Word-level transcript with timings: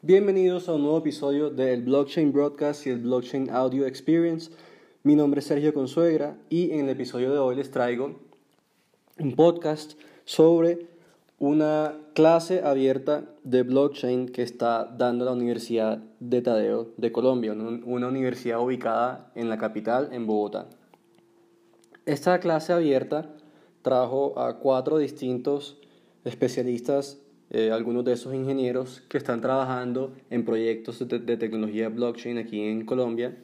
Bienvenidos 0.00 0.68
a 0.68 0.74
un 0.74 0.82
nuevo 0.82 0.98
episodio 0.98 1.50
del 1.50 1.82
Blockchain 1.82 2.32
Broadcast 2.32 2.86
y 2.86 2.90
el 2.90 3.00
Blockchain 3.00 3.50
Audio 3.50 3.84
Experience. 3.84 4.52
Mi 5.02 5.16
nombre 5.16 5.40
es 5.40 5.46
Sergio 5.46 5.74
Consuegra 5.74 6.38
y 6.48 6.70
en 6.70 6.84
el 6.84 6.90
episodio 6.90 7.32
de 7.32 7.40
hoy 7.40 7.56
les 7.56 7.72
traigo 7.72 8.14
un 9.18 9.34
podcast 9.34 9.98
sobre 10.24 10.86
una 11.40 11.96
clase 12.14 12.62
abierta 12.62 13.24
de 13.42 13.64
blockchain 13.64 14.28
que 14.28 14.42
está 14.42 14.84
dando 14.84 15.24
la 15.24 15.32
Universidad 15.32 15.98
de 16.20 16.42
Tadeo 16.42 16.92
de 16.96 17.10
Colombia, 17.10 17.52
una 17.52 18.06
universidad 18.06 18.60
ubicada 18.60 19.32
en 19.34 19.48
la 19.48 19.58
capital, 19.58 20.10
en 20.12 20.28
Bogotá. 20.28 20.68
Esta 22.06 22.38
clase 22.38 22.72
abierta 22.72 23.34
trajo 23.82 24.38
a 24.38 24.60
cuatro 24.60 24.98
distintos 24.98 25.76
especialistas 26.24 27.18
eh, 27.50 27.70
algunos 27.70 28.04
de 28.04 28.12
esos 28.12 28.34
ingenieros 28.34 29.02
que 29.08 29.16
están 29.16 29.40
trabajando 29.40 30.12
en 30.28 30.44
proyectos 30.44 30.98
de, 31.08 31.36
tecnología 31.36 31.88
blockchain 31.88 32.36
aquí 32.36 32.60
en 32.60 32.84
Colombia. 32.84 33.38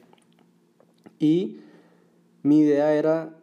Y 1.17 1.57
mi 2.43 2.59
idea 2.59 2.93
era 2.93 3.35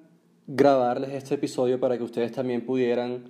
grabarles 0.46 1.10
este 1.10 1.34
episodio 1.34 1.80
para 1.80 1.98
que 1.98 2.04
ustedes 2.04 2.30
también 2.30 2.64
pudieran 2.64 3.24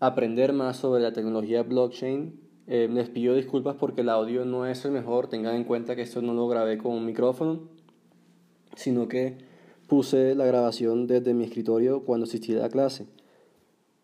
aprender 0.00 0.54
más 0.54 0.78
sobre 0.78 1.02
la 1.02 1.12
tecnología 1.12 1.62
blockchain. 1.62 2.40
Eh, 2.66 2.88
les 2.90 3.10
pido 3.10 3.34
disculpas 3.34 3.76
porque 3.76 4.00
el 4.00 4.08
audio 4.08 4.46
no 4.46 4.64
es 4.64 4.86
el 4.86 4.92
mejor, 4.92 5.28
tengan 5.28 5.56
en 5.56 5.64
cuenta 5.64 5.94
que 5.94 6.02
esto 6.02 6.22
no 6.22 6.32
lo 6.32 6.48
grabé 6.48 6.78
con 6.78 6.92
un 6.92 7.04
micrófono, 7.04 7.68
sino 8.74 9.06
que 9.06 9.36
puse 9.86 10.34
la 10.34 10.46
grabación 10.46 11.06
desde 11.06 11.34
mi 11.34 11.44
escritorio 11.44 12.04
cuando 12.04 12.24
asistí 12.24 12.54
a 12.54 12.60
la 12.60 12.70
clase. 12.70 13.06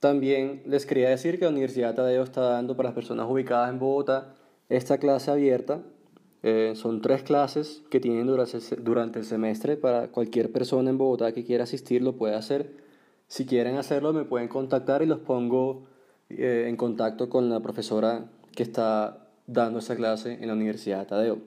También 0.01 0.63
les 0.65 0.87
quería 0.87 1.11
decir 1.11 1.39
que 1.39 1.45
la 1.45 1.51
Universidad 1.51 1.95
Tadeo 1.95 2.23
está 2.23 2.41
dando 2.41 2.75
para 2.75 2.89
las 2.89 2.95
personas 2.95 3.27
ubicadas 3.29 3.69
en 3.69 3.79
Bogotá 3.79 4.35
esta 4.71 4.97
clase 4.97 5.31
abierta. 5.31 5.83
Eh, 6.43 6.73
son 6.75 7.03
tres 7.03 7.23
clases 7.23 7.83
que 7.91 8.01
tienen 8.01 8.27
durante 8.27 9.19
el 9.19 9.25
semestre 9.27 9.77
para 9.77 10.09
cualquier 10.09 10.51
persona 10.51 10.89
en 10.89 10.97
Bogotá 10.97 11.33
que 11.33 11.45
quiera 11.45 11.65
asistir 11.65 12.01
lo 12.01 12.17
puede 12.17 12.35
hacer. 12.35 12.73
Si 13.29 13.45
quieren 13.45 13.77
hacerlo 13.77 14.15
me 14.15 14.25
pueden 14.25 14.49
contactar 14.49 15.03
y 15.03 15.07
los 15.07 15.19
pongo 15.19 15.83
eh, 16.31 16.65
en 16.67 16.77
contacto 16.77 17.29
con 17.29 17.51
la 17.51 17.61
profesora 17.61 18.25
que 18.57 18.63
está 18.63 19.29
dando 19.47 19.81
esa 19.81 19.97
clase 19.97 20.39
en 20.41 20.47
la 20.47 20.55
Universidad 20.55 21.07
Tadeo. 21.07 21.41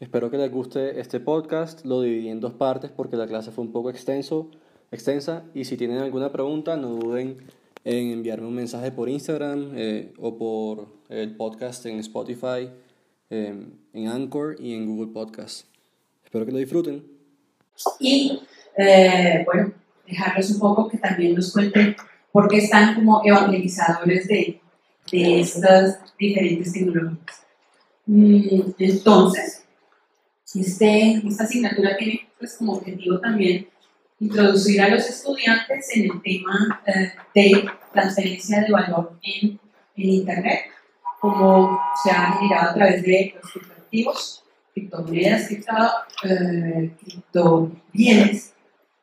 Espero 0.00 0.30
que 0.30 0.38
les 0.38 0.50
guste 0.50 0.98
este 0.98 1.20
podcast. 1.20 1.84
Lo 1.84 2.00
dividí 2.00 2.30
en 2.30 2.40
dos 2.40 2.54
partes 2.54 2.90
porque 2.90 3.16
la 3.16 3.26
clase 3.26 3.50
fue 3.50 3.64
un 3.64 3.72
poco 3.72 3.90
extenso, 3.90 4.50
extensa 4.90 5.44
y 5.52 5.64
si 5.64 5.76
tienen 5.76 5.98
alguna 5.98 6.32
pregunta 6.32 6.76
no 6.78 6.88
duden 6.88 7.36
en 7.86 8.10
enviarme 8.10 8.48
un 8.48 8.54
mensaje 8.54 8.90
por 8.90 9.08
Instagram 9.08 9.70
eh, 9.76 10.12
o 10.18 10.36
por 10.36 10.88
el 11.08 11.36
podcast 11.36 11.86
en 11.86 12.00
Spotify, 12.00 12.68
em, 13.30 13.70
en 13.92 14.08
Anchor 14.08 14.56
y 14.58 14.74
en 14.74 14.86
Google 14.86 15.12
Podcast. 15.12 15.68
Espero 16.24 16.44
que 16.44 16.50
lo 16.50 16.58
disfruten. 16.58 17.04
Y 18.00 18.40
eh, 18.76 19.44
bueno, 19.46 19.72
dejarles 20.04 20.50
un 20.50 20.58
poco 20.58 20.88
que 20.88 20.98
también 20.98 21.36
nos 21.36 21.52
cuenten 21.52 21.94
por 22.32 22.48
qué 22.48 22.56
están 22.56 22.96
como 22.96 23.22
evangelizadores 23.24 24.26
de, 24.26 24.60
de 25.12 25.40
estas 25.40 26.00
diferentes 26.18 26.72
tecnologías. 26.72 27.46
Mm, 28.06 28.72
entonces, 28.80 29.62
este, 30.56 31.22
esta 31.24 31.44
asignatura 31.44 31.96
tiene 31.96 32.26
pues, 32.36 32.56
como 32.56 32.72
objetivo 32.72 33.20
también 33.20 33.68
introducir 34.20 34.80
a 34.80 34.88
los 34.88 35.08
estudiantes 35.08 35.94
en 35.94 36.10
el 36.10 36.22
tema 36.22 36.82
eh, 36.86 37.12
de 37.34 37.68
transferencia 37.92 38.60
de 38.62 38.72
valor 38.72 39.18
en, 39.22 39.58
en, 39.96 40.08
Internet, 40.08 40.60
como 41.20 41.78
se 42.02 42.10
ha 42.10 42.32
generado 42.32 42.70
a 42.70 42.74
través 42.74 43.02
de 43.02 43.34
los 43.34 43.52
criptoactivos, 43.52 44.44
criptomonedas, 44.74 45.46
cripto, 45.46 45.72
eh, 46.24 46.90
criptobienes, 47.04 48.52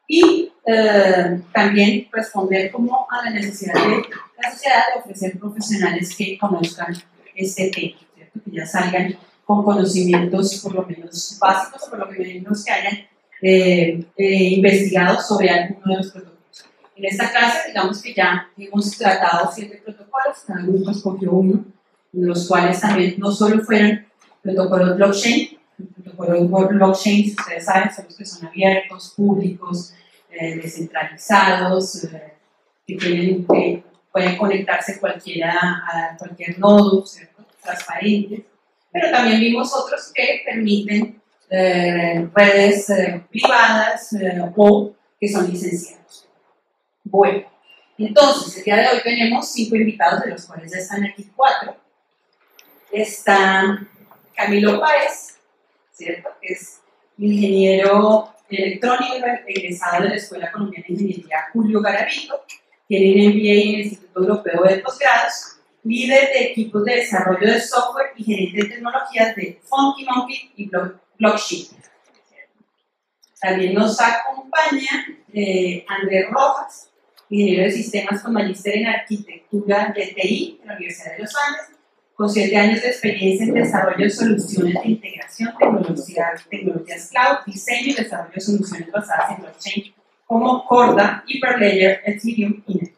y 0.07 0.51
eh, 0.65 1.41
también 1.53 2.07
responder 2.11 2.71
como 2.71 3.07
a 3.09 3.25
la 3.25 3.29
necesidad 3.31 3.73
de 3.73 4.03
la 4.41 4.51
sociedad 4.51 4.83
de 4.93 5.01
ofrecer 5.01 5.39
profesionales 5.39 6.15
que 6.15 6.37
conozcan 6.37 6.95
este 7.35 7.69
tema, 7.69 7.97
que 8.15 8.51
ya 8.51 8.65
salgan 8.65 9.17
con 9.45 9.63
conocimientos 9.63 10.59
por 10.61 10.75
lo 10.75 10.85
menos 10.85 11.37
básicos, 11.39 11.89
por 11.89 11.99
lo 11.99 12.07
menos 12.07 12.63
que 12.63 12.71
hayan 12.71 13.12
eh, 13.45 14.05
eh, 14.15 14.43
investigados 14.55 15.27
sobre 15.27 15.49
alguno 15.49 15.81
de 15.85 15.97
los 15.97 16.11
protocolos. 16.11 16.65
En 16.95 17.05
esta 17.05 17.29
clase, 17.29 17.67
digamos 17.67 18.01
que 18.01 18.13
ya 18.13 18.49
hemos 18.57 18.97
tratado 18.97 19.51
siete 19.53 19.81
protocolos, 19.83 20.37
cada 20.47 20.61
grupo 20.61 20.91
escogió 20.91 21.31
uno, 21.33 21.65
los 22.13 22.47
cuales 22.47 22.79
también 22.79 23.15
no 23.17 23.31
solo 23.31 23.61
fueron 23.61 24.05
protocolos 24.41 24.95
blockchain, 24.95 25.57
protocolos 26.05 26.69
blockchain, 26.69 27.25
si 27.25 27.35
ustedes 27.37 27.65
saben, 27.65 27.93
son 27.93 28.05
los 28.05 28.15
que 28.15 28.25
son 28.25 28.47
abiertos, 28.47 29.13
públicos, 29.17 29.93
eh, 30.31 30.55
descentralizados, 30.55 32.05
eh, 32.05 32.33
que, 32.87 32.95
tienen, 32.95 33.45
que 33.45 33.83
pueden 34.09 34.37
conectarse 34.37 35.01
cualquiera, 35.01 35.51
a 35.51 36.15
cualquier 36.17 36.57
nodo, 36.59 37.05
¿cierto? 37.05 37.43
transparentes, 37.61 38.41
pero 38.89 39.11
también 39.11 39.41
vimos 39.41 39.73
otros 39.73 40.11
que 40.13 40.43
permiten 40.45 41.21
eh, 41.55 42.27
redes 42.33 42.89
eh, 42.89 43.23
privadas 43.29 44.11
eh, 44.13 44.41
o 44.55 44.95
que 45.19 45.29
son 45.29 45.47
licenciados. 45.51 46.27
Bueno, 47.03 47.47
entonces 47.95 48.57
el 48.57 48.63
día 48.63 48.77
de 48.77 48.87
hoy 48.87 49.01
tenemos 49.03 49.51
cinco 49.51 49.75
invitados, 49.75 50.23
de 50.23 50.31
los 50.31 50.47
cuales 50.47 50.71
ya 50.71 50.79
están 50.79 51.05
aquí 51.05 51.29
cuatro. 51.35 51.75
Está 52.91 53.87
Camilo 54.35 54.79
Páez, 54.79 55.37
¿cierto? 55.91 56.29
Es 56.41 56.81
ingeniero 57.19 58.33
electrónico 58.49 59.27
egresado 59.45 60.03
de 60.03 60.09
la 60.09 60.15
Escuela 60.15 60.51
Colombiana 60.51 60.85
de 60.87 60.93
Ingeniería 60.93 61.49
Julio 61.53 61.81
Garavito, 61.81 62.45
tiene 62.87 63.27
un 63.27 63.31
MBA 63.31 63.51
en 63.51 63.69
el 63.69 63.81
Instituto 63.81 64.19
Europeo 64.21 64.63
de 64.63 64.77
Posgrados, 64.77 65.57
líder 65.83 66.29
de 66.29 66.45
equipos 66.45 66.83
de 66.83 66.95
desarrollo 66.95 67.45
de 67.45 67.61
software 67.61 68.07
y 68.15 68.23
gerente 68.23 68.63
de 68.63 68.69
tecnologías 68.69 69.35
de 69.35 69.61
Funky 69.63 70.05
Monkey 70.05 70.51
y 70.55 70.69
Block 70.69 71.02
blockchain. 71.23 71.67
También 73.41 73.73
nos 73.73 73.99
acompaña 73.99 75.05
eh, 75.33 75.85
Andrés 75.87 76.29
Rojas, 76.29 76.89
ingeniero 77.29 77.63
de 77.63 77.71
sistemas 77.71 78.21
con 78.21 78.33
magíster 78.33 78.77
en 78.77 78.87
arquitectura 78.87 79.93
de 79.95 80.07
TI 80.07 80.59
de 80.61 80.67
la 80.67 80.75
Universidad 80.75 81.13
de 81.13 81.19
los 81.19 81.33
Andes, 81.35 81.77
con 82.15 82.29
siete 82.29 82.55
años 82.55 82.81
de 82.81 82.89
experiencia 82.89 83.45
en 83.45 83.53
desarrollo 83.53 84.03
de 84.03 84.09
soluciones 84.09 84.81
de 84.81 84.89
integración, 84.89 85.53
tecnología, 85.57 86.25
tecnologías 86.49 87.09
cloud, 87.09 87.37
diseño 87.45 87.87
y 87.87 87.93
desarrollo 87.93 88.33
de 88.33 88.41
soluciones 88.41 88.91
basadas 88.91 89.31
en 89.31 89.43
blockchain 89.43 89.93
como 90.25 90.65
Corda, 90.65 91.23
Hyperledger, 91.27 92.01
Ethereum 92.05 92.63
y 92.67 92.75
Net. 92.75 92.93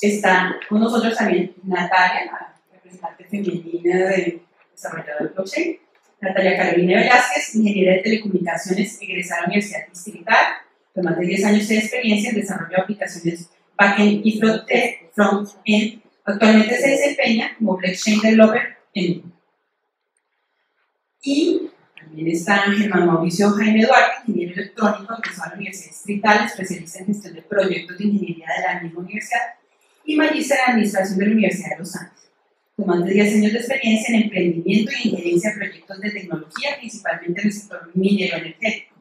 Está 0.00 0.56
con 0.68 0.80
nosotros 0.80 1.16
también 1.16 1.54
Natalia, 1.64 2.26
la 2.26 2.54
representante 2.72 3.24
femenina 3.24 3.96
de 4.10 4.42
desarrollador 4.72 5.22
de 5.22 5.34
blockchain, 5.34 5.78
Natalia 6.26 6.56
Carolina 6.56 7.00
Velázquez, 7.00 7.54
ingeniera 7.54 7.94
de 7.94 8.02
telecomunicaciones, 8.02 8.98
egresada 9.00 9.40
de 9.40 9.42
la 9.42 9.48
Universidad 9.48 9.88
Distrital, 9.88 10.46
con 10.94 11.04
más 11.04 11.18
de 11.18 11.26
10 11.26 11.44
años 11.44 11.68
de 11.68 11.78
experiencia 11.78 12.30
en 12.30 12.36
desarrollo 12.36 12.76
de 12.76 12.82
aplicaciones 12.82 13.48
backend 13.76 14.20
y 14.24 14.40
frontend. 14.40 16.02
Actualmente 16.24 16.80
se 16.80 16.88
desempeña 16.88 17.54
como 17.56 17.76
blockchain 17.76 18.20
developer 18.20 18.76
en 18.94 19.32
Y 21.22 21.70
también 22.00 22.28
está 22.28 22.62
Germán 22.62 23.06
Mauricio 23.06 23.50
Jaime 23.50 23.84
Duarte, 23.84 24.22
ingeniero 24.26 24.54
electrónico, 24.60 25.14
egresado 25.14 25.50
de 25.50 25.50
la 25.50 25.56
Universidad 25.56 25.90
Distrital, 25.90 26.46
especialista 26.46 26.98
en 26.98 27.06
gestión 27.06 27.34
de 27.34 27.42
proyectos 27.42 27.98
de 27.98 28.04
ingeniería 28.04 28.46
de 28.56 28.62
la 28.62 28.80
misma 28.80 29.00
universidad 29.00 29.54
y 30.04 30.16
magíster 30.16 30.58
en 30.66 30.72
administración 30.72 31.18
de 31.18 31.26
la 31.26 31.32
Universidad 31.32 31.70
de 31.70 31.78
Los 31.78 31.96
Andes 31.96 32.25
con 32.76 32.86
más 32.86 33.04
de 33.04 33.12
10 33.12 33.34
años 33.36 33.52
de 33.52 33.58
experiencia 33.58 34.14
en 34.14 34.22
emprendimiento 34.24 34.92
y 35.02 35.08
injerencia 35.08 35.50
en 35.50 35.58
proyectos 35.58 36.00
de 36.00 36.10
tecnología, 36.10 36.76
principalmente 36.78 37.40
en 37.40 37.46
el 37.46 37.52
sector 37.52 37.90
minero 37.94 38.36
energético. 38.36 38.96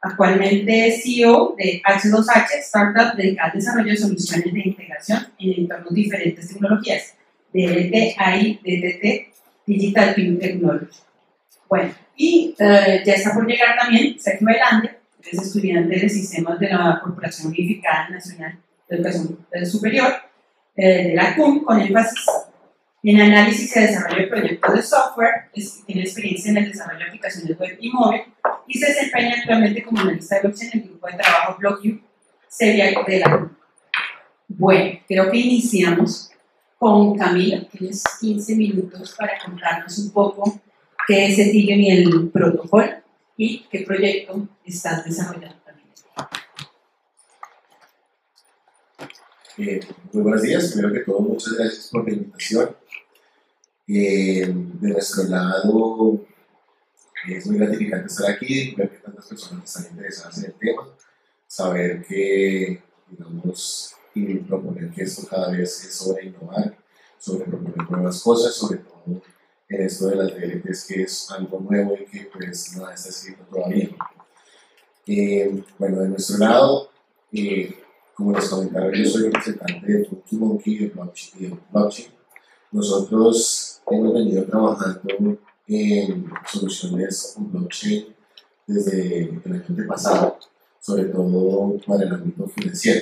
Actualmente 0.00 0.88
es 0.88 1.04
CEO 1.04 1.54
de 1.56 1.80
H2H, 1.82 2.46
startup 2.62 3.16
dedicada 3.16 3.50
al 3.50 3.58
desarrollo 3.58 3.90
de 3.92 3.96
soluciones 3.96 4.52
de 4.52 4.60
integración 4.64 5.28
en 5.38 5.60
entornos 5.60 5.94
diferentes 5.94 6.48
tecnologías, 6.48 7.14
DLT, 7.52 8.16
AI, 8.18 8.58
DTT, 8.64 9.32
Digital 9.66 10.14
Twin 10.14 10.40
Technology. 10.40 10.98
Bueno, 11.68 11.94
y 12.16 12.54
uh, 12.58 13.04
ya 13.04 13.14
está 13.14 13.32
por 13.32 13.46
llegar 13.46 13.78
también 13.80 14.18
Sergio 14.18 14.48
Belander, 14.48 14.98
es 15.22 15.40
estudiante 15.40 16.00
de 16.00 16.08
sistemas 16.08 16.58
de 16.58 16.68
la 16.68 17.00
Corporación 17.00 17.48
Unificada 17.48 18.08
Nacional 18.08 18.58
de 18.88 18.96
Educación 18.96 19.38
Superior, 19.64 20.12
eh, 20.74 21.08
de 21.08 21.14
la 21.14 21.36
CUM, 21.36 21.62
con 21.62 21.80
énfasis 21.80 22.24
en 23.10 23.20
análisis 23.20 23.76
y 23.76 23.80
desarrollo 23.80 24.22
de 24.22 24.28
proyectos 24.28 24.74
de 24.74 24.82
software, 24.82 25.50
tiene 25.86 26.02
experiencia 26.02 26.50
en 26.50 26.58
el 26.58 26.68
desarrollo 26.70 27.00
de 27.00 27.04
aplicaciones 27.06 27.58
web 27.58 27.76
y 27.80 27.90
móvil 27.90 28.22
y 28.66 28.78
se 28.78 28.86
desempeña 28.86 29.34
actualmente 29.38 29.82
como 29.82 30.00
analista 30.00 30.36
de 30.36 30.42
blockchain 30.42 30.70
en 30.72 30.80
el 30.80 30.88
grupo 30.88 31.06
de 31.08 31.14
trabajo 31.14 31.56
BlockU, 31.58 32.00
serie 32.48 32.94
de 33.06 33.18
la 33.18 33.50
Bueno, 34.48 35.00
creo 35.08 35.30
que 35.30 35.36
iniciamos 35.36 36.30
con 36.78 37.16
Camila. 37.16 37.64
Tienes 37.70 38.04
15 38.20 38.56
minutos 38.56 39.14
para 39.18 39.38
contarnos 39.44 39.98
un 39.98 40.12
poco 40.12 40.60
qué 41.06 41.26
es 41.26 41.38
Ethereum 41.38 41.80
y 41.80 41.90
el 41.90 42.30
protocolo 42.30 42.92
y 43.36 43.66
qué 43.70 43.80
proyecto 43.80 44.48
estás 44.64 45.04
desarrollando 45.04 45.56
también. 45.64 45.88
Eh, 49.58 49.80
muy 50.12 50.22
buenos 50.22 50.40
días, 50.40 50.72
primero 50.72 50.94
que 50.94 51.00
todo 51.00 51.20
muchas 51.20 51.52
gracias 51.52 51.88
por 51.88 52.08
la 52.08 52.14
invitación. 52.14 52.74
Eh, 53.86 54.46
de 54.46 54.88
nuestro 54.88 55.24
lado 55.24 56.24
es 57.28 57.46
muy 57.46 57.58
gratificante 57.58 58.06
estar 58.06 58.30
aquí, 58.30 58.74
ver 58.74 58.88
que 58.88 58.98
tantas 58.98 59.26
personas 59.26 59.64
están 59.64 59.92
interesadas 59.92 60.38
en 60.38 60.44
el 60.46 60.54
tema, 60.54 60.88
saber 61.46 62.02
que, 62.06 62.82
digamos, 63.10 63.94
y 64.14 64.36
proponer 64.36 64.90
que 64.90 65.02
esto 65.02 65.28
cada 65.28 65.50
vez 65.50 65.84
es 65.84 65.94
sobre 65.96 66.26
innovar, 66.26 66.74
sobre 67.18 67.44
proponer 67.44 67.90
nuevas 67.90 68.22
cosas, 68.22 68.54
sobre 68.54 68.78
todo 68.78 69.22
en 69.68 69.82
esto 69.82 70.06
de 70.06 70.16
las 70.16 70.34
DLTs 70.34 70.86
que 70.86 71.02
es 71.02 71.30
algo 71.30 71.60
nuevo 71.60 71.94
y 71.94 72.06
que 72.06 72.30
pues 72.32 72.74
nada 72.74 72.94
está 72.94 73.10
escrito 73.10 73.44
todavía. 73.50 73.90
Eh, 75.06 75.62
bueno, 75.78 76.00
de 76.00 76.08
nuestro 76.08 76.38
lado, 76.38 76.90
eh, 77.32 77.81
como 78.14 78.32
les 78.32 78.48
comentaba, 78.48 78.90
yo 78.92 79.04
soy 79.08 79.24
representante 79.24 79.92
de 79.92 80.04
Funky 80.04 80.36
Monkey 80.36 80.78
de 80.78 80.92
blockchain. 81.70 82.08
Nosotros 82.70 83.80
hemos 83.90 84.14
venido 84.14 84.44
trabajando 84.44 85.38
en 85.66 86.30
soluciones 86.50 87.32
con 87.34 87.52
blockchain 87.52 88.06
desde 88.66 89.24
el 89.44 89.52
año 89.52 89.86
pasado, 89.88 90.38
sobre 90.80 91.04
todo 91.04 91.78
para 91.86 92.04
el 92.04 92.14
ámbito 92.14 92.46
financiero. 92.48 93.00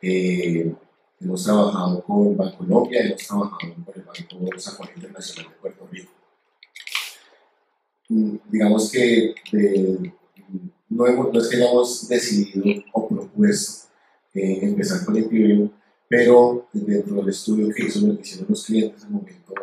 Eh, 0.00 0.74
hemos 1.20 1.44
trabajado 1.44 2.02
con 2.02 2.36
Banco 2.36 2.58
Colombia, 2.58 3.00
hemos 3.04 3.26
trabajado 3.26 3.58
con 3.58 3.94
el 3.94 4.02
Banco 4.02 4.58
San 4.58 4.88
Internacional 4.94 5.52
de 5.52 5.58
Puerto 5.60 5.88
Rico. 5.90 6.12
Mm, 8.08 8.36
digamos 8.50 8.90
que 8.90 9.34
no, 10.88 11.06
no, 11.06 11.40
es 11.40 11.48
que 11.48 11.56
hayamos 11.56 12.08
decidido 12.08 12.82
o 12.92 13.08
propuesto 13.08 13.87
eh, 14.38 14.58
empezar 14.62 15.04
con 15.04 15.16
Ethereum, 15.16 15.70
pero 16.08 16.68
dentro 16.72 17.16
del 17.16 17.28
estudio 17.28 17.68
que 17.74 17.84
hizo, 17.84 18.06
hicieron 18.20 18.46
los 18.48 18.64
clientes 18.64 19.02
en 19.02 19.08
el 19.08 19.14
momento 19.14 19.54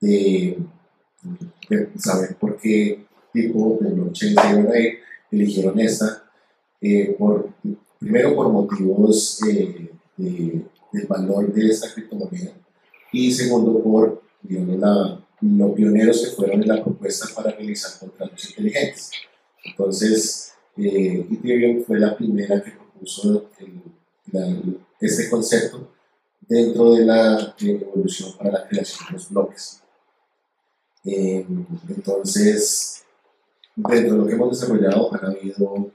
de, 0.00 0.58
de, 1.68 1.88
saber 1.98 2.36
por 2.36 2.56
qué 2.58 3.04
tipo 3.32 3.78
de 3.80 3.90
blockchain 3.90 4.34
se 4.34 4.98
eligieron 5.30 5.78
esta 5.80 6.24
eh, 6.80 7.14
por 7.18 7.50
primero 7.98 8.34
por 8.34 8.50
motivos 8.50 9.40
eh, 9.48 9.90
del 10.16 11.06
valor 11.08 11.52
de 11.52 11.68
esta 11.68 11.92
criptomoneda 11.92 12.52
y 13.12 13.32
segundo 13.32 13.82
por 13.82 14.22
digamos, 14.42 14.78
la, 14.78 15.20
los 15.40 15.72
pioneros 15.72 16.22
que 16.22 16.30
fueron 16.30 16.62
en 16.62 16.68
la 16.68 16.82
propuesta 16.82 17.26
para 17.34 17.52
realizar 17.52 17.98
contratos 17.98 18.48
inteligentes. 18.50 19.10
Entonces, 19.64 20.52
eh, 20.76 21.26
Ethereum 21.30 21.82
fue 21.84 21.98
la 21.98 22.16
primera 22.16 22.62
que 22.62 22.72
propuso 22.98 23.48
este 25.00 25.30
concepto 25.30 25.92
dentro 26.40 26.94
de 26.94 27.04
la 27.04 27.54
evolución 27.60 28.36
para 28.36 28.50
la 28.50 28.68
creación 28.68 29.06
de 29.08 29.12
los 29.12 29.28
bloques. 29.30 29.82
Eh, 31.04 31.46
entonces, 31.88 33.02
dentro 33.76 34.12
de 34.12 34.18
lo 34.18 34.26
que 34.26 34.34
hemos 34.34 34.58
desarrollado, 34.58 35.14
han 35.14 35.26
habido, 35.26 35.92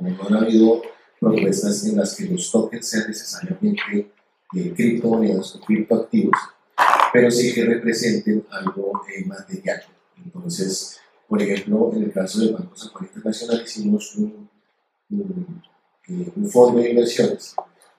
no 0.00 0.26
han 0.26 0.34
habido 0.34 0.82
propuestas 1.20 1.84
en 1.86 1.96
las 1.96 2.14
que 2.14 2.26
los 2.26 2.50
tokens 2.50 2.86
sean 2.86 3.08
necesariamente 3.08 4.12
eh, 4.54 4.72
criptomonedas 4.74 5.56
o 5.56 5.60
criptoactivos, 5.60 6.36
pero 7.12 7.30
sí 7.30 7.54
que 7.54 7.64
representen 7.64 8.44
algo 8.50 9.02
eh, 9.08 9.24
material. 9.24 9.82
Entonces, 10.24 10.98
por 11.28 11.40
ejemplo, 11.42 11.90
en 11.94 12.04
el 12.04 12.12
caso 12.12 12.40
del 12.40 12.54
Banco 12.54 12.76
San 12.76 12.90
Juan 12.90 13.06
Internacional 13.06 13.62
hicimos 13.64 14.14
un, 14.16 14.48
un, 15.10 15.62
eh, 16.08 16.32
un 16.36 16.50
fondo 16.50 16.80
de 16.80 16.90
inversiones 16.90 17.54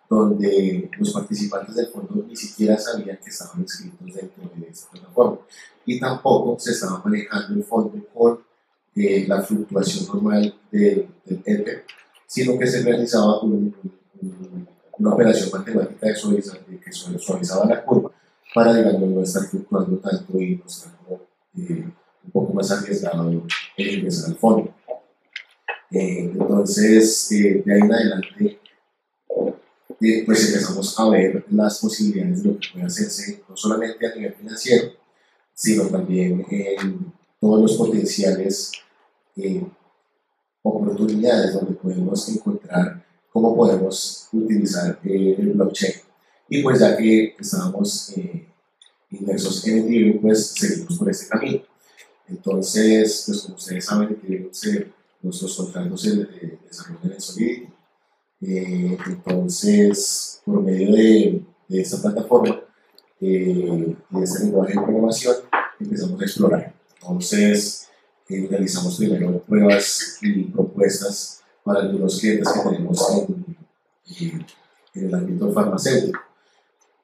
donde 0.10 0.90
los 0.98 1.12
participantes 1.12 1.76
del 1.76 1.88
fondo 1.88 2.26
ni 2.28 2.36
siquiera 2.36 2.78
sabían 2.78 3.18
que 3.18 3.30
estaban 3.30 3.62
inscritos 3.62 4.14
dentro 4.14 4.50
de 4.56 4.68
esta 4.68 4.90
plataforma 4.92 5.40
y 5.86 6.00
tampoco 6.00 6.60
se 6.60 6.72
estaba 6.72 7.02
manejando 7.04 7.56
el 7.56 7.64
fondo 7.64 8.06
con 8.14 8.40
eh, 8.96 9.26
la 9.28 9.42
fluctuación 9.42 10.06
normal 10.08 10.56
del, 10.72 11.08
Ether, 11.46 11.86
sino 12.26 12.58
que 12.58 12.68
se 12.68 12.84
realizaba 12.84 13.42
una 13.42 15.14
operación 15.14 15.50
matemática 15.54 16.08
de 16.08 16.80
que 16.80 16.92
suavizaba 16.92 17.66
la 17.66 17.84
curva 17.84 18.12
para, 18.54 18.74
digamos, 18.74 19.10
no 19.10 19.22
estar 19.22 19.44
fluctuando 19.44 19.98
tanto 19.98 20.42
y 20.42 20.56
no 20.56 20.66
estar 20.66 20.94
eh, 21.58 21.86
un 22.24 22.32
poco 22.32 22.54
más 22.54 22.72
arriesgado 22.72 23.30
en 23.30 23.44
ingresar 23.78 24.32
al 24.32 24.38
fondo. 24.38 24.74
Eh, 25.92 26.32
entonces, 26.34 27.32
eh, 27.32 27.64
de 27.66 27.74
ahí 27.74 27.82
en 27.82 27.94
adelante, 27.94 28.60
pues 30.26 30.48
empezamos 30.48 31.00
a 31.00 31.10
ver 31.10 31.46
las 31.50 31.80
posibilidades 31.80 32.44
de 32.44 32.50
lo 32.50 32.60
que 32.60 32.68
puede 32.72 32.86
hacerse, 32.86 33.44
no 33.50 33.58
solamente 33.58 34.06
a 34.06 34.16
nivel 34.16 34.34
financiero, 34.34 34.92
sino 35.54 35.88
también 35.88 36.46
en 36.50 37.14
todos 37.40 37.62
los 37.62 37.78
potenciales 37.78 38.72
oportunidades 40.62 41.54
donde 41.54 41.74
podemos 41.74 42.30
encontrar 42.30 43.06
cómo 43.32 43.56
podemos 43.56 44.28
utilizar 44.32 45.00
eh, 45.04 45.36
el 45.38 45.52
blockchain. 45.52 45.94
Y 46.50 46.64
pues 46.64 46.80
ya 46.80 46.98
que 46.98 47.36
estábamos 47.40 48.18
eh, 48.18 48.48
inmersos 49.12 49.66
en 49.68 49.80
Ethereum, 49.80 50.22
pues 50.22 50.48
seguimos 50.48 50.98
por 50.98 51.10
este 51.10 51.28
camino. 51.28 51.62
Entonces, 52.28 53.24
pues 53.26 53.42
como 53.42 53.56
ustedes 53.56 53.86
saben, 53.86 54.10
Ethereum 54.10 54.50
se, 54.52 54.92
nuestros 55.22 55.56
contratos 55.56 56.02
se 56.02 56.22
eh, 56.22 56.60
desarrollan 56.68 57.14
en 57.14 57.22
Solidity. 57.22 57.70
Eh, 58.42 58.98
entonces, 59.08 60.42
por 60.46 60.62
medio 60.62 60.92
de, 60.92 61.46
de 61.68 61.82
esta 61.82 62.02
plataforma 62.02 62.62
y 63.20 63.54
de 63.54 64.24
este 64.24 64.46
lenguaje 64.46 64.74
de 64.74 64.82
programación, 64.82 65.36
empezamos 65.80 66.22
a 66.22 66.26
explorar. 66.26 66.74
Entonces, 67.02 67.88
realizamos 68.28 68.98
primero 68.98 69.40
pruebas 69.44 70.18
y 70.22 70.44
propuestas 70.44 71.42
para 71.64 71.82
algunos 71.82 72.20
clientes 72.20 72.52
que 72.52 72.70
tenemos 72.70 73.28
en, 74.20 74.46
el 74.94 75.14
ámbito 75.14 75.52
farmacéutico. 75.52 76.20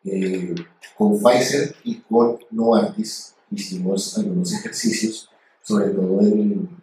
Eh, 0.06 0.56
con 0.98 1.18
Pfizer 1.18 1.76
y 1.84 2.00
con 2.02 2.38
Novartis 2.52 3.36
hicimos 3.52 4.18
algunos 4.18 4.52
ejercicios, 4.54 5.30
sobre 5.62 5.90
todo 5.92 6.20
en, 6.22 6.83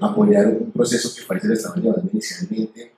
apoyar 0.00 0.48
un 0.48 0.72
proceso 0.72 1.14
que 1.14 1.22
Pfizer 1.22 1.52
estaba 1.52 1.76
llevando 1.76 2.08
inicialmente 2.12 2.92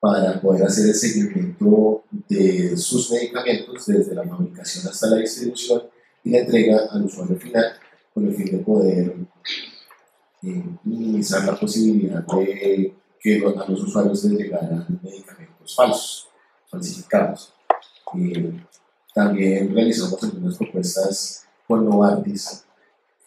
para 0.00 0.40
poder 0.40 0.64
hacer 0.64 0.88
el 0.88 0.94
seguimiento 0.94 2.04
de 2.28 2.76
sus 2.76 3.10
medicamentos 3.10 3.86
desde 3.86 4.14
la 4.14 4.24
fabricación 4.24 4.88
hasta 4.88 5.06
la 5.08 5.16
distribución 5.16 5.82
y 6.24 6.30
la 6.30 6.38
entrega 6.38 6.88
al 6.90 7.04
usuario 7.04 7.36
final 7.36 7.64
con 8.12 8.26
el 8.26 8.34
fin 8.34 8.46
de 8.46 8.58
poder 8.58 9.14
minimizar 10.84 11.44
la 11.44 11.58
posibilidad 11.58 12.24
de 12.26 12.94
que 13.20 13.36
a 13.36 13.70
los 13.70 13.82
usuarios 13.82 14.24
les 14.24 14.40
llegaran 14.40 15.00
medicamentos 15.02 15.76
falsos, 15.76 16.28
falsificados. 16.68 17.52
Eh, 18.18 18.60
también 19.14 19.72
realizamos 19.72 20.22
algunas 20.24 20.56
propuestas 20.56 21.46
con 21.68 21.84
Novartis 21.84 22.64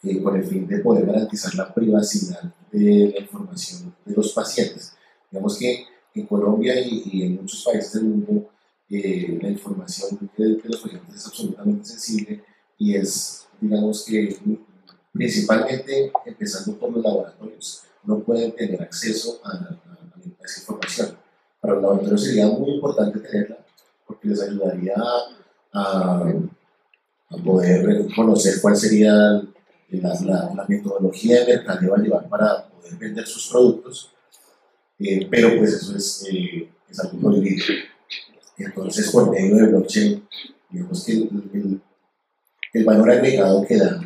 eh, 0.06 0.22
con 0.22 0.36
el 0.36 0.44
fin 0.44 0.68
de 0.68 0.80
poder 0.80 1.06
garantizar 1.06 1.54
la 1.56 1.74
privacidad 1.74 2.54
de 2.72 3.14
la 3.16 3.22
información 3.22 3.96
de 4.06 4.16
los 4.16 4.32
pacientes. 4.34 4.94
Digamos 5.32 5.58
que 5.58 5.86
en 6.14 6.26
Colombia 6.28 6.76
y, 6.80 7.24
en 7.24 7.36
muchos 7.38 7.64
países 7.64 7.94
del 7.94 8.04
mundo 8.06 8.50
eh, 8.90 9.40
la 9.42 9.50
información 9.50 10.30
de, 10.38 10.46
de, 10.46 10.62
los 10.70 10.80
pacientes 10.80 11.16
es 11.16 11.26
absolutamente 11.26 11.86
sensible 11.86 12.44
y 12.78 12.96
es, 12.96 13.48
digamos 13.60 14.06
que, 14.06 14.38
principalmente 15.12 16.12
empezando 16.26 16.78
por 16.78 16.92
los 16.92 17.04
laboratorios, 17.04 17.84
no 18.04 18.20
pueden 18.20 18.52
tener 18.56 18.82
acceso 18.82 19.40
a, 19.44 19.76
esa 20.44 20.60
información. 20.62 21.18
Para 21.60 21.74
los 21.74 21.82
laboratorios 21.82 22.24
sería 22.24 22.48
muy 22.48 22.76
importante 22.76 23.20
tenerla 23.20 23.58
porque 24.06 24.28
les 24.28 24.42
ayudaría 24.42 24.94
a, 25.74 26.34
poder 27.44 28.08
conocer 28.16 28.62
cuál 28.62 28.78
sería 28.78 29.42
la, 29.90 30.14
la, 30.56 30.66
metodología 30.68 31.42
de 31.42 31.58
mercadeo 31.58 31.96
a 31.96 32.00
llevar 32.00 32.28
para 32.30 32.68
poder 32.70 32.96
vender 32.96 33.26
sus 33.26 33.48
productos, 33.50 34.12
eh, 35.00 35.28
pero 35.30 35.58
pues 35.58 35.74
eso 35.74 35.96
es, 35.96 36.26
eh, 36.30 36.70
es 36.90 37.00
algo 37.00 37.20
prohibido. 37.20 37.64
Entonces, 38.58 39.10
por 39.12 39.30
medio 39.30 39.56
de 39.58 39.68
blockchain, 39.68 40.28
digamos 40.70 41.04
que 41.06 41.14
el, 41.14 41.82
el 42.74 42.84
valor 42.84 43.12
agregado 43.12 43.66
que 43.66 43.78
da 43.78 44.02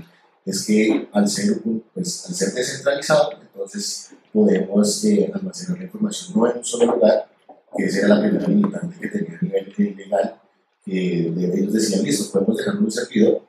es 0.45 0.65
que 0.65 1.07
al 1.11 1.27
ser, 1.27 1.61
pues, 1.93 2.25
al 2.27 2.35
ser 2.35 2.53
descentralizado, 2.53 3.33
entonces 3.41 4.11
podemos 4.33 5.03
eh, 5.05 5.31
almacenar 5.33 5.77
la 5.77 5.85
información 5.85 6.33
no 6.35 6.49
en 6.49 6.57
un 6.57 6.65
solo 6.65 6.93
lugar, 6.93 7.29
que 7.75 7.85
esa 7.85 7.99
era 7.99 8.07
la 8.09 8.21
primera 8.21 8.47
limitante 8.47 8.99
que 8.99 9.07
tenía 9.07 9.37
a 9.37 9.43
nivel 9.43 9.95
legal, 9.95 10.41
eh, 10.85 11.33
ellos 11.53 11.73
decían, 11.73 12.03
listo, 12.03 12.31
podemos 12.31 12.57
dejar 12.57 12.77
un 12.77 12.91
servidor, 12.91 13.41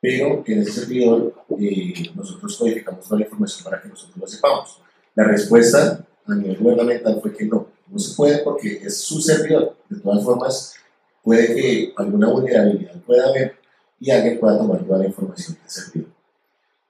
pero 0.00 0.44
en 0.46 0.62
ese 0.62 0.72
servidor 0.72 1.34
eh, 1.58 2.10
nosotros 2.14 2.56
codificamos 2.56 3.04
toda 3.04 3.20
la 3.20 3.24
información 3.24 3.64
para 3.64 3.82
que 3.82 3.88
nosotros 3.88 4.16
lo 4.16 4.26
sepamos. 4.26 4.80
La 5.14 5.24
respuesta 5.24 6.06
a 6.26 6.34
nivel 6.34 6.58
gubernamental 6.58 7.20
fue 7.20 7.34
que 7.34 7.46
no, 7.46 7.68
no 7.88 7.98
se 7.98 8.14
puede 8.14 8.38
porque 8.38 8.80
es 8.82 8.98
su 8.98 9.20
servidor. 9.20 9.76
De 9.88 10.00
todas 10.00 10.24
formas, 10.24 10.74
puede 11.22 11.54
que 11.54 11.92
alguna 11.96 12.28
vulnerabilidad 12.28 13.00
pueda 13.02 13.28
haber 13.28 13.56
y 13.98 14.10
alguien 14.10 14.38
pueda 14.38 14.58
tomar 14.58 14.84
toda 14.84 14.98
la 14.98 15.06
información 15.06 15.56
del 15.60 15.70
servidor. 15.70 16.10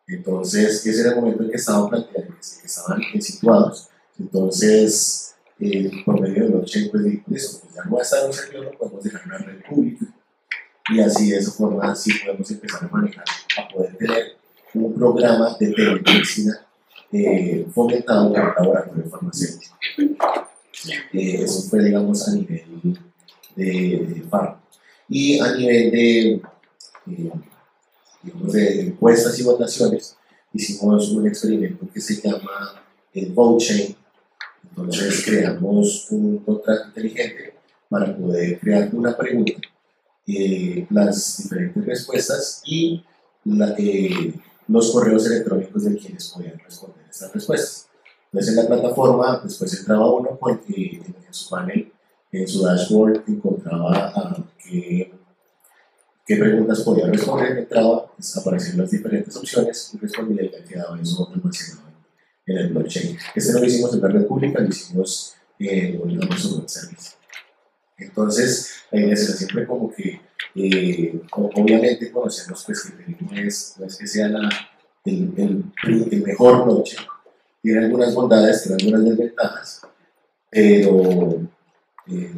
Entonces, 0.09 0.87
ese 0.87 1.01
era 1.01 1.11
el 1.11 1.17
momento 1.17 1.43
en 1.43 1.51
que 1.51 1.57
estaban 1.57 1.89
planteando, 1.89 2.35
que 2.35 2.67
estaban 2.67 3.01
situados. 3.21 3.89
Entonces, 4.19 5.35
eh, 5.59 5.91
por 6.05 6.21
medio 6.21 6.45
de 6.45 6.51
blockchain, 6.51 6.91
pues, 6.91 7.03
listo, 7.27 7.61
pues 7.61 7.75
ya 7.75 7.85
no 7.85 7.93
va 7.93 8.01
a 8.01 8.03
estar 8.03 8.27
un 8.27 8.33
servidor, 8.33 8.65
lo 8.67 8.79
podemos 8.79 9.03
dejar 9.03 9.23
en 9.23 9.29
una 9.29 9.39
red 9.39 9.63
pública. 9.69 10.07
Y 10.89 11.01
así, 11.01 11.31
de 11.31 11.39
esa 11.39 11.51
forma, 11.53 11.95
sí 11.95 12.13
podemos 12.25 12.51
empezar 12.51 12.85
a 12.85 12.89
manejar, 12.89 13.25
a 13.59 13.69
poder 13.69 13.97
tener 13.97 14.37
un 14.75 14.95
programa 14.95 15.57
de 15.59 15.73
telemedicina 15.73 16.67
eh, 17.13 17.67
fomentado 17.75 18.33
por 18.33 18.41
un 18.41 18.55
laboratorio 18.57 19.11
farmacéutico. 19.11 19.77
Eh, 21.13 21.43
eso 21.43 21.63
fue, 21.69 21.85
digamos, 21.85 22.29
a 22.29 22.33
nivel 22.33 22.99
de, 23.57 23.65
de 23.65 24.23
Y 25.09 25.41
a 25.41 25.55
nivel 25.55 25.91
de, 25.91 26.33
eh, 26.33 27.33
digamos, 28.23 28.53
de 28.53 28.81
encuestas 28.83 29.39
y 29.39 29.43
votaciones, 29.43 30.17
hicimos 30.53 31.11
un 31.11 31.27
experimento 31.27 31.87
que 31.93 32.01
se 32.01 32.21
llama 32.21 32.83
el 33.13 33.35
Chain. 33.59 33.97
Entonces 34.69 35.25
creamos 35.25 36.07
un 36.11 36.39
contrato 36.39 36.89
inteligente 36.89 37.55
para 37.89 38.15
poder 38.15 38.59
crear 38.59 38.91
una 38.93 39.17
pregunta, 39.17 39.53
eh, 40.27 40.87
las 40.91 41.43
diferentes 41.43 41.87
respuestas 41.87 42.63
y 42.65 43.05
los 44.69 44.91
correos 44.91 45.27
electrónicos 45.27 45.85
de 45.85 45.97
quienes 45.97 46.29
podían 46.31 46.59
responder 46.59 47.07
estas 47.09 47.33
respuestas. 47.33 47.89
Entonces 48.33 48.57
en 48.57 48.65
la 48.65 48.69
plataforma 48.69 49.41
después 49.45 49.79
entraba 49.79 50.13
uno 50.13 50.37
porque 50.39 51.01
en 51.07 51.33
su 51.35 51.49
panel, 51.49 51.93
en 52.33 52.49
su 52.49 52.63
dashboard 52.63 53.23
encontraba 53.29 54.13
qué, 54.59 55.13
preguntas 56.27 56.81
podía 56.81 57.07
responder, 57.07 57.59
entraba, 57.59 58.13
aparecían 58.37 58.79
las 58.79 58.91
diferentes 58.91 59.37
opciones 59.37 59.93
y 59.95 59.99
respondía 59.99 60.43
y 60.43 60.69
quedaba 60.69 61.01
eso 61.01 61.31
almacenado 61.33 61.87
en 62.47 62.59
el 62.59 62.69
blockchain. 62.73 63.17
Este 63.35 63.53
no 63.53 63.61
lo 63.61 63.65
hicimos 63.65 63.95
en 63.95 64.01
la 64.01 64.09
red 64.09 64.27
pública, 64.27 64.61
lo 64.61 64.69
hicimos 64.69 65.35
en 65.59 66.23
Amazon 66.23 66.59
Web 66.59 66.69
Service. 66.69 67.13
Entonces, 68.17 68.85
la 68.91 69.01
idea 69.01 69.13
es 69.13 69.37
siempre 69.37 69.67
como 69.67 69.93
que, 69.93 70.23
eh, 70.55 71.21
obviamente 71.33 72.11
conocemos 72.11 72.65
pues, 72.65 72.85
que 72.85 73.15
no 73.23 73.37
es, 73.39 73.75
no 73.79 73.85
es 73.85 73.97
que 73.97 74.07
sea 74.07 74.29
el, 75.05 75.35
el, 75.37 75.65
el 76.11 76.23
mejor 76.23 76.65
blockchain, 76.65 77.07
tiene 77.61 77.85
algunas 77.85 78.15
bondades, 78.15 78.63
tiene 78.63 78.83
algunas 78.83 79.05
desventajas, 79.05 79.83
pero 80.49 81.43
eh, 82.07 82.33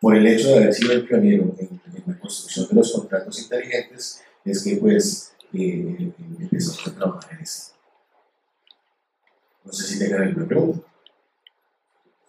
por 0.00 0.16
el 0.16 0.26
hecho 0.26 0.48
de 0.48 0.56
haber 0.56 0.72
sido 0.72 0.92
el 0.92 1.06
pionero 1.06 1.54
en, 1.58 1.82
la 2.06 2.18
construcción 2.18 2.68
de 2.68 2.74
los 2.76 2.90
contratos 2.90 3.42
inteligentes, 3.42 4.22
es 4.42 4.64
que 4.64 4.76
pues 4.76 5.34
eh, 5.52 6.12
empezamos 6.40 6.88
a 6.88 6.94
trabajar 6.94 7.34
en 7.34 7.40
esto. 7.40 7.74
No 9.64 9.72
sé 9.74 9.86
si 9.86 9.98
tengan 9.98 10.22
alguna 10.22 10.46
pregunta. 10.46 10.86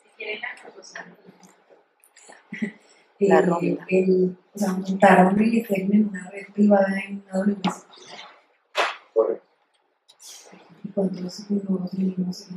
Si 0.03 0.09
quieren 0.17 0.41
la 0.41 0.49
La 3.21 3.41
ronda. 3.41 3.85
El, 3.89 4.35
o 4.53 4.57
sea, 4.57 4.73
montaron 4.73 5.39
el 5.39 5.53
IFEM 5.53 5.93
en 5.93 6.07
una 6.09 6.29
red 6.29 6.47
privada 6.53 6.99
en 7.07 7.23
AWS. 7.31 7.85
Correcto 9.13 9.51
cuántos 10.93 11.49
nodos 11.49 11.93
mínimos 11.93 12.47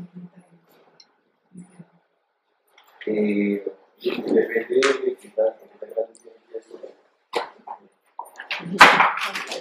eh, 3.07 3.65
depende 4.01 4.75
de 5.05 5.17
qué 5.21 5.29
tan, 5.31 5.47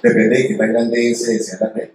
Depende 0.01 0.37
de 0.37 0.47
qué 0.47 0.55
tan 0.55 0.73
grande 0.73 1.15
se 1.15 1.33
desea 1.33 1.59
la 1.61 1.69
red. 1.73 1.89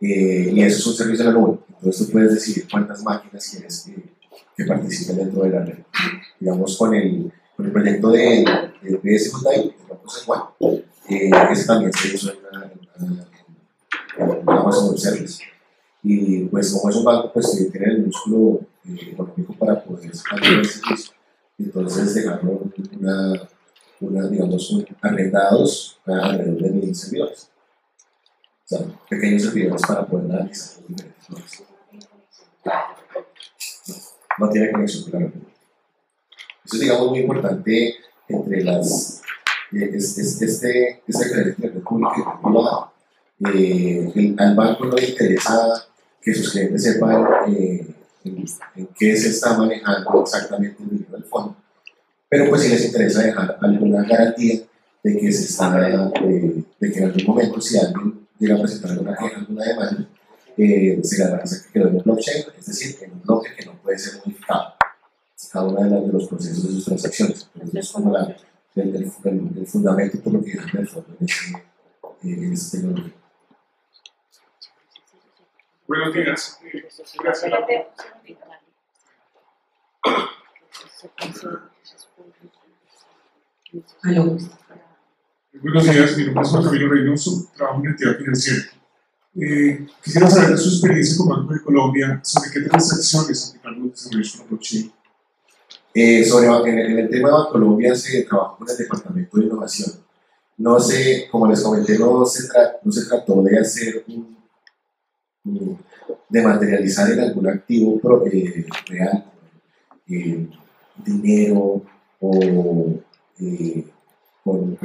Eh, 0.00 0.50
y 0.52 0.62
eso 0.62 0.78
es 0.78 0.86
un 0.86 0.94
servicio 0.94 1.24
de 1.24 1.32
la 1.32 1.38
nube. 1.38 1.58
Entonces 1.68 2.06
tú 2.06 2.12
puedes 2.12 2.34
decidir 2.34 2.68
cuántas 2.70 3.02
máquinas 3.02 3.48
quieres 3.48 3.84
que, 3.86 4.02
que 4.56 4.64
participen 4.64 5.16
dentro 5.16 5.42
de 5.42 5.50
la 5.50 5.64
red. 5.64 5.78
Digamos, 6.38 6.76
con 6.76 6.94
el, 6.94 7.32
con 7.56 7.66
el 7.66 7.72
proyecto 7.72 8.10
de, 8.10 8.44
de 8.82 8.98
PS 8.98 9.32
Hyundai, 9.32 9.74
igual. 10.22 10.84
Eh, 11.08 11.30
ese 11.52 11.66
también 11.66 11.92
se 11.92 12.14
usa 12.14 12.32
en, 13.00 13.24
Amazon 14.46 14.90
Web 14.90 14.98
Service 14.98 15.42
y 16.02 16.44
pues 16.44 16.72
como 16.72 16.90
es 16.90 16.96
un 16.96 17.04
banco, 17.04 17.32
pues 17.32 17.68
tiene 17.72 17.86
el 17.86 18.06
músculo 18.06 18.60
eh, 18.86 19.10
económico 19.12 19.54
para 19.54 19.82
poder 19.82 20.14
sacar. 20.14 20.40
Entonces 21.58 22.14
dejaron 22.14 22.72
una, 22.98 23.48
una, 24.00 24.28
digamos, 24.28 24.84
arrendados 25.00 25.98
alrededor 26.06 26.62
de 26.62 26.70
mil 26.70 26.94
servidores. 26.94 27.50
O 28.64 28.68
sea, 28.68 28.86
pequeños 29.08 29.42
servidores 29.42 29.82
para 29.86 30.06
poder 30.06 30.30
analizar 30.30 30.78
los 30.80 30.88
diferentes. 30.88 31.64
No, 34.38 34.48
tiene 34.48 34.72
conexión, 34.72 35.10
claro. 35.10 35.32
Eso 36.64 36.76
es, 36.76 36.80
digamos, 36.80 37.10
muy 37.10 37.20
importante 37.20 37.94
entre 38.28 38.64
las, 38.64 39.22
eh, 39.72 39.90
este, 39.94 40.22
este, 40.22 41.02
este 41.06 41.54
crédito 41.56 41.80
público. 41.80 42.92
Eh, 43.52 44.34
al 44.38 44.54
banco 44.54 44.86
no 44.86 44.96
le 44.96 45.08
interesa 45.08 45.86
que 46.22 46.32
sus 46.32 46.52
clientes 46.52 46.82
sepan 46.82 47.26
eh, 47.48 47.86
en, 48.24 48.88
qué 48.96 49.16
se 49.16 49.28
está 49.28 49.58
manejando 49.58 50.22
exactamente 50.22 50.82
el 50.82 50.90
dinero 50.90 51.12
del 51.12 51.24
fondo. 51.24 51.56
Pero 52.28 52.48
pues 52.48 52.62
si 52.62 52.68
les 52.70 52.86
interesa 52.86 53.22
dejar 53.22 53.58
alguna 53.60 54.02
garantía 54.04 54.60
de 55.02 55.18
que 55.18 55.32
se 55.32 55.44
está, 55.44 55.76
de, 55.78 56.64
que 56.80 56.98
en 56.98 57.04
algún 57.04 57.24
momento 57.26 57.60
si 57.60 57.78
alguien 57.78 58.26
llega 58.38 58.56
a 58.56 58.60
presentar 58.60 58.92
alguna 58.92 59.16
queja, 59.16 59.38
alguna 59.40 59.64
demanda, 59.64 60.08
eh, 60.56 61.00
se 61.02 61.16
garantiza 61.22 61.64
que 61.64 61.72
quedó 61.72 61.88
en 61.88 61.96
el 61.96 62.02
blockchain, 62.02 62.44
es 62.58 62.66
decir, 62.66 62.96
en 63.02 63.12
un 63.12 63.22
bloque 63.22 63.50
que 63.56 63.66
no 63.66 63.72
puede 63.82 63.98
ser 63.98 64.20
cada 65.54 65.66
uno 65.66 65.80
de, 65.84 66.06
de 66.06 66.12
los 66.12 66.26
procesos 66.26 66.64
de 66.64 66.72
sus 66.72 66.84
transacciones. 66.84 67.48
es 67.72 67.92
como 67.92 68.12
la, 68.12 68.36
el, 68.74 68.96
el, 68.96 69.66
fundamento 69.66 70.20
por 70.20 70.32
lo 70.32 70.42
que 70.42 70.50
dejan 70.50 70.80
el 70.80 70.88
fondo 70.88 71.16
en 71.20 71.26
este, 71.26 71.64
en 72.22 72.52
este 72.52 72.78
tecnología. 72.78 73.14
Buenos 75.86 76.12
días. 76.12 76.58
Gracias. 77.22 77.52
Buenos 85.62 85.84
días, 85.84 86.16
mi 86.16 86.24
nombre 86.24 86.42
es 86.42 86.48
Juan 86.48 86.64
Camilo 86.64 86.88
Reynoso, 86.88 87.50
trabajo 87.56 87.78
en 87.78 87.86
entidad 87.90 88.16
financiera. 88.16 88.64
Eh, 89.36 89.86
quisiera 90.02 90.28
saber 90.28 90.50
de 90.50 90.56
su 90.56 90.68
experiencia 90.70 91.16
con 91.16 91.28
Banco 91.28 91.54
de 91.54 91.62
Colombia 91.62 92.20
sobre 92.24 92.50
qué 92.50 92.60
transacciones 92.68 93.50
aplicaron 93.50 93.82
los 93.82 93.92
desarrollos 93.92 94.36
con 94.36 94.48
blockchain. 94.48 94.92
Eh, 95.94 96.24
sobre, 96.24 96.48
en, 96.70 96.98
el, 96.98 97.08
tema 97.08 97.28
de 97.28 97.50
Colombia 97.52 97.94
se 97.94 98.22
trabajó 98.22 98.58
con 98.58 98.68
el 98.68 98.76
Departamento 98.76 99.38
de 99.38 99.44
Innovación. 99.44 99.92
No 100.56 100.80
sé, 100.80 101.28
como 101.30 101.46
les 101.46 101.62
comenté, 101.62 101.98
no 101.98 102.24
se, 102.26 102.48
tra 102.48 102.76
no 102.82 102.92
se 102.92 103.06
trató 103.06 103.42
de 103.42 103.58
hacer 103.58 104.04
un 104.08 104.34
de 106.28 106.42
materializar 106.42 107.10
en 107.12 107.20
algún 107.20 107.46
activo 107.48 108.00
eh, 108.26 108.66
real, 108.86 109.24
eh, 110.08 110.48
dinero 111.04 111.82
o 112.20 112.94
eh, 113.40 113.84
con, 114.42 114.78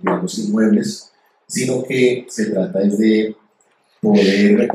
digamos, 0.00 0.38
inmuebles, 0.38 1.10
sino 1.46 1.82
que 1.82 2.26
se 2.28 2.46
trata 2.46 2.80
de 2.80 3.34
poder 4.00 4.68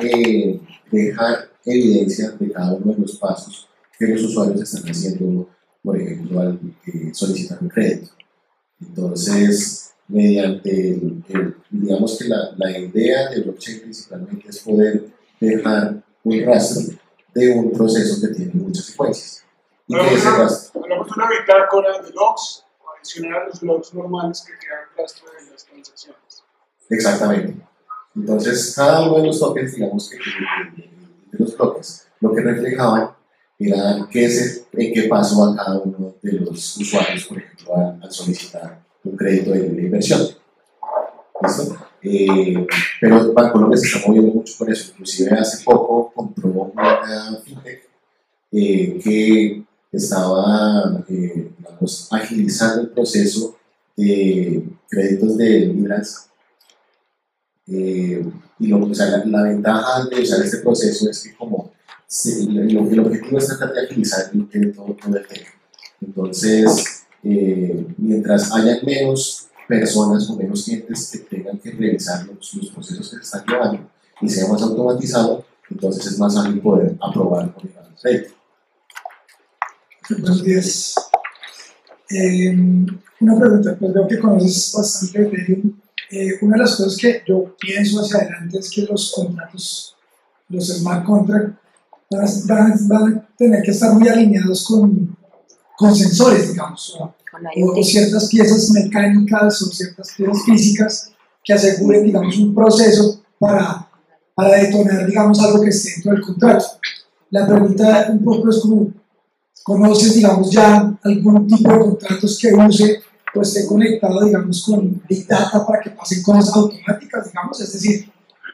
dejar 0.91 1.50
evidencia 1.65 2.31
de 2.31 2.51
cada 2.51 2.74
uno 2.74 2.93
de 2.93 3.01
los 3.01 3.17
pasos 3.17 3.67
que 3.98 4.07
los 4.07 4.24
usuarios 4.24 4.62
están 4.62 4.89
haciendo, 4.89 5.48
por 5.89 6.00
ejemplo, 6.00 6.39
al 6.39 6.60
solicitar 7.13 7.58
un 7.62 7.69
crédito. 7.69 8.12
Entonces, 8.79 9.91
mediante, 10.08 11.00
digamos 11.72 12.15
que 12.19 12.25
la, 12.25 12.51
la 12.58 12.77
idea 12.77 13.31
de 13.31 13.41
blockchain 13.41 13.81
principalmente 13.81 14.50
es 14.50 14.60
poder 14.60 15.08
dejar 15.39 16.03
un 16.24 16.46
rastro 16.46 16.96
de 17.34 17.50
un 17.50 17.72
proceso 17.72 18.22
que 18.22 18.36
tiene 18.36 18.51
muchas 18.53 18.86
secuencias. 18.86 19.43
Y 19.88 19.96
que 19.96 20.13
ese 20.13 20.29
rastro... 20.29 20.84
Hablamos 20.84 21.08
de 21.08 21.13
una 21.15 21.27
bitácora 21.27 22.01
de 22.03 22.12
logs, 22.12 22.63
adicional 22.96 23.41
a 23.41 23.46
los 23.48 23.63
logs 23.63 23.93
normales 23.96 24.46
que 24.46 24.53
quedan 24.63 24.86
rastro 24.96 25.25
de 25.27 25.51
las 25.51 25.65
transacciones. 25.65 26.43
Exactamente. 26.88 27.55
Entonces, 28.15 28.75
cada 28.75 29.10
uno 29.10 29.22
de 29.22 29.25
los 29.25 29.39
tokens, 29.39 29.74
digamos 29.74 30.08
que 30.08 30.17
de 30.17 31.39
los 31.39 31.58
bloques, 31.58 32.08
lo 32.19 32.31
que 32.31 32.41
reflejaban 32.41 33.10
era 33.60 34.08
qué, 34.10 34.30
se, 34.30 34.66
en 34.74 34.94
qué 34.94 35.04
pasó 35.04 35.44
a 35.44 35.56
cada 35.56 35.80
uno 35.80 36.16
de 36.22 36.32
los 36.34 36.78
usuarios, 36.78 37.25
por 37.25 37.38
ejemplo, 37.39 37.75
al, 38.01 38.12
solicitar 38.12 38.82
un 39.04 39.18
crédito 39.18 39.51
de 39.51 39.60
libre 39.60 39.84
inversión. 39.84 40.22
¿Listo? 41.42 41.78
Eh, 42.01 42.66
pero 43.01 43.34
Bancolombia 43.34 43.78
se 43.78 43.88
está 43.88 44.08
moviendo 44.08 44.34
mucho 44.34 44.54
por 44.58 44.72
eso. 44.72 44.92
Inclusive 44.92 45.32
hace 45.38 45.63
poco 45.63 46.12
compró 46.16 46.72
una 46.74 47.38
fintech 47.44 47.89
eh, 48.51 49.00
que 49.04 49.63
estaba 49.92 51.04
eh, 51.10 51.51
agilizando 52.12 52.84
el 52.84 52.89
proceso 52.89 53.58
de 53.96 54.63
créditos 54.88 55.38
de 55.38 55.60
libras. 55.68 56.30
Eh, 57.68 58.25
y 58.60 58.68
lo, 58.68 58.84
o 58.84 58.96
sea, 58.96 59.08
la, 59.08 59.25
la, 59.25 59.44
ventaja 59.44 60.06
de 60.06 60.22
usar 60.22 60.44
este 60.44 60.58
proceso 60.58 61.10
es 61.10 61.24
que 61.24 61.36
como 61.36 61.72
el 62.10 63.00
objetivo 63.00 63.38
es 63.38 63.48
tratar 63.48 63.72
de 63.72 63.82
agilizar 63.86 64.32
crédito 64.32 64.84
todo 65.00 65.18
el 65.18 65.28
tema. 65.28 65.48
Entonces, 66.01 67.06
eh, 67.24 67.86
mientras 67.98 68.51
haya 68.51 68.82
menos 68.84 69.48
personas 69.68 70.28
o 70.30 70.36
menos 70.36 70.63
clientes 70.63 71.12
que 71.12 71.20
tengan 71.20 71.60
que 71.60 71.72
revisar 71.72 72.25
los, 72.25 72.72
procesos 72.74 73.10
que 73.10 73.18
se 73.18 73.22
están 73.22 73.46
llevando 73.46 73.89
y 74.22 74.30
sea 74.30 74.48
más 74.48 74.62
automatizado, 74.63 75.46
entonces 75.70 76.08
es 76.08 76.18
más 76.18 76.34
fácil 76.34 76.60
poder 76.62 76.96
aprobar 77.00 77.54
con 77.54 77.68
el 77.68 77.75
crédito. 78.01 78.34
Buenos 80.10 80.44
días. 80.44 80.96
Eh, 82.10 82.56
una 83.20 83.39
pregunta, 83.39 83.78
pues 83.80 83.94
veo 83.94 84.08
que 84.08 84.20
conoces 84.20 84.74
bastante 84.75 85.22
Ethereum. 85.22 85.80
Eh, 86.10 86.39
una 86.42 86.54
de 86.54 86.63
las 86.63 86.75
cosas 86.75 86.98
que 86.98 87.22
yo 87.28 87.56
pienso 87.60 88.00
hacia 88.00 88.18
adelante 88.18 88.58
es 88.58 88.72
que 88.72 88.82
los 88.82 89.12
contratos, 89.12 89.96
los 90.48 90.68
smart 90.70 91.06
contracts, 91.06 91.60
van 92.10 92.72
a, 92.72 93.28
tener 93.38 93.62
que 93.63 93.72
estar 93.72 93.94
muy 93.94 94.08
alineados 94.08 94.66
con, 94.66 95.16
con 95.78 95.96
sensores, 95.96 96.51
digamos, 96.51 96.98
o, 97.00 97.13
o, 97.80 97.84
ciertas 97.84 98.28
piezas 98.28 98.70
mecánicas 98.72 99.62
o 99.62 99.68
ciertas 99.68 100.10
piezas 100.18 100.44
físicas 100.44 101.12
que 101.44 101.54
aseguren, 101.54 102.04
digamos, 102.04 102.38
un 102.38 102.54
proceso 102.54 103.22
para, 103.38 103.88
para 104.34 104.58
detonar, 104.58 105.06
digamos, 105.06 105.39
algo 105.39 105.62
que 105.62 105.70
esté 105.70 105.92
dentro 105.92 106.12
del 106.13 106.22
contrato. 106.22 106.66
La 107.30 107.48
pregunta 107.48 108.08
un 108.12 108.24
poco 108.24 108.50
es 108.50 108.60
como, 108.60 108.92
¿conoces, 109.63 110.16
digamos, 110.16 110.51
ya 110.51 110.98
algún 111.04 111.48
tipo 111.48 111.72
de 111.72 111.80
contratos 111.80 112.39
que 112.39 112.54
use 112.54 113.01
o 113.36 113.42
esté 113.42 113.68
conectado, 113.68 114.25
digamos, 114.25 114.66
con 114.66 115.01
Big 115.08 115.28
Data 115.28 115.66
para 115.66 115.82
que 115.82 115.92
pasen 115.92 116.24
cosas 116.24 116.56
automáticas, 116.56 117.28
digamos? 117.28 117.62
Es 117.62 117.74
decir, 117.74 118.12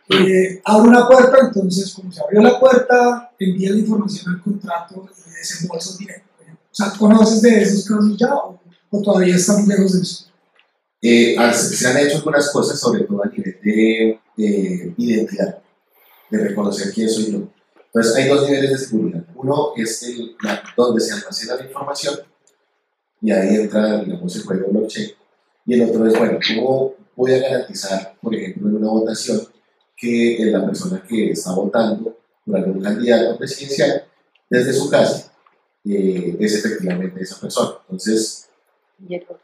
eh, 0.09 0.61
abre 0.63 0.89
una 0.89 1.07
puerta, 1.07 1.37
entonces, 1.41 1.93
como 1.93 2.11
se 2.11 2.21
abrió 2.21 2.41
la 2.41 2.59
puerta, 2.59 3.31
envía 3.39 3.71
la 3.71 3.77
información 3.77 4.35
al 4.35 4.41
contrato 4.41 5.09
y 5.27 5.31
desembolsa 5.31 5.93
el 5.93 5.97
dinero. 5.97 6.23
O 6.71 6.75
sea, 6.75 6.91
¿conoces 6.97 7.41
de 7.41 7.61
esos 7.61 7.85
casos 7.85 8.17
ya 8.17 8.33
o, 8.35 8.59
todavía 9.01 9.35
estamos 9.35 9.67
lejos 9.67 9.93
de 9.93 10.01
eso? 10.01 10.25
Eh, 11.01 11.35
se 11.53 11.87
han 11.87 11.97
hecho 11.97 12.17
algunas 12.17 12.51
cosas, 12.51 12.79
sobre 12.79 13.03
todo 13.03 13.23
a 13.23 13.27
nivel 13.27 13.57
de, 13.63 14.19
de 14.35 14.93
identidad, 14.97 15.59
de 16.29 16.37
reconocer 16.37 16.91
quién 16.93 17.09
soy 17.09 17.31
yo. 17.31 17.47
Entonces, 17.85 18.15
hay 18.15 18.27
dos 18.27 18.47
niveles 18.47 18.71
de 18.71 18.77
seguridad. 18.77 19.25
Uno 19.35 19.71
es 19.75 20.05
donde 20.75 21.01
se 21.01 21.13
almacena 21.13 21.55
la 21.55 21.65
información, 21.65 22.19
y 23.21 23.31
ahí 23.31 23.55
entra, 23.55 24.03
digamos, 24.03 24.35
el 24.35 24.43
juego 24.43 24.67
blockchain. 24.71 25.11
Y 25.65 25.73
el 25.73 25.89
otro 25.89 26.05
es, 26.05 26.17
bueno, 26.17 26.37
¿cómo 26.47 26.93
voy 27.15 27.33
a 27.33 27.39
garantizar, 27.39 28.15
por 28.21 28.35
ejemplo, 28.35 28.69
en 28.69 28.75
una 28.75 28.89
votación, 28.89 29.41
que 29.95 30.37
la 30.51 30.65
persona 30.65 31.03
que 31.07 31.31
está 31.31 31.53
votando 31.53 32.17
por 32.45 32.57
algún 32.57 32.81
candidato 32.81 33.37
presidencial, 33.37 34.05
desde 34.49 34.73
su 34.73 34.89
casa, 34.89 35.31
eh, 35.85 36.35
es 36.39 36.55
efectivamente 36.55 37.21
esa 37.21 37.39
persona? 37.39 37.77
Entonces, 37.83 38.45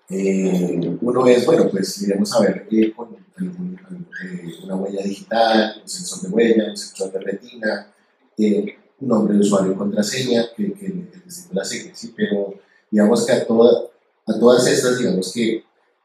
eh, 0.09 0.97
uno 1.01 1.27
es, 1.27 1.45
bueno, 1.45 1.69
pues 1.69 2.01
iremos 2.01 2.33
a 2.33 2.41
ver 2.41 2.67
eh, 2.71 2.93
con 2.93 3.09
algún, 3.37 3.77
eh, 4.23 4.53
una 4.63 4.75
huella 4.75 5.03
digital, 5.03 5.81
un 5.81 5.89
sensor 5.89 6.21
de 6.21 6.29
huella, 6.29 6.69
un 6.69 6.77
sensor 6.77 7.11
de 7.11 7.19
retina, 7.19 7.93
un 8.37 9.07
nombre 9.07 9.33
de 9.33 9.41
usuario 9.41 9.73
y 9.73 9.75
contraseña 9.75 10.45
que, 10.55 10.73
que, 10.73 10.85
que 10.85 11.21
la 11.51 11.65
sigla, 11.65 11.93
¿sí? 11.93 12.13
pero 12.15 12.55
digamos 12.89 13.25
que 13.25 13.33
a, 13.33 13.45
toda, 13.45 13.87
a 14.25 14.39
todas 14.39 14.67
estas, 14.67 14.97
digamos 14.97 15.31
que 15.33 15.63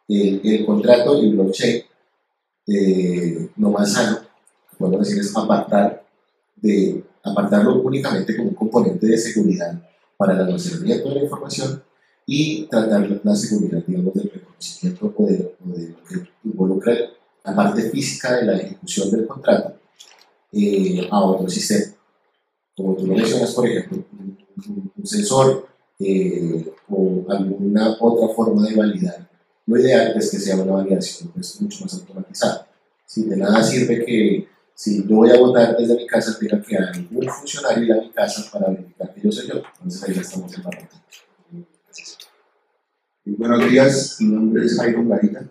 el, 0.09 0.41
el 0.45 0.67
contrato 0.67 1.17
y 1.17 1.29
el 1.29 1.37
blockchain, 1.37 1.85
lo 3.57 3.71
más 3.71 3.93
sano, 3.93 4.26
podemos 4.79 5.01
decir, 5.01 5.21
es 5.21 5.37
apartar 5.37 6.05
de, 6.57 7.05
apartarlo 7.23 7.83
únicamente 7.83 8.37
como 8.37 8.51
un 8.51 8.55
componente 8.55 9.07
de 9.07 9.19
seguridad 9.19 9.81
para 10.17 10.35
el 10.35 10.41
almacenamiento 10.41 11.09
de 11.09 11.15
la 11.17 11.23
información 11.23 11.83
y 12.25 12.67
tratar 12.67 13.21
la 13.23 13.37
seguridad, 13.37 13.83
digamos, 13.87 14.15
del 14.15 14.31
reconocimiento 14.31 15.15
o 15.17 15.27
de, 15.27 15.55
o 15.65 15.77
de 15.77 15.89
lo 15.89 16.05
que 16.05 16.29
involucra 16.45 16.95
la 17.45 17.55
parte 17.55 17.91
física 17.91 18.37
de 18.37 18.47
la 18.47 18.57
ejecución 18.57 19.11
del 19.11 19.27
contrato 19.27 19.75
eh, 20.53 21.07
a 21.11 21.21
otro 21.21 21.49
sistema. 21.49 21.95
Como 22.77 22.97
tú 22.97 23.07
lo 23.07 23.15
mencionas, 23.15 23.55
por 23.55 23.67
ejemplo, 23.67 24.05
un, 24.13 24.93
un 24.97 25.07
sensor 25.07 25.69
eh, 25.99 26.73
o 26.89 27.25
alguna 27.29 27.97
otra 28.01 28.35
forma 28.35 28.69
de 28.69 28.75
validar. 28.75 29.29
Lo 29.67 29.79
ideal 29.79 30.13
es 30.17 30.31
que 30.31 30.39
sea 30.39 30.57
una 30.57 30.73
validación 30.73 31.31
pues, 31.33 31.61
mucho 31.61 31.85
más 31.85 31.95
automatizada. 31.95 32.69
Si 33.07 33.25
de 33.25 33.37
nada 33.37 33.63
sirve 33.63 34.05
que 34.05 34.49
si 34.77 35.03
yo 35.09 35.17
voy 35.17 35.31
a 35.31 35.39
votar 35.39 35.75
desde 35.75 35.97
mi 35.97 36.07
casa, 36.07 36.39
tenga 36.39 36.63
que 36.63 36.77
algún 36.77 37.27
funcionario 37.31 37.83
ir 37.83 37.93
a 37.95 37.97
mi 37.97 38.11
casa 38.11 38.47
para 38.53 38.69
verificar 38.69 39.15
que 39.15 39.23
yo 39.23 39.33
soy 39.33 39.49
yo. 39.49 39.55
Entonces 39.55 40.03
ahí 40.05 40.15
ya 40.15 40.21
estamos 40.21 40.55
en 40.55 40.65
la 40.65 40.71
Buenos 43.25 43.71
días, 43.71 44.17
mi 44.21 44.35
nombre 44.35 44.67
es 44.67 44.79
Jairo 44.79 45.03
Garita. 45.09 45.49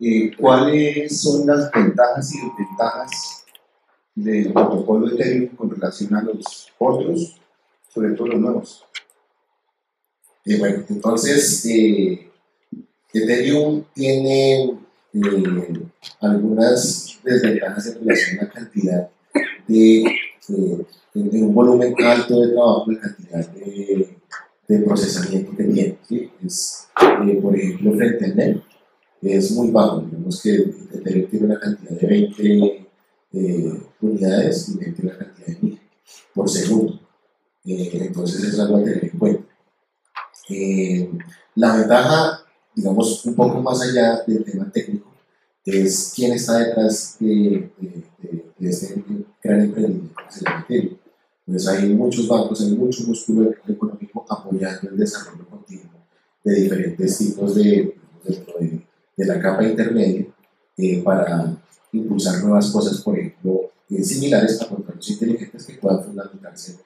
Eh, 0.00 0.34
¿Cuáles 0.38 1.20
son 1.20 1.46
las 1.46 1.70
ventajas 1.70 2.34
y 2.34 2.38
desventajas 2.38 3.44
del 4.14 4.52
protocolo 4.54 5.12
Ethereum 5.12 5.54
con 5.54 5.70
relación 5.70 6.14
a 6.14 6.22
los 6.22 6.72
otros, 6.78 7.38
sobre 7.92 8.14
todo 8.14 8.28
los 8.28 8.40
nuevos? 8.40 8.84
Eh, 10.46 10.58
bueno, 10.58 10.82
entonces, 10.88 11.66
eh, 11.66 12.32
Ethereum 13.12 13.84
tiene 13.92 14.85
eh, 15.22 15.82
algunas 16.20 17.18
desventajas 17.24 17.86
en 17.86 18.00
relación 18.00 18.38
a 18.38 18.42
la 18.44 18.50
cantidad 18.50 19.08
de, 19.66 20.04
de, 21.14 21.42
un 21.42 21.54
volumen 21.54 21.94
alto 22.04 22.40
de 22.40 22.52
trabajo, 22.52 22.90
la 22.90 23.00
cantidad 23.00 23.48
de, 23.48 24.16
de 24.68 24.78
procesamiento 24.80 25.56
que 25.56 25.64
tiene. 25.64 25.98
Es, 26.44 26.88
por 27.42 27.56
ejemplo, 27.56 27.94
frente 27.94 28.24
al 28.24 28.36
NET, 28.36 28.62
es 29.22 29.50
muy 29.52 29.70
bajo. 29.70 30.00
Digamos 30.00 30.42
que 30.42 30.54
Ethereum 30.54 31.30
tiene 31.30 31.46
una 31.46 31.60
cantidad 31.60 31.90
de 31.90 32.06
20 32.06 32.86
unidades 34.00 34.68
y 34.68 34.78
tiene 34.78 34.94
una 35.02 35.18
cantidad 35.18 35.46
de 35.46 35.58
1000 35.60 35.80
por 36.36 36.48
segundo. 36.48 37.00
entonces, 37.64 38.44
eso 38.44 38.48
es 38.48 38.60
algo 38.60 38.76
a 38.76 38.84
tener 38.84 39.04
en 39.04 39.18
cuenta. 39.18 39.44
Eh, 40.48 41.10
la 41.56 41.76
ventaja, 41.76 42.45
digamos, 42.76 43.24
un 43.24 43.34
poco 43.34 43.60
más 43.62 43.80
allá 43.80 44.22
del 44.26 44.44
tema 44.44 44.70
técnico, 44.70 45.10
es 45.64 46.12
quién 46.14 46.32
está 46.34 46.58
detrás 46.58 47.16
de, 47.18 47.70
este 48.60 49.02
gran 49.42 49.62
emprendimiento 49.62 50.14
que 50.26 50.32
se 50.32 50.44
llama 50.44 50.64
Ethereum. 50.68 50.96
Pues 51.46 51.66
hay 51.68 51.88
muchos 51.94 52.28
bancos, 52.28 52.60
hay 52.60 52.72
mucho 52.72 53.04
músculo 53.06 53.50
económico 53.66 54.26
apoyando 54.28 54.90
el 54.90 54.96
desarrollo 54.96 55.48
continuo 55.48 55.92
de 56.44 56.54
diferentes 56.54 57.18
tipos 57.18 57.54
de, 57.54 57.96
de, 59.16 59.24
la 59.24 59.40
capa 59.40 59.64
intermedia 59.64 60.26
eh, 60.76 61.02
para 61.02 61.56
impulsar 61.92 62.42
nuevas 62.42 62.70
cosas, 62.70 63.00
por 63.00 63.18
ejemplo, 63.18 63.70
eh, 63.88 64.02
similares 64.02 64.60
a 64.60 64.68
contratos 64.68 65.08
inteligentes 65.10 65.64
que 65.64 65.74
puedan 65.74 66.04
fundamentarse 66.04 66.78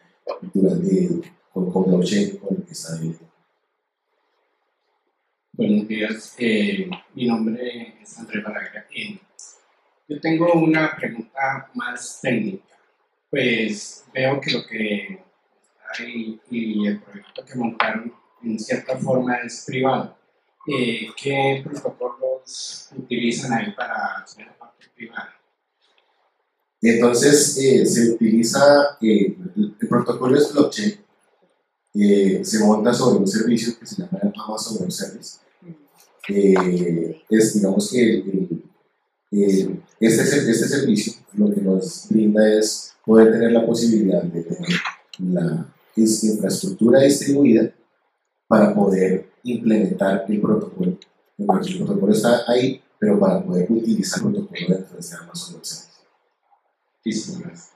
durante, 0.55 1.23
con, 1.53 1.71
con 1.73 1.85
blockchain, 1.85 2.37
con 2.37 2.65
de 2.65 3.30
Buenos 5.61 5.87
días, 5.89 6.35
eh, 6.39 6.89
mi 7.15 7.27
nombre 7.27 7.99
es 8.01 8.19
Andrés 8.19 8.43
Balaguer. 8.43 8.87
Eh, 8.97 9.21
yo 10.09 10.19
tengo 10.19 10.55
una 10.55 10.97
pregunta 10.97 11.71
más 11.75 12.19
técnica. 12.23 12.65
Pues 13.29 14.07
veo 14.15 14.41
que 14.41 14.53
lo 14.53 14.67
que 14.67 15.03
está 15.13 16.03
ahí 16.03 16.41
y 16.51 16.87
el 16.87 17.03
proyecto 17.03 17.45
que 17.45 17.55
montaron 17.57 18.11
en 18.43 18.59
cierta 18.59 18.97
forma 18.97 19.37
es 19.41 19.63
privado. 19.67 20.17
Eh, 20.67 21.09
¿Qué 21.15 21.61
protocolos 21.63 22.89
utilizan 22.97 23.53
ahí 23.53 23.71
para 23.73 24.23
hacer 24.23 24.47
la 24.47 24.57
parte 24.57 24.87
privada? 24.97 25.35
Entonces, 26.81 27.59
eh, 27.59 27.85
se 27.85 28.13
utiliza, 28.13 28.97
el, 29.03 29.77
protocolo 29.91 30.39
es 30.39 30.55
blockchain, 30.55 31.05
se 32.47 32.59
monta 32.61 32.95
sobre 32.95 33.19
un 33.19 33.29
servicio 33.29 33.79
que 33.79 33.85
se 33.85 33.97
llama 33.97 34.21
Amazon 34.23 34.79
Web 34.81 34.91
Service. 34.91 35.50
Eh, 36.33 37.23
es, 37.29 37.55
digamos 37.55 37.91
que 37.91 38.03
el, 38.03 38.63
el, 39.33 39.83
este, 39.99 40.23
este 40.23 40.69
servicio 40.69 41.15
lo 41.35 41.53
que 41.53 41.61
nos 41.61 42.07
brinda 42.09 42.59
es 42.59 42.93
poder 43.05 43.33
tener 43.33 43.53
la 43.53 43.67
posibilidad 43.67 44.23
de 44.23 44.43
tener 44.43 44.71
la 45.19 45.75
infraestructura 45.97 47.01
distribuida 47.01 47.71
para 48.47 48.75
poder 48.75 49.31
implementar 49.43 50.25
el 50.29 50.41
protocolo 50.41 50.99
el 51.41 51.79
protocolo 51.79 52.13
está 52.13 52.43
ahí, 52.47 52.83
pero 52.99 53.19
para 53.19 53.43
poder 53.43 53.71
utilizar 53.71 54.19
el 54.19 54.33
protocolo 54.33 54.67
dentro 54.69 54.95
de 54.95 55.01
este 55.01 55.17
Amazon 55.17 55.55
Web 55.55 55.65
Service. 55.65 56.01
Listo, 57.05 57.33
gracias. 57.41 57.71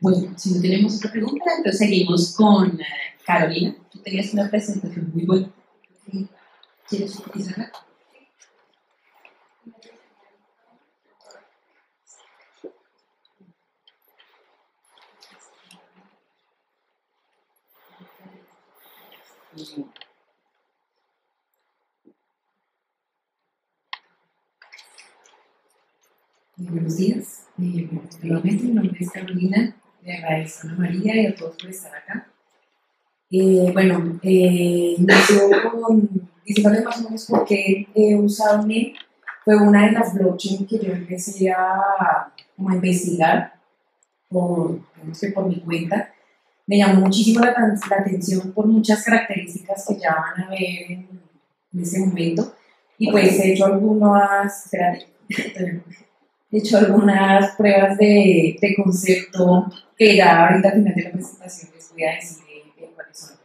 Bueno, 0.00 0.32
si 0.38 0.54
no 0.54 0.62
tenemos 0.62 0.96
otra 0.96 1.12
pregunta, 1.12 1.44
entonces 1.58 1.78
seguimos 1.78 2.34
con 2.34 2.80
eh, 2.80 2.84
Carolina. 3.26 3.76
Tú 3.90 3.98
tenías 3.98 4.32
una 4.32 4.48
presentación 4.48 5.10
muy 5.12 5.26
buena. 5.26 5.50
¿Quieres 6.92 7.18
utilizarla? 7.20 7.72
Buenos 26.58 26.96
días. 26.98 27.46
Eh, 27.58 27.88
nuevamente, 28.22 28.64
mi 28.64 28.72
nombre 28.72 28.98
es 29.00 29.10
Carolina. 29.10 29.74
Le 30.02 30.12
agradezco 30.14 30.68
a 30.68 30.70
Ana 30.72 30.78
María 30.78 31.22
y 31.22 31.26
a 31.26 31.34
todos 31.34 31.56
por 31.56 31.70
estar 31.70 31.94
acá. 31.94 32.28
Eh, 33.30 33.70
bueno, 33.72 34.20
eh, 34.22 34.96
inició 34.98 35.48
con 35.70 36.31
diciéndole 36.44 36.82
más 36.82 36.98
o 36.98 37.04
menos 37.04 37.26
por 37.26 37.44
qué 37.44 37.86
he 37.94 38.16
usado 38.16 38.66
NEM. 38.66 38.92
Fue 39.44 39.56
una 39.56 39.86
de 39.86 39.92
las 39.92 40.14
blockchain 40.14 40.66
que 40.66 40.78
yo 40.78 40.92
empecé 40.92 41.50
a, 41.50 42.32
como 42.56 42.74
investigar 42.74 43.54
por, 44.28 44.78
digamos 44.94 45.20
que 45.20 45.28
por 45.28 45.46
mi 45.48 45.60
cuenta. 45.60 46.12
Me 46.66 46.78
llamó 46.78 47.02
muchísimo 47.02 47.40
la, 47.40 47.52
la 47.52 47.96
atención 47.96 48.52
por 48.52 48.66
muchas 48.66 49.04
características 49.04 49.84
que 49.88 49.98
ya 49.98 50.14
van 50.14 50.44
a 50.44 50.50
ver 50.50 50.90
en, 50.90 51.08
ese 51.80 51.98
momento. 52.00 52.54
Y 52.98 53.10
pues 53.10 53.40
he 53.40 53.52
hecho 53.52 53.66
algunas, 53.66 54.66
espérate, 54.66 55.06
he 56.52 56.58
hecho 56.58 56.78
algunas 56.78 57.56
pruebas 57.56 57.98
de, 57.98 58.56
de 58.60 58.74
concepto 58.76 59.66
que 59.96 60.16
ya 60.16 60.46
ahorita 60.46 60.68
al 60.68 60.74
final 60.74 60.94
de 60.94 61.02
la 61.02 61.10
presentación 61.10 61.72
les 61.74 61.92
voy 61.92 62.04
a 62.04 62.14
decir 62.14 62.44
de, 62.44 62.80
de 62.80 62.92
cuáles 62.92 63.18
son. 63.18 63.41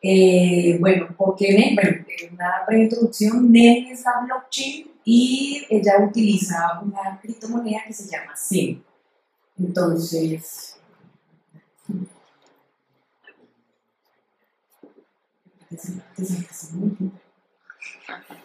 Eh, 0.00 0.76
bueno, 0.78 1.08
porque 1.16 1.52
NEM, 1.52 1.74
bueno, 1.74 2.04
eh, 2.08 2.30
una 2.32 2.64
breve 2.66 2.84
introducción, 2.84 3.50
NEM 3.50 3.92
es 3.92 4.04
la 4.04 4.24
blockchain 4.24 4.90
y 5.04 5.66
ella 5.68 5.98
utiliza 6.00 6.80
una 6.82 7.18
criptomoneda 7.20 7.80
que 7.86 7.92
se 7.92 8.08
llama 8.08 8.36
SEM. 8.36 8.82
Entonces, 9.58 10.78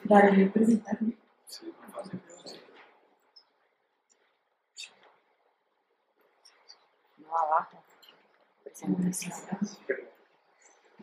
Dale, 0.03 0.47
presentarme. 0.47 1.13
No, 7.17 7.37
abajo. 7.37 7.83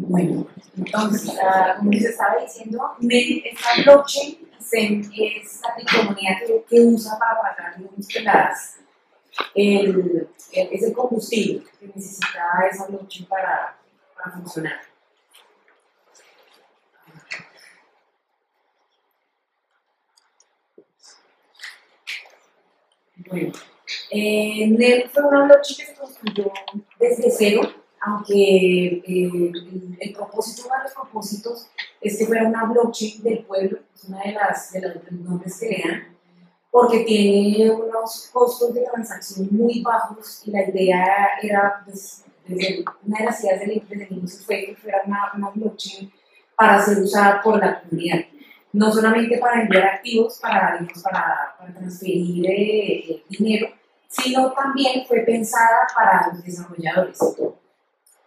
Bueno, 0.00 0.46
entonces, 0.76 1.36
como 1.76 1.90
les 1.90 2.04
estaba 2.04 2.36
diciendo, 2.40 2.94
NEM 3.00 3.42
es 3.44 3.60
la 3.60 3.82
blockchain 3.82 4.48
es 4.70 5.60
la 5.60 5.74
criptomoneda 5.74 6.38
que, 6.68 6.80
usa 6.80 7.18
para 7.18 7.40
pagar 7.40 7.76
las, 8.22 8.76
el, 9.56 10.28
el, 10.52 10.92
combustible 10.92 11.64
que 11.80 11.86
necesita 11.88 12.44
esa 12.70 12.86
blockchain 12.86 13.26
para, 13.26 13.76
para 14.14 14.36
funcionar. 14.36 14.80
Bueno, 23.28 23.52
eh, 24.12 24.66
NEM 24.68 25.10
fue 25.10 25.22
una 25.24 25.44
blockchain 25.46 25.76
que 25.76 25.86
se 25.86 25.94
construyó 25.94 26.52
desde 27.00 27.30
cero 27.32 27.78
aunque 28.08 29.02
eh, 29.06 29.52
el, 30.00 30.12
propósito, 30.12 30.62
uno 30.66 30.76
de 30.76 30.82
los 30.84 30.92
propósitos 30.92 31.68
es 32.00 32.18
que 32.18 32.26
fuera 32.26 32.46
una 32.46 32.64
blockchain 32.64 33.22
del 33.22 33.44
pueblo, 33.44 33.78
es 33.94 34.04
una 34.04 34.22
de 34.22 34.32
las, 34.32 34.72
de 34.72 34.80
los 34.80 35.12
nombres 35.12 35.58
que 35.58 35.68
le 35.68 35.82
dan, 35.88 36.16
porque 36.70 37.00
tiene 37.00 37.70
unos 37.70 38.30
costos 38.32 38.74
de 38.74 38.82
transacción 38.82 39.48
muy 39.50 39.82
bajos 39.82 40.42
y 40.46 40.50
la 40.50 40.68
idea 40.68 41.28
era, 41.42 41.82
pues, 41.84 42.24
desde, 42.46 42.84
una 43.04 43.18
de 43.18 43.24
las 43.24 43.44
ideas 43.44 43.60
del, 43.60 43.82
desde 43.88 44.14
inicio 44.14 44.40
fue 44.44 44.66
que 44.66 44.76
fuera 44.76 45.02
una, 45.06 45.32
una 45.36 45.50
blockchain 45.50 46.10
para 46.56 46.80
ser 46.82 46.98
usada 46.98 47.40
por 47.42 47.58
la 47.58 47.80
comunidad. 47.80 48.20
No 48.72 48.92
solamente 48.92 49.38
para 49.38 49.62
enviar 49.62 49.84
activos, 49.84 50.38
para, 50.40 50.78
para, 51.02 51.54
para 51.58 51.74
transferir 51.74 52.46
eh, 52.48 53.22
dinero, 53.28 53.68
sino 54.08 54.52
también 54.52 55.06
fue 55.06 55.20
pensada 55.20 55.86
para 55.94 56.32
los 56.32 56.44
desarrolladores. 56.44 57.18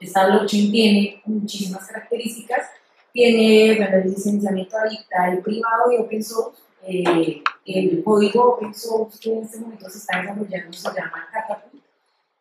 Esta 0.01 0.25
blockchain 0.25 0.71
tiene 0.71 1.21
muchísimas 1.25 1.87
características. 1.87 2.67
Tiene 3.13 3.77
bueno, 3.77 3.97
el 3.97 4.09
licenciamiento 4.09 4.75
ahí 4.77 5.37
privado 5.41 5.91
y 5.91 5.97
open 5.97 6.23
source. 6.23 6.59
Eh, 6.83 7.43
el 7.67 8.03
código 8.03 8.55
open 8.55 8.73
source 8.73 9.19
que 9.19 9.31
en 9.31 9.43
este 9.43 9.59
momento 9.59 9.87
se 9.89 9.99
está 9.99 10.21
desarrollando 10.21 10.73
se 10.73 10.89
llama 10.89 11.27
Catapult. 11.31 11.83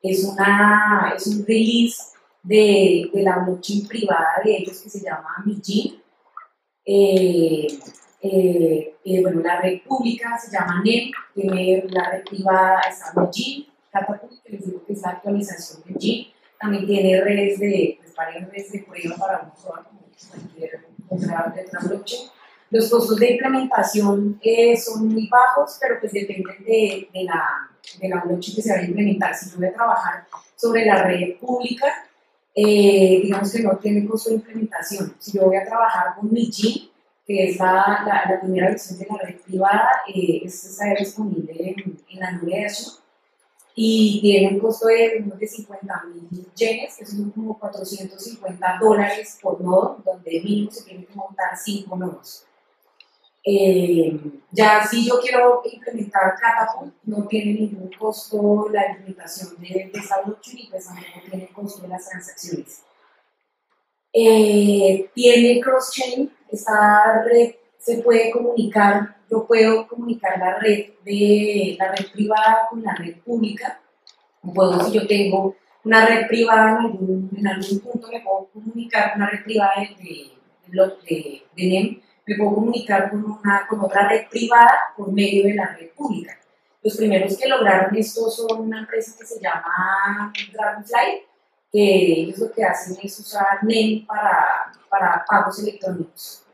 Es, 0.03 0.25
una, 0.25 1.13
es 1.15 1.27
un 1.27 1.45
release 1.47 2.03
de, 2.43 3.11
de 3.13 3.23
la 3.23 3.41
blockchain 3.41 3.87
privada 3.87 4.41
de 4.43 4.57
ellos 4.57 4.81
que 4.81 4.89
se 4.89 5.01
llama 5.01 5.43
Mijin. 5.45 6.01
Eh, 6.87 7.79
eh, 8.23 8.95
eh, 9.05 9.21
bueno, 9.21 9.43
la 9.43 9.61
red 9.61 9.83
pública 9.83 10.39
se 10.39 10.51
llama 10.51 10.81
NEM, 10.83 11.11
tiene 11.35 11.85
la 11.91 12.11
red 12.11 12.25
privada 12.25 12.81
está 12.89 13.13
Mijin, 13.21 13.67
Catapult, 13.91 14.43
que 14.43 14.53
les 14.53 14.65
digo 14.65 14.83
que 14.87 14.95
es 14.95 15.03
la 15.03 15.11
actualización 15.11 15.83
de 15.85 15.93
Mijin 15.93 16.40
también 16.61 16.87
tiene 16.87 17.21
redes 17.23 17.59
de, 17.59 17.99
pues, 18.01 18.15
varias 18.15 18.49
redes 18.51 18.73
de 18.73 18.81
prueba 18.81 19.17
para 19.17 19.41
un 19.43 19.51
usuario, 19.51 19.89
cualquier 20.29 20.87
otra, 21.09 21.53
de 21.55 21.63
otra 21.63 21.81
blockchain. 21.81 22.29
Los 22.71 22.89
costos 22.89 23.19
de 23.19 23.33
implementación 23.33 24.39
eh, 24.43 24.77
son 24.77 25.09
muy 25.09 25.27
bajos, 25.29 25.79
pero 25.81 25.99
pues 25.99 26.13
dependen 26.13 26.63
de, 26.65 27.09
de, 27.13 27.25
la, 27.25 27.71
de 27.99 28.09
la 28.09 28.21
blockchain 28.21 28.55
que 28.55 28.63
se 28.63 28.73
va 28.73 28.79
a 28.79 28.85
implementar. 28.85 29.35
Si 29.35 29.51
yo 29.51 29.57
voy 29.57 29.67
a 29.67 29.73
trabajar 29.73 30.27
sobre 30.55 30.85
la 30.85 31.03
red 31.03 31.37
pública, 31.41 31.87
eh, 32.55 33.21
digamos 33.23 33.51
que 33.51 33.63
no 33.63 33.77
tiene 33.79 34.07
costo 34.07 34.31
de 34.31 34.37
implementación. 34.37 35.17
Si 35.19 35.33
yo 35.33 35.47
voy 35.47 35.57
a 35.57 35.65
trabajar 35.65 36.15
con 36.15 36.31
Mijin, 36.31 36.91
que 37.27 37.49
es 37.49 37.59
la, 37.59 38.05
la, 38.07 38.31
la, 38.31 38.41
primera 38.41 38.69
versión 38.69 38.99
de 38.99 39.07
la 39.07 39.17
red 39.17 39.37
privada, 39.41 39.89
eh, 40.15 40.43
esta 40.45 40.69
está 40.69 41.01
disponible 41.03 41.55
en, 41.59 41.97
en 42.11 42.21
la 42.21 42.33
nube 42.33 42.55
de 42.55 42.67
Azure 42.67 43.00
y 43.83 44.21
tiene 44.21 44.49
un 44.49 44.61
costo 44.61 44.89
de 44.89 45.23
unos 45.25 45.39
de 45.39 45.47
50 45.47 46.05
mil 46.31 46.53
yenes, 46.55 46.97
que 46.99 47.07
son 47.07 47.31
como 47.31 47.59
450 47.59 48.79
dólares 48.79 49.39
por 49.41 49.59
nodo, 49.59 50.03
donde 50.05 50.39
mínimo 50.43 50.71
se 50.71 50.85
tiene 50.85 51.07
que 51.07 51.15
montar 51.15 51.57
5 51.57 51.97
nodos. 51.97 52.45
Eh, 53.43 54.21
ya 54.51 54.87
si 54.87 55.09
yo 55.09 55.19
quiero 55.19 55.63
implementar 55.65 56.35
Catapult, 56.39 56.93
no 57.05 57.27
tiene 57.27 57.55
ningún 57.55 57.91
costo 57.99 58.69
la 58.71 58.87
implementación 58.91 59.57
de, 59.59 59.91
de 59.91 59.99
esta 59.99 60.21
blockchain 60.27 60.59
y 60.59 60.67
pues 60.69 60.85
tampoco 60.85 61.21
tiene 61.31 61.49
costo 61.49 61.81
de 61.81 61.89
las 61.89 62.07
transacciones. 62.07 62.83
Eh, 64.13 65.09
tiene 65.15 65.59
cross-chain, 65.59 66.31
esta 66.51 67.23
red 67.25 67.55
se 67.79 68.03
puede 68.03 68.31
comunicar 68.31 69.17
yo 69.31 69.47
puedo 69.47 69.87
comunicar 69.87 70.39
la 70.39 70.59
red 70.59 70.91
de 71.05 71.77
la 71.79 71.93
red 71.93 72.11
privada 72.13 72.67
con 72.69 72.83
la 72.83 72.95
red 72.95 73.17
pública. 73.19 73.81
Puedo, 74.43 74.85
si 74.85 74.93
yo 74.93 75.07
tengo 75.07 75.57
una 75.85 76.07
red 76.07 76.27
privada 76.27 76.71
en 76.71 76.77
algún, 76.87 77.31
en 77.37 77.47
algún 77.47 77.81
punto, 77.81 78.09
me 78.09 78.21
puedo 78.21 78.49
comunicar 78.53 79.13
con 79.13 79.23
una 79.23 79.31
red 79.31 79.45
privada 79.45 79.73
de, 79.77 80.31
de 81.57 81.69
NEM, 81.69 82.01
me 82.27 82.37
puedo 82.37 82.55
comunicar 82.55 83.11
con, 83.11 83.25
una, 83.25 83.67
con 83.69 83.81
otra 83.81 84.09
red 84.09 84.29
privada 84.29 84.73
por 84.97 85.13
medio 85.13 85.45
de 85.45 85.55
la 85.55 85.77
red 85.77 85.91
pública. 85.91 86.37
Los 86.83 86.97
primeros 86.97 87.37
que 87.37 87.49
lograron 87.49 87.95
esto 87.97 88.31
son 88.31 88.63
una 88.63 88.81
empresa 88.81 89.15
que 89.19 89.27
se 89.27 89.41
llama 89.41 90.33
Dragonfly, 90.53 91.23
que 91.71 92.23
ellos 92.23 92.39
lo 92.39 92.51
que 92.51 92.65
hacen 92.65 92.97
es 93.03 93.19
usar 93.19 93.63
NEM 93.63 94.07
para, 94.07 94.73
para 94.89 95.25
pagos 95.29 95.59
electrónicos. 95.61 96.45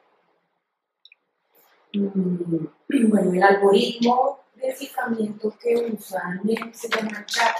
Mm, 1.96 2.66
Bueno, 3.08 3.32
el 3.32 3.42
algoritmo 3.42 4.40
de 4.54 4.74
ciframiento 4.74 5.54
que 5.60 5.74
usa 5.92 6.40
NEM 6.44 6.72
se 6.72 6.88
llama 6.88 7.24
chat 7.26 7.56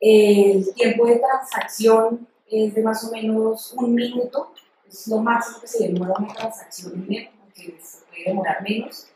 El 0.00 0.74
tiempo 0.74 1.06
de 1.06 1.16
transacción 1.16 2.26
es 2.50 2.74
de 2.74 2.82
más 2.82 3.04
o 3.04 3.10
menos 3.10 3.72
un 3.74 3.94
minuto, 3.94 4.52
es 4.88 5.06
lo 5.08 5.18
máximo 5.18 5.60
que 5.60 5.66
se 5.66 5.88
demora 5.88 6.14
una 6.18 6.34
transacción 6.34 6.92
en 6.94 7.30
porque 7.40 7.78
se 7.82 8.04
puede 8.06 8.24
demorar 8.26 8.62
menos. 8.62 9.06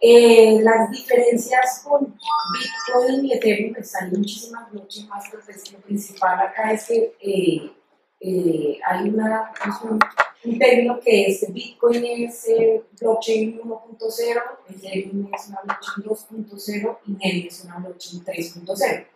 Eh, 0.00 0.60
las 0.62 0.90
diferencias 0.90 1.84
con 1.84 2.16
Bitcoin 2.52 3.24
y 3.24 3.32
Ethereum, 3.34 3.72
pues 3.72 3.94
hay 3.94 4.10
muchísimas 4.10 4.70
blockchains 4.72 5.08
más, 5.08 5.24
pues 5.30 5.72
lo 5.72 5.78
principal 5.78 6.40
acá 6.40 6.72
es 6.72 6.86
que 6.88 7.14
eh, 7.20 7.72
eh, 8.20 8.80
hay 8.84 9.08
una, 9.08 9.52
es 9.64 9.82
un, 9.82 10.00
un 10.44 10.58
término 10.58 10.98
que 11.00 11.26
es 11.26 11.52
Bitcoin 11.52 12.04
es 12.04 12.48
eh, 12.48 12.82
blockchain 13.00 13.60
1.0, 13.60 14.42
Ethereum 14.70 15.28
es 15.32 15.48
una 15.48 15.60
blockchain 15.62 16.06
2.0 16.06 16.98
y 17.06 17.12
NEM 17.12 17.46
es 17.46 17.64
una 17.64 17.78
blockchain 17.78 18.24
3.0. 18.24 19.06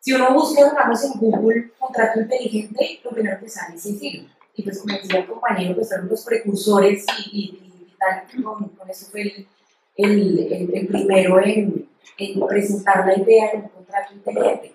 Si 0.00 0.12
uno 0.12 0.32
busca, 0.32 0.64
digamos, 0.64 1.04
en 1.04 1.12
Google 1.20 1.70
contrato 1.78 2.20
inteligente, 2.20 3.00
lo 3.04 3.10
primero 3.10 3.38
que 3.38 3.48
sale 3.48 3.76
es 3.76 3.86
Ethereum. 3.86 4.28
Y 4.54 4.62
pues 4.62 4.78
como 4.80 4.94
decía 4.94 5.20
el 5.20 5.26
compañero, 5.26 5.74
pues 5.74 5.88
fueron 5.88 6.08
los 6.08 6.24
precursores 6.24 7.04
y, 7.32 7.38
y, 7.38 7.42
y 7.82 7.96
tal, 7.98 8.42
con, 8.42 8.68
con 8.70 8.90
eso 8.90 9.06
fue 9.10 9.22
el 9.22 9.46
el, 10.02 10.38
el, 10.52 10.74
el 10.74 10.86
primero 10.86 11.40
en, 11.44 11.88
en, 12.18 12.46
presentar 12.46 13.06
la 13.06 13.18
idea 13.18 13.52
de 13.52 13.58
un 13.58 13.68
contrato 13.68 14.14
inteligente. 14.14 14.74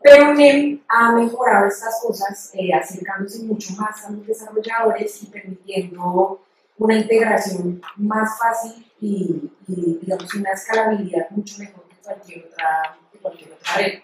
Pero 0.00 0.32
NEM 0.34 0.80
ha 0.88 1.12
mejorado 1.12 1.66
estas 1.66 2.00
cosas, 2.00 2.50
eh, 2.54 2.72
acercándose 2.72 3.42
mucho 3.42 3.74
más 3.74 4.04
a 4.04 4.10
los 4.10 4.26
desarrolladores 4.26 5.22
y 5.22 5.26
permitiendo 5.26 6.40
una 6.78 6.98
integración 6.98 7.82
más 7.96 8.38
fácil 8.38 8.86
y, 9.00 9.50
y 9.66 9.98
digamos, 10.00 10.32
una 10.34 10.52
escalabilidad 10.52 11.28
mucho 11.30 11.58
mejor 11.58 11.84
que 11.88 11.96
cualquier 11.96 12.46
otra, 12.46 12.98
que 13.12 13.18
cualquier 13.18 13.52
otra 13.52 13.76
red. 13.76 13.98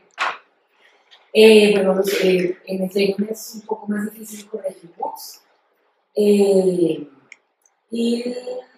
Eh, 1.36 1.72
bueno, 1.74 1.94
los, 1.94 2.12
eh, 2.22 2.58
en 2.66 2.84
Ethereum 2.84 3.28
es 3.28 3.54
un 3.56 3.62
poco 3.62 3.88
más 3.88 4.04
difícil 4.04 4.46
corregir 4.46 4.90
bugs. 4.96 5.40
Eh, 6.14 7.08
y 7.90 8.24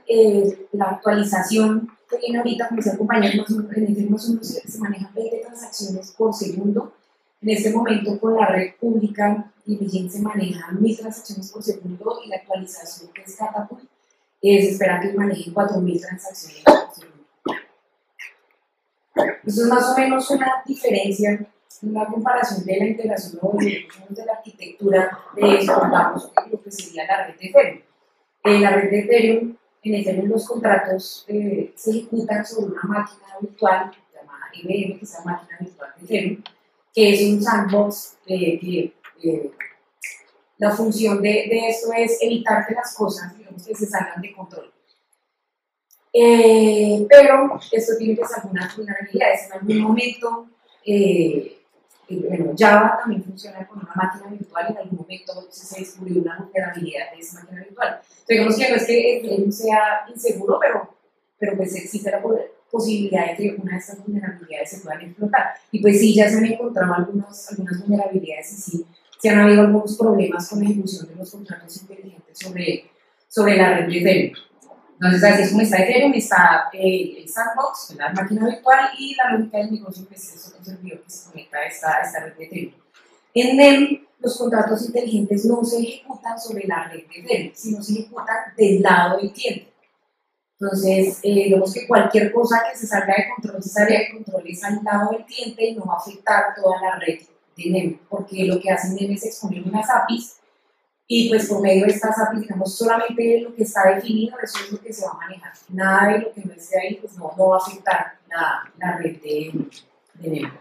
eh, 0.08 0.68
la 0.72 0.86
actualización 0.86 1.90
que 2.08 2.16
viene 2.18 2.38
ahorita, 2.38 2.68
como 2.68 2.76
decía 2.78 2.92
el 2.92 2.98
compañero, 2.98 3.44
en 3.76 3.84
Ethereum 3.84 4.18
se 4.18 4.78
manejan 4.78 5.12
20 5.14 5.38
transacciones 5.38 6.12
por 6.12 6.32
segundo. 6.32 6.94
En 7.42 7.50
este 7.50 7.70
momento 7.70 8.18
con 8.18 8.34
la 8.34 8.46
red 8.46 8.74
pública 8.80 9.52
y 9.66 9.76
Vigent 9.76 10.10
se 10.10 10.20
manejan 10.20 10.80
1000 10.80 10.96
transacciones 10.96 11.52
por 11.52 11.62
segundo 11.62 12.20
y 12.24 12.28
la 12.28 12.36
actualización 12.36 13.12
que 13.12 13.22
es 13.22 13.36
Catapult 13.36 13.84
eh, 14.42 14.62
se 14.62 14.70
espera 14.70 15.00
que 15.00 15.12
maneje 15.12 15.52
4000 15.52 16.00
transacciones 16.00 16.62
por 16.64 16.94
segundo. 16.94 17.16
Eso 19.44 19.62
es 19.62 19.68
más 19.68 19.90
o 19.90 19.98
menos 19.98 20.30
una 20.30 20.62
diferencia, 20.66 21.46
una 21.82 22.06
comparación 22.06 22.64
de 22.64 22.76
la 22.78 22.86
integración 22.86 23.38
de 24.08 24.24
la 24.24 24.32
arquitectura 24.32 25.18
de 25.34 25.58
esto, 25.58 25.80
vamos, 25.90 26.32
lo 26.50 26.62
que 26.62 26.70
sería 26.70 27.06
la 27.06 27.26
red 27.26 27.36
de 27.38 27.46
Ethereum. 27.46 27.80
Eh, 28.44 28.60
la 28.60 28.70
red 28.70 28.90
de 28.90 29.00
Ethereum 29.00 29.56
en 29.82 29.94
Ethereum 29.94 30.28
los 30.28 30.46
contratos 30.46 31.24
eh, 31.28 31.72
se 31.76 31.90
ejecutan 31.90 32.44
sobre 32.44 32.72
una 32.72 32.82
máquina 32.82 33.26
virtual 33.40 33.92
llamada 34.12 34.46
IBM, 34.52 34.98
que 34.98 35.04
es 35.04 35.12
la 35.12 35.24
máquina 35.24 35.58
virtual 35.60 35.90
de 35.96 36.04
Ethereum, 36.04 36.42
que 36.96 37.12
es 37.12 37.20
un 37.30 37.42
sandbox 37.42 38.16
eh, 38.26 38.58
que 38.58 38.94
eh, 39.22 39.50
la 40.56 40.70
función 40.70 41.20
de, 41.20 41.28
de, 41.28 41.68
esto 41.68 41.92
es 41.94 42.16
evitar 42.22 42.66
que 42.66 42.74
las 42.74 42.94
cosas 42.94 43.34
que 43.34 43.74
se 43.74 43.84
salgan 43.84 44.22
de 44.22 44.32
control. 44.32 44.72
Eh, 46.10 47.06
pero 47.06 47.60
esto 47.70 47.92
tiene 47.98 48.16
pues 48.16 48.32
algunas 48.32 48.74
vulnerabilidades. 48.74 49.40
En 49.46 49.52
algún 49.52 49.80
momento, 49.80 50.48
bueno, 52.08 52.54
Java 52.56 52.98
también 53.02 53.22
funciona 53.22 53.68
con 53.68 53.80
una 53.80 53.92
máquina 53.94 54.30
virtual 54.30 54.66
en 54.70 54.78
algún 54.78 54.98
momento 55.00 55.46
se 55.50 55.80
descubrió 55.80 56.22
una 56.22 56.38
vulnerabilidad 56.38 57.12
de 57.12 57.20
esa 57.20 57.40
máquina 57.40 57.60
virtual. 57.60 58.00
Entonces, 58.00 58.26
digamos 58.26 58.56
que 58.56 58.70
no 58.70 58.76
es 58.76 58.86
que 58.86 59.18
Ethereum 59.18 59.52
sea 59.52 60.06
inseguro, 60.08 60.58
pero, 60.58 60.96
pero 61.38 61.58
pues 61.58 61.76
existe 61.76 62.10
la 62.10 62.22
posibilidad 62.70 63.26
de 63.30 63.36
que 63.36 63.56
una 63.60 63.72
de 63.72 63.78
estas 63.78 64.04
vulnerabilidades 64.04 64.70
se 64.70 64.80
puedan 64.80 65.02
explotar. 65.02 65.54
Y 65.70 65.80
pues 65.80 66.00
sí, 66.00 66.14
ya 66.14 66.28
se 66.28 66.38
han 66.38 66.46
encontrado 66.46 66.94
algunos, 66.94 67.48
algunas 67.50 67.80
vulnerabilidades 67.80 68.52
y 68.52 68.56
sí, 68.56 68.86
se 69.18 69.28
han 69.30 69.40
habido 69.40 69.62
algunos 69.62 69.96
problemas 69.96 70.48
con 70.48 70.62
la 70.62 70.70
ejecución 70.70 71.08
de 71.08 71.16
los 71.16 71.30
contratos 71.30 71.80
inteligentes 71.82 72.38
sobre, 72.38 72.90
sobre 73.28 73.56
la 73.56 73.78
red 73.78 73.88
de 73.88 73.98
Ethereum. 73.98 74.34
Entonces, 74.94 75.24
así 75.24 75.42
es 75.42 75.50
como 75.50 75.62
está 75.62 75.82
Ethereum, 75.82 76.14
está 76.14 76.70
eh, 76.72 77.16
el 77.18 77.28
sandbox, 77.28 77.94
la 77.98 78.12
máquina 78.12 78.46
virtual 78.46 78.88
y 78.98 79.14
la 79.14 79.36
lógica 79.36 79.58
del 79.58 79.72
negocio, 79.72 80.08
que 80.08 80.14
es 80.14 80.54
un 80.58 80.64
servidor 80.64 81.02
que 81.02 81.10
se 81.10 81.30
conecta 81.30 81.58
a 81.58 81.66
esta, 81.66 81.96
a 81.96 82.00
esta 82.02 82.20
red 82.20 82.34
de 82.34 82.44
Ethereum. 82.44 82.72
En 83.34 83.56
NEM, 83.56 84.06
los 84.20 84.38
contratos 84.38 84.86
inteligentes 84.86 85.44
no 85.44 85.62
se 85.62 85.80
ejecutan 85.80 86.40
sobre 86.40 86.66
la 86.66 86.88
red 86.88 87.02
de 87.08 87.20
Ethereum, 87.20 87.52
sino 87.54 87.82
se 87.82 87.92
ejecutan 87.92 88.36
del 88.56 88.80
lado 88.80 89.18
del 89.18 89.32
cliente. 89.32 89.72
Entonces, 90.58 91.18
eh, 91.22 91.34
digamos 91.34 91.72
que 91.74 91.86
cualquier 91.86 92.32
cosa 92.32 92.62
que 92.70 92.78
se 92.78 92.86
salga 92.86 93.14
de 93.14 93.28
control, 93.34 93.62
se 93.62 93.68
salga 93.68 93.98
de 93.98 94.10
control 94.10 94.42
es 94.46 94.64
al 94.64 94.82
lado 94.82 95.10
del 95.10 95.24
cliente 95.26 95.66
y 95.66 95.74
no 95.74 95.84
va 95.84 95.94
a 95.94 95.98
afectar 95.98 96.54
toda 96.54 96.80
la 96.80 96.98
red 96.98 97.20
de 97.56 97.70
NEM, 97.70 97.98
porque 98.08 98.46
lo 98.46 98.58
que 98.58 98.70
hacen 98.70 98.94
NEM 98.94 99.12
es 99.12 99.26
exponer 99.26 99.62
unas 99.64 99.88
APIs 99.90 100.38
y 101.06 101.28
pues 101.28 101.48
por 101.48 101.60
medio 101.60 101.84
de 101.84 101.92
estas 101.92 102.18
APIs, 102.18 102.40
digamos, 102.40 102.74
solamente 102.74 103.40
lo 103.42 103.54
que 103.54 103.64
está 103.64 103.94
definido, 103.94 104.36
eso 104.42 104.58
es 104.64 104.72
lo 104.72 104.80
que 104.80 104.92
se 104.92 105.04
va 105.04 105.12
a 105.12 105.16
manejar. 105.18 105.52
Nada 105.68 106.12
de 106.12 106.18
lo 106.20 106.32
que 106.32 106.40
no 106.42 106.52
esté 106.52 106.80
ahí, 106.80 106.94
pues 106.96 107.16
no, 107.16 107.32
no 107.36 107.48
va 107.50 107.56
a 107.56 107.60
afectar 107.60 108.18
la, 108.28 108.72
la 108.78 108.96
red 108.96 109.20
de, 109.20 109.52
de 110.14 110.30
NEM. 110.30 110.52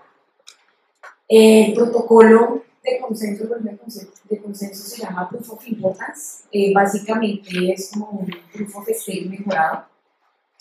El 1.28 1.74
protocolo 1.74 2.65
de 2.86 3.00
consenso, 3.00 3.48
de 4.30 4.42
consenso 4.42 4.88
se 4.88 5.02
llama 5.02 5.30
Proof 5.30 5.52
of 5.52 5.68
Importance. 5.68 6.44
Eh, 6.52 6.74
básicamente 6.74 7.74
es 7.74 7.92
como 7.92 8.10
un 8.12 8.28
Proof 8.54 8.76
of 8.78 8.88
Stake 8.90 9.28
mejorado. 9.30 9.86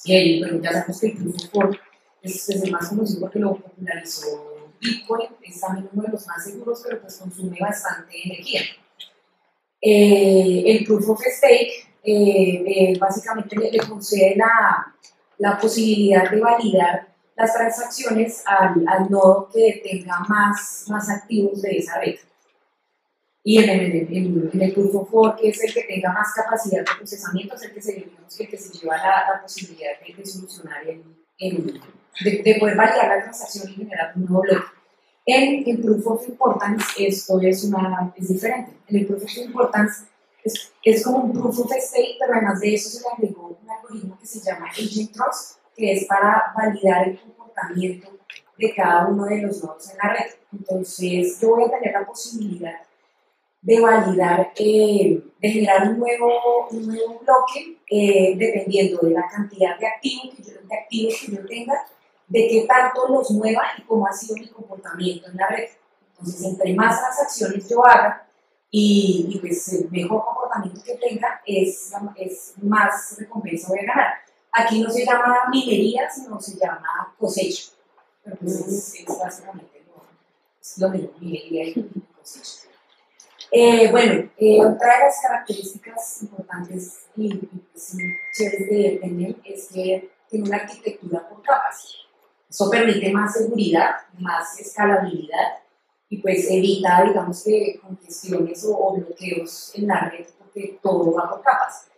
Y 0.04 0.40
bueno, 0.40 0.60
ya 0.62 0.72
sabemos 0.72 1.00
que 1.00 1.06
el 1.08 1.16
Proof 1.16 1.36
of 1.36 1.54
Work 1.54 1.80
es, 2.22 2.48
es 2.48 2.62
el 2.62 2.72
más 2.72 2.88
conocido 2.88 3.20
porque 3.20 3.38
lo 3.38 3.56
popularizó 3.56 4.54
Bitcoin, 4.80 5.28
es 5.42 5.60
también 5.60 5.88
uno 5.92 6.02
de 6.02 6.12
los 6.12 6.26
más 6.26 6.44
seguros, 6.44 6.82
pero 6.84 7.00
pues 7.00 7.16
consume 7.16 7.58
bastante 7.60 8.14
energía. 8.24 8.62
Eh, 9.80 10.64
el 10.66 10.84
Proof 10.84 11.10
of 11.10 11.20
Stake 11.20 11.72
eh, 12.02 12.64
eh, 12.66 12.98
básicamente 12.98 13.56
le, 13.56 13.70
le 13.70 13.78
concede 13.78 14.34
la, 14.36 14.94
la, 15.38 15.58
posibilidad 15.58 16.30
de 16.30 16.40
validar 16.40 17.13
las 17.36 17.52
transacciones 17.52 18.42
al, 18.46 18.84
al, 18.86 19.10
nodo 19.10 19.48
que 19.52 19.82
tenga 19.84 20.20
más, 20.28 20.84
más 20.88 21.08
activos 21.10 21.62
de 21.62 21.78
esa 21.78 22.00
red. 22.00 22.16
Y 23.42 23.58
en 23.58 23.68
el, 23.68 23.92
en, 23.94 24.50
en 24.52 24.62
el 24.62 24.72
Proof 24.72 24.94
of 24.94 25.12
Work, 25.12 25.40
que 25.40 25.48
es 25.48 25.62
el 25.62 25.74
que 25.74 25.82
tenga 25.82 26.12
más 26.12 26.32
capacidad 26.34 26.78
de 26.78 26.96
procesamiento, 26.96 27.54
es 27.56 27.62
el 27.64 27.74
que 27.74 27.82
se, 27.82 27.92
digamos, 27.92 28.40
el 28.40 28.48
que 28.48 28.56
se 28.56 28.78
lleva 28.78 28.96
la, 28.96 29.34
la 29.34 29.42
posibilidad 29.42 29.90
de, 30.00 30.14
de 30.14 30.26
solucionar, 30.26 30.82
el, 30.86 31.02
el, 31.38 31.80
de, 32.24 32.42
de, 32.42 32.54
poder 32.58 32.76
validar 32.76 33.08
la 33.08 33.22
transacción 33.22 33.70
y 33.70 33.74
generar 33.74 34.12
un 34.16 34.24
nuevo 34.24 34.42
bloque. 34.42 34.66
En 35.26 35.68
el 35.68 35.78
Proof 35.78 36.06
of 36.06 36.28
Importance 36.28 36.84
esto 36.98 37.40
es, 37.40 37.64
una, 37.64 38.14
es 38.16 38.28
diferente. 38.28 38.72
En 38.88 38.96
el 38.96 39.06
Proof 39.06 39.24
of 39.24 39.36
Importance 39.36 40.04
es, 40.42 40.72
es 40.82 41.04
como 41.04 41.18
un 41.18 41.32
Proof 41.32 41.60
of 41.60 41.72
Stake, 41.72 42.16
pero 42.18 42.34
además 42.34 42.60
de 42.60 42.74
eso 42.74 42.88
se 42.88 43.02
le 43.02 43.08
agregó 43.08 43.58
un 43.62 43.70
algoritmo 43.70 44.18
que 44.18 44.26
se 44.26 44.40
llama 44.40 44.68
Agent 44.68 45.12
Trust, 45.12 45.58
que 45.76 45.92
es 45.92 46.06
para 46.06 46.52
validar 46.56 47.08
el 47.08 47.20
comportamiento 47.20 48.10
de 48.56 48.74
cada 48.74 49.06
uno 49.08 49.24
de 49.26 49.42
los 49.42 49.62
nodos 49.62 49.90
en 49.90 49.98
la 49.98 50.14
red. 50.14 50.30
Entonces, 50.52 51.40
yo 51.40 51.50
voy 51.50 51.64
a 51.64 51.70
tener 51.70 51.92
la 51.92 52.06
posibilidad 52.06 52.80
de 53.64 53.80
validar, 53.80 54.52
eh, 54.56 55.22
de 55.40 55.48
generar 55.48 55.88
un 55.88 55.98
nuevo, 55.98 56.68
un 56.70 56.86
nuevo 56.86 57.18
bloque 57.20 57.78
eh, 57.90 58.34
dependiendo 58.36 58.98
de 58.98 59.12
la 59.12 59.26
cantidad 59.26 59.78
de 59.78 59.86
activos, 59.86 60.34
que 60.36 60.42
yo, 60.42 60.52
de 60.68 60.76
activos 60.76 61.14
que 61.20 61.32
yo 61.32 61.46
tenga, 61.46 61.86
de 62.28 62.48
qué 62.48 62.66
tanto 62.68 63.08
los 63.08 63.30
mueva 63.30 63.62
y 63.78 63.82
cómo 63.82 64.06
ha 64.06 64.12
sido 64.12 64.36
mi 64.36 64.48
comportamiento 64.48 65.30
en 65.30 65.36
la 65.36 65.48
red. 65.48 65.68
Entonces, 66.10 66.44
entre 66.44 66.74
más 66.74 67.00
transacciones 67.00 67.68
yo 67.68 67.84
haga 67.86 68.28
y, 68.70 69.28
y 69.30 69.38
pues 69.38 69.72
el 69.72 69.90
mejor 69.90 70.24
comportamiento 70.24 70.82
que 70.84 70.94
tenga, 70.96 71.40
es, 71.46 71.92
es 72.16 72.54
más 72.62 73.16
recompensa 73.18 73.68
voy 73.68 73.78
a 73.78 73.86
ganar. 73.86 74.23
Aquí 74.54 74.80
no 74.80 74.90
se 74.90 75.04
llama 75.04 75.36
minería, 75.50 76.08
sino 76.10 76.40
se 76.40 76.56
llama 76.56 77.14
cosecha. 77.18 77.72
Pero 78.22 78.36
pues 78.36 78.94
es, 78.94 79.18
básicamente 79.18 79.84
lo, 80.78 80.88
mismo, 80.90 81.10
minería 81.20 81.64
y 81.68 81.90
cosecha. 82.16 82.68
Eh, 83.50 83.90
bueno, 83.90 84.30
eh, 84.36 84.64
otra 84.64 84.98
de 84.98 85.04
las 85.04 85.20
características 85.20 86.22
importantes 86.22 87.06
y, 87.16 87.34
y 87.34 87.66
pues, 87.72 87.96
chéveres 88.36 88.70
de 88.70 88.98
Tener 89.00 89.36
es 89.44 89.68
que 89.68 90.10
tiene 90.28 90.48
una 90.48 90.56
arquitectura 90.56 91.28
por 91.28 91.42
capas. 91.42 91.94
Eso 92.48 92.70
permite 92.70 93.12
más 93.12 93.32
seguridad, 93.34 93.96
más 94.18 94.58
escalabilidad 94.60 95.58
y 96.08 96.18
pues 96.18 96.48
evita, 96.50 97.02
digamos 97.04 97.42
que 97.42 97.80
congestiones 97.82 98.64
o 98.68 98.94
bloqueos 98.94 99.72
en 99.74 99.88
la 99.88 100.08
red 100.08 100.26
porque 100.38 100.78
todo 100.80 101.12
va 101.12 101.30
por 101.30 101.42
capas. 101.42 101.88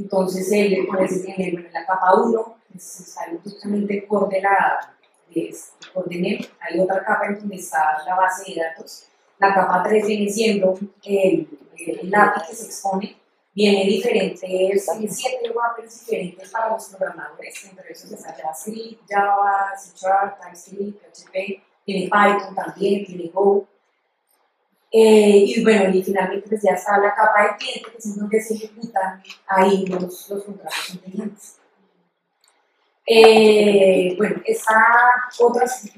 Entonces, 0.00 0.50
el, 0.52 0.86
pues, 0.86 1.24
en, 1.26 1.70
la 1.72 1.84
capa 1.84 2.14
1 2.14 2.56
pues, 2.72 3.00
está 3.00 3.26
justamente 3.42 4.06
la 4.42 4.94
de, 5.34 5.48
este, 5.48 5.92
core 5.92 6.16
de 6.16 6.22
NEM. 6.22 6.40
Hay 6.60 6.80
otra 6.80 7.04
capa 7.04 7.26
en 7.26 7.38
donde 7.38 7.56
está 7.56 8.02
la 8.06 8.16
base 8.16 8.52
de 8.52 8.60
datos. 8.60 9.06
La 9.38 9.54
capa 9.54 9.82
3 9.82 10.06
viene 10.06 10.30
siendo 10.30 10.78
el, 11.04 11.48
el 11.76 12.12
que 12.48 12.54
se 12.54 12.66
expone. 12.66 13.16
Viene 13.52 13.84
diferentes, 13.84 14.40
tiene 14.40 15.08
siete 15.08 15.50
wrappers 15.50 16.06
diferentes 16.06 16.50
para 16.50 16.70
los 16.70 16.84
programadores. 16.86 17.64
Entre 17.64 17.92
esos 17.92 18.12
está 18.12 18.32
JavaScript, 18.32 19.02
Java, 19.08 19.72
C 19.76 19.90
Sharp, 19.96 20.40
TypeScript, 20.40 21.02
PHP. 21.02 21.62
Tiene 21.84 22.04
Python 22.04 22.54
también, 22.54 23.04
tiene 23.04 23.28
Go. 23.28 23.66
Eh, 24.92 25.44
y 25.46 25.62
bueno, 25.62 25.94
y 25.94 26.02
finalmente 26.02 26.48
pues 26.48 26.62
ya 26.62 26.72
está 26.72 26.98
la 26.98 27.14
capa 27.14 27.44
de 27.44 27.56
cliente, 27.58 27.90
que 27.92 27.98
es 27.98 28.06
en 28.06 28.16
donde 28.16 28.40
se 28.40 28.54
ejecutan 28.54 29.22
ahí 29.46 29.86
los, 29.86 30.28
los 30.28 30.44
contratos 30.44 30.94
inteligentes. 30.94 31.56
Eh, 33.06 34.14
bueno, 34.16 34.42
está 34.44 34.84
otras 35.38 35.88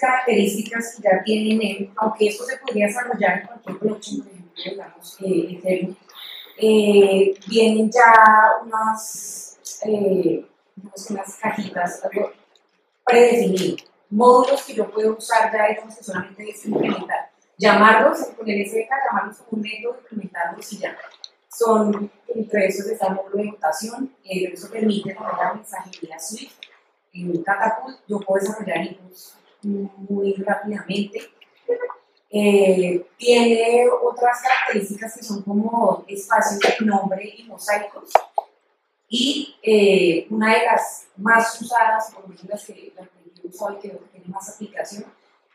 características 0.00 0.96
que 0.96 1.02
ya 1.02 1.22
tienen, 1.22 1.62
él, 1.62 1.90
aunque 1.96 2.28
esto 2.28 2.44
se 2.44 2.56
podría 2.58 2.86
desarrollar 2.86 3.40
en 3.40 3.46
cualquier 3.46 3.76
blockchain, 3.76 4.22
por 4.22 4.32
ejemplo, 4.32 4.62
digamos, 4.64 5.18
eh, 5.20 5.58
Ethereum, 5.58 5.96
eh, 6.58 7.34
vienen 7.46 7.90
ya 7.90 8.12
unas, 8.64 9.58
eh, 9.84 10.46
unas 11.10 11.36
cajitas, 11.36 12.04
algo 12.04 12.32
predefinido, 13.04 13.76
módulos 14.10 14.62
que 14.62 14.74
yo 14.74 14.90
puedo 14.90 15.16
usar 15.16 15.52
ya, 15.52 15.74
que 15.74 16.02
solamente 16.02 16.50
es 16.50 16.64
implementar 16.64 17.31
llamarlos, 17.58 18.18
poner 18.36 18.66
SDK, 18.66 18.90
llamarlos 19.06 19.36
como 19.38 19.48
un 19.52 19.60
método, 19.62 19.98
implementarlos 20.00 20.72
y 20.72 20.78
ya. 20.78 20.96
Son, 21.48 22.10
entre 22.34 22.66
esos 22.66 22.86
está 22.86 23.08
el 23.08 23.14
módulo 23.14 23.36
de 23.36 23.50
votación, 23.50 24.14
eh, 24.24 24.50
eso 24.52 24.70
permite 24.70 25.14
la 25.14 25.54
mensajería 25.54 26.18
Swift 26.18 26.54
en 27.12 27.42
Catapult, 27.42 27.98
yo 28.08 28.20
puedo 28.20 28.42
desarrollar 28.42 28.84
hitos 28.84 29.34
muy 29.62 30.32
rápidamente. 30.34 31.20
Eh, 32.30 33.06
tiene 33.18 33.86
otras 34.02 34.40
características 34.40 35.14
que 35.16 35.22
son 35.22 35.42
como 35.42 36.04
espacios 36.08 36.58
de 36.58 36.86
nombre 36.86 37.34
y 37.36 37.44
mosaicos. 37.44 38.10
Y 39.08 39.54
eh, 39.62 40.26
una 40.30 40.54
de 40.54 40.64
las 40.64 41.08
más 41.16 41.60
usadas, 41.60 42.10
por 42.14 42.26
lo 42.26 42.34
las 42.48 42.64
que, 42.64 42.92
las 42.96 43.08
que 43.08 43.42
yo 43.42 43.48
uso 43.48 43.72
y 43.72 43.80
que 43.80 43.88
tiene 43.90 44.26
más 44.28 44.48
aplicación, 44.48 45.04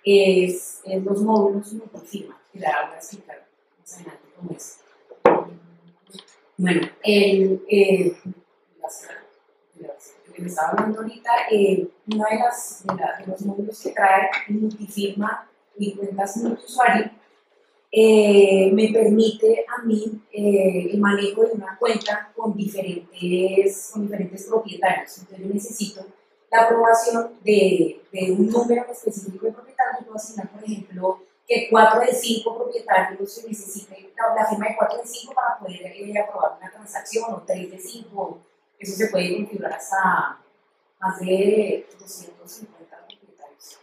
es, 0.09 0.81
es 0.85 1.03
los 1.03 1.21
módulos 1.21 1.73
multifirma, 1.73 2.39
que 2.51 2.59
la 2.59 2.85
voy 2.87 2.95
a 2.95 2.97
explicar 2.97 3.45
más 3.79 3.93
adelante 3.95 4.23
cómo 4.35 4.51
es. 4.51 4.79
Bueno, 6.57 6.81
el, 7.03 7.63
eh, 7.69 8.15
que 10.33 10.41
me 10.41 10.47
estaba 10.49 10.69
hablando 10.69 10.99
ahorita, 11.01 11.29
eh, 11.51 11.87
uno 12.13 12.23
de, 12.29 12.37
las, 12.37 12.83
de, 12.85 12.95
la- 12.95 13.17
de 13.19 13.27
los 13.27 13.41
módulos 13.41 13.81
que 13.81 13.89
trae 13.91 14.29
multifirma 14.49 15.49
y 15.77 15.93
cuentas 15.95 16.37
multiusuario 16.37 17.11
eh, 17.91 18.69
me 18.73 18.89
permite 18.91 19.65
a 19.67 19.83
mí 19.83 20.21
eh, 20.31 20.89
el 20.91 20.99
manejo 20.99 21.43
de 21.43 21.53
una 21.53 21.77
cuenta 21.79 22.31
con 22.35 22.55
diferentes, 22.55 23.89
con 23.93 24.03
diferentes 24.03 24.43
propietarios. 24.45 25.17
Entonces 25.19 25.47
yo 25.47 25.53
necesito 25.53 26.05
la 26.51 26.61
aprobación 26.63 27.33
de, 27.43 28.01
de 28.11 28.31
un 28.31 28.49
número 28.49 28.85
específico 28.89 29.45
de 29.45 29.51
propietarios. 29.51 30.05
Puedo 30.05 30.15
asignar, 30.15 30.49
por 30.49 30.63
ejemplo, 30.63 31.19
que 31.47 31.67
4 31.69 32.01
de 32.01 32.13
5 32.13 32.57
propietarios 32.57 33.33
se 33.33 33.47
necesite 33.47 34.11
la, 34.17 34.35
la 34.35 34.47
firma 34.47 34.67
de 34.67 34.75
4 34.75 34.97
de 34.97 35.07
5 35.07 35.33
para 35.33 35.59
poder 35.59 35.81
eh, 35.81 36.19
aprobar 36.19 36.57
una 36.59 36.71
transacción, 36.71 37.33
o 37.33 37.43
3 37.45 37.71
de 37.71 37.79
5. 37.79 38.39
Eso 38.79 38.95
se 38.95 39.07
puede 39.07 39.35
configurar 39.35 39.73
hasta 39.73 40.39
más 40.99 41.19
de 41.19 41.87
250 41.99 42.97
propietarios. 42.97 43.79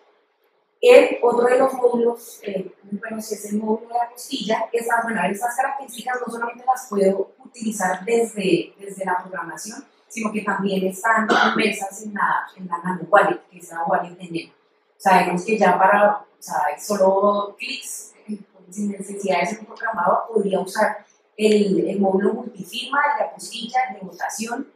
El 0.81 1.18
otro 1.22 1.46
de 1.46 1.59
los 1.59 1.72
módulos, 1.72 2.40
eh, 2.42 2.70
bueno, 2.83 3.22
si 3.22 3.35
es 3.35 3.44
el 3.46 3.59
módulo 3.59 3.88
de 3.88 4.00
apostilla, 4.00 4.68
esas, 4.70 5.03
bueno, 5.03 5.20
esas 5.31 5.57
características 5.57 6.20
no 6.24 6.33
solamente 6.33 6.64
las 6.66 6.87
puedo 6.88 7.33
utilizar 7.42 8.05
desde, 8.05 8.74
desde 8.79 9.05
la 9.07 9.18
programación, 9.18 9.85
sino 10.14 10.31
que 10.31 10.42
también 10.42 10.87
están 10.87 11.27
inmersas 11.50 12.03
en 12.03 12.14
la, 12.14 12.46
en 12.57 12.68
la 12.68 12.79
nano 12.79 13.03
wallet, 13.11 13.40
que 13.50 13.59
es 13.59 13.70
la 13.70 13.83
wallet 13.83 14.16
de 14.16 14.31
Nemo. 14.31 14.53
Sabemos 14.96 15.44
que 15.44 15.59
ya 15.59 15.77
para, 15.77 16.18
o 16.18 16.27
sea, 16.38 16.61
solo 16.79 17.57
clics, 17.59 18.12
eh, 18.29 18.38
sin 18.70 18.92
necesidad 18.92 19.40
de 19.40 19.46
ser 19.46 19.59
un 19.59 19.66
programador, 19.66 20.27
podría 20.33 20.61
usar 20.61 21.05
el, 21.37 21.88
el 21.88 22.00
módulo 22.00 22.35
multifirma, 22.35 23.00
el 23.12 23.18
de 23.18 23.24
apostilla, 23.31 23.79
el 23.90 24.00
de 24.00 24.07
votación, 24.07 24.68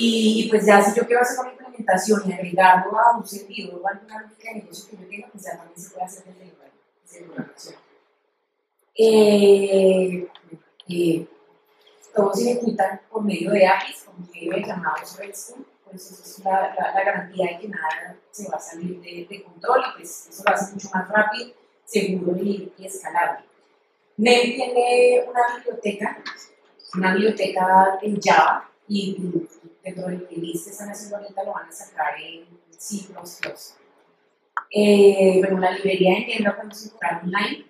y, 0.00 0.48
pues 0.48 0.64
ya 0.64 0.80
si 0.80 0.96
yo 0.96 1.04
quiero 1.04 1.22
hacer 1.22 1.40
una 1.40 1.50
implementación 1.50 2.22
y 2.24 2.32
agregarlo 2.32 2.96
a 2.96 3.16
un 3.16 3.26
servidor 3.26 3.80
o 3.82 3.88
alguna 3.88 4.22
lógica 4.22 4.50
de 4.50 4.60
negocio 4.60 4.90
que 4.90 4.96
yo 4.96 5.08
tenga, 5.08 5.28
pues 5.32 5.42
ya 5.42 5.56
también 5.56 5.76
se 5.76 5.90
puede 5.90 6.04
hacer 6.04 6.24
desde 6.24 6.44
el 6.44 7.26
programación. 7.26 7.74
Eh, 8.94 10.28
eh, 10.88 11.26
todos 12.18 12.36
se 12.36 12.50
ejecutan 12.50 13.00
por 13.10 13.24
medio 13.24 13.50
de 13.52 13.66
APIs, 13.66 14.02
con 14.02 14.28
medio 14.30 14.52
de 14.52 14.62
llamados 14.62 15.16
RESTful, 15.16 15.64
pues 15.84 16.10
eso 16.10 16.22
es 16.22 16.44
la, 16.44 16.74
la, 16.76 16.92
la 16.94 17.04
garantía 17.04 17.52
de 17.52 17.58
que 17.60 17.68
nada 17.68 18.16
se 18.30 18.48
va 18.48 18.56
a 18.56 18.60
salir 18.60 19.00
de, 19.00 19.26
de 19.30 19.42
control 19.44 19.80
y 19.80 19.98
pues 19.98 20.26
eso 20.28 20.42
lo 20.44 20.52
hace 20.52 20.72
mucho 20.72 20.88
más 20.92 21.08
rápido, 21.08 21.52
seguro 21.84 22.36
y, 22.42 22.72
y 22.76 22.86
escalable. 22.86 23.44
NEM 24.16 24.42
tiene 24.56 25.24
una 25.28 25.40
biblioteca, 25.56 26.18
una 26.94 27.12
biblioteca 27.12 27.98
en 28.02 28.20
Java 28.20 28.68
y 28.88 29.16
dentro 29.84 30.08
del 30.08 30.22
playlist 30.22 30.68
están 30.68 30.90
haciendo 30.90 31.18
ahorita 31.18 31.44
lo 31.44 31.52
van 31.52 31.68
a 31.68 31.72
sacar 31.72 32.14
en 32.20 32.46
C++. 32.76 33.06
Eh, 34.70 35.40
bueno, 35.40 35.60
la 35.60 35.70
librería 35.70 36.14
de 36.14 36.26
NEM 36.26 36.42
la 36.42 36.56
podemos 36.56 36.84
encontrar 36.84 37.22
online 37.22 37.67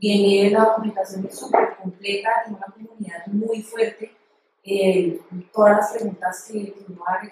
Viene 0.00 0.50
la 0.50 0.64
documentación 0.64 1.28
súper 1.30 1.76
completa, 1.76 2.30
tiene 2.44 2.58
una 2.58 2.66
comunidad 2.66 3.26
muy 3.26 3.62
fuerte. 3.62 4.16
Eh, 4.62 5.20
todas 5.52 5.76
las 5.78 5.92
preguntas 5.92 6.44
que, 6.46 6.74
uno 6.88 7.02
haga, 7.06 7.30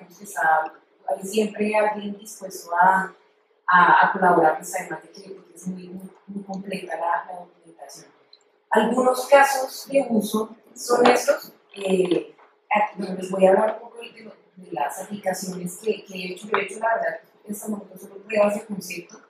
hay 1.08 1.22
siempre 1.22 1.76
alguien 1.76 2.18
dispuesto 2.18 2.70
a, 2.74 3.14
a, 3.66 4.06
a 4.06 4.12
colaborar, 4.12 4.56
pues 4.56 4.74
además 4.74 5.02
de 5.02 5.10
que 5.10 5.40
es 5.54 5.66
muy, 5.68 5.88
muy, 5.88 6.10
muy 6.26 6.44
completa 6.44 6.96
la, 6.96 7.32
la 7.32 7.40
documentación. 7.40 8.10
Algunos 8.70 9.26
casos 9.26 9.88
de 9.90 10.06
uso 10.08 10.56
son 10.74 11.06
estos. 11.06 11.52
Eh, 11.74 12.34
aquí, 12.70 13.02
les 13.02 13.30
voy 13.30 13.46
a 13.46 13.50
hablar 13.50 13.74
un 13.74 13.88
poco 13.88 14.02
de, 14.02 14.32
de, 14.56 14.72
las 14.72 15.00
aplicaciones 15.02 15.78
que, 15.78 16.04
que 16.04 16.14
he 16.14 16.32
hecho. 16.32 16.48
Yo 16.48 16.58
he 16.58 16.64
hecho, 16.64 16.80
la 16.80 16.94
verdad, 16.94 17.20
en 17.44 17.52
este 17.52 17.68
momento 17.68 17.98
solo 17.98 18.16
pruebas 18.22 18.54
de 18.54 18.66
concepto. 18.66 19.20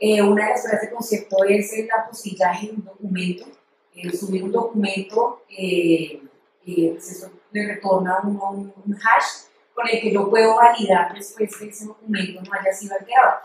Eh, 0.00 0.22
una 0.22 0.44
de 0.44 0.50
las 0.50 0.62
pruebas 0.62 0.82
de 0.82 0.90
concepto 0.90 1.44
es 1.44 1.72
el 1.72 1.88
apostillaje 1.90 2.68
de 2.68 2.72
un 2.74 2.84
documento. 2.84 3.46
Eh, 3.94 4.16
subir 4.16 4.44
un 4.44 4.52
documento, 4.52 5.42
eh, 5.48 6.22
pues 6.64 7.10
eso 7.10 7.30
le 7.50 7.66
retorna 7.66 8.18
un, 8.22 8.72
un 8.84 8.94
hash 8.94 9.48
con 9.74 9.88
el 9.88 10.00
que 10.00 10.12
yo 10.12 10.28
puedo 10.28 10.56
validar 10.56 11.14
después 11.14 11.56
que 11.56 11.66
ese 11.66 11.86
documento 11.86 12.42
no 12.42 12.52
haya 12.52 12.72
sido 12.72 12.96
alterado. 12.96 13.38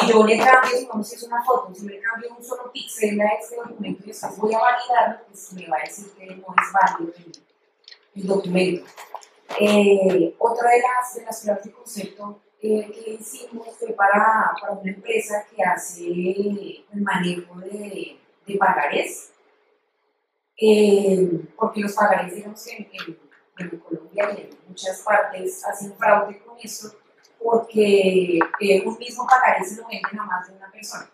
Si 0.00 0.06
yo 0.06 0.24
le 0.24 0.38
cambio, 0.38 0.78
digamos 0.78 1.08
si 1.08 1.16
es 1.16 1.22
una 1.22 1.42
foto, 1.42 1.74
si 1.74 1.86
le 1.86 1.98
cambio 2.00 2.34
un 2.36 2.44
solo 2.44 2.70
píxel 2.70 3.20
a 3.20 3.28
este 3.40 3.56
documento 3.56 4.02
y 4.04 4.08
después 4.08 4.36
voy 4.38 4.54
a 4.54 4.58
validarlo, 4.58 5.24
pues 5.28 5.52
me 5.54 5.66
va 5.68 5.78
a 5.78 5.80
decir 5.80 6.10
que 6.12 6.26
no 6.26 6.32
es 6.34 6.72
válido 6.72 7.12
el, 7.16 7.32
el 8.14 8.26
documento. 8.26 8.86
Eh, 9.60 10.34
otra 10.38 10.70
de 10.70 10.80
las, 10.80 11.14
de 11.14 11.24
las 11.24 11.40
pruebas 11.40 11.64
de 11.64 11.72
concepto 11.72 12.40
eh, 12.62 12.92
que 12.92 13.10
hicimos 13.14 13.76
fue 13.76 13.92
para, 13.92 14.52
para 14.60 14.72
una 14.74 14.90
empresa 14.90 15.44
que 15.50 15.62
hace 15.64 16.06
el 16.06 17.00
manejo 17.00 17.58
de, 17.58 18.16
de 18.46 18.56
pagarés, 18.56 19.32
eh, 20.56 21.40
porque 21.56 21.80
los 21.80 21.92
pagarés, 21.92 22.36
digamos, 22.36 22.64
en, 22.68 22.88
en, 22.92 23.18
en, 23.58 23.78
Colombia 23.80 24.30
y 24.36 24.40
en 24.42 24.50
muchas 24.68 25.00
partes 25.00 25.64
hacen 25.64 25.92
fraude 25.96 26.38
con 26.38 26.56
esto, 26.62 26.94
porque 27.42 28.38
eh, 28.60 28.82
un 28.86 28.96
mismo 28.96 29.26
pagaré 29.26 29.64
se 29.64 29.80
lo 29.80 29.88
venden 29.88 30.20
a 30.20 30.24
más 30.24 30.46
de 30.46 30.54
una 30.54 30.70
persona. 30.70 31.10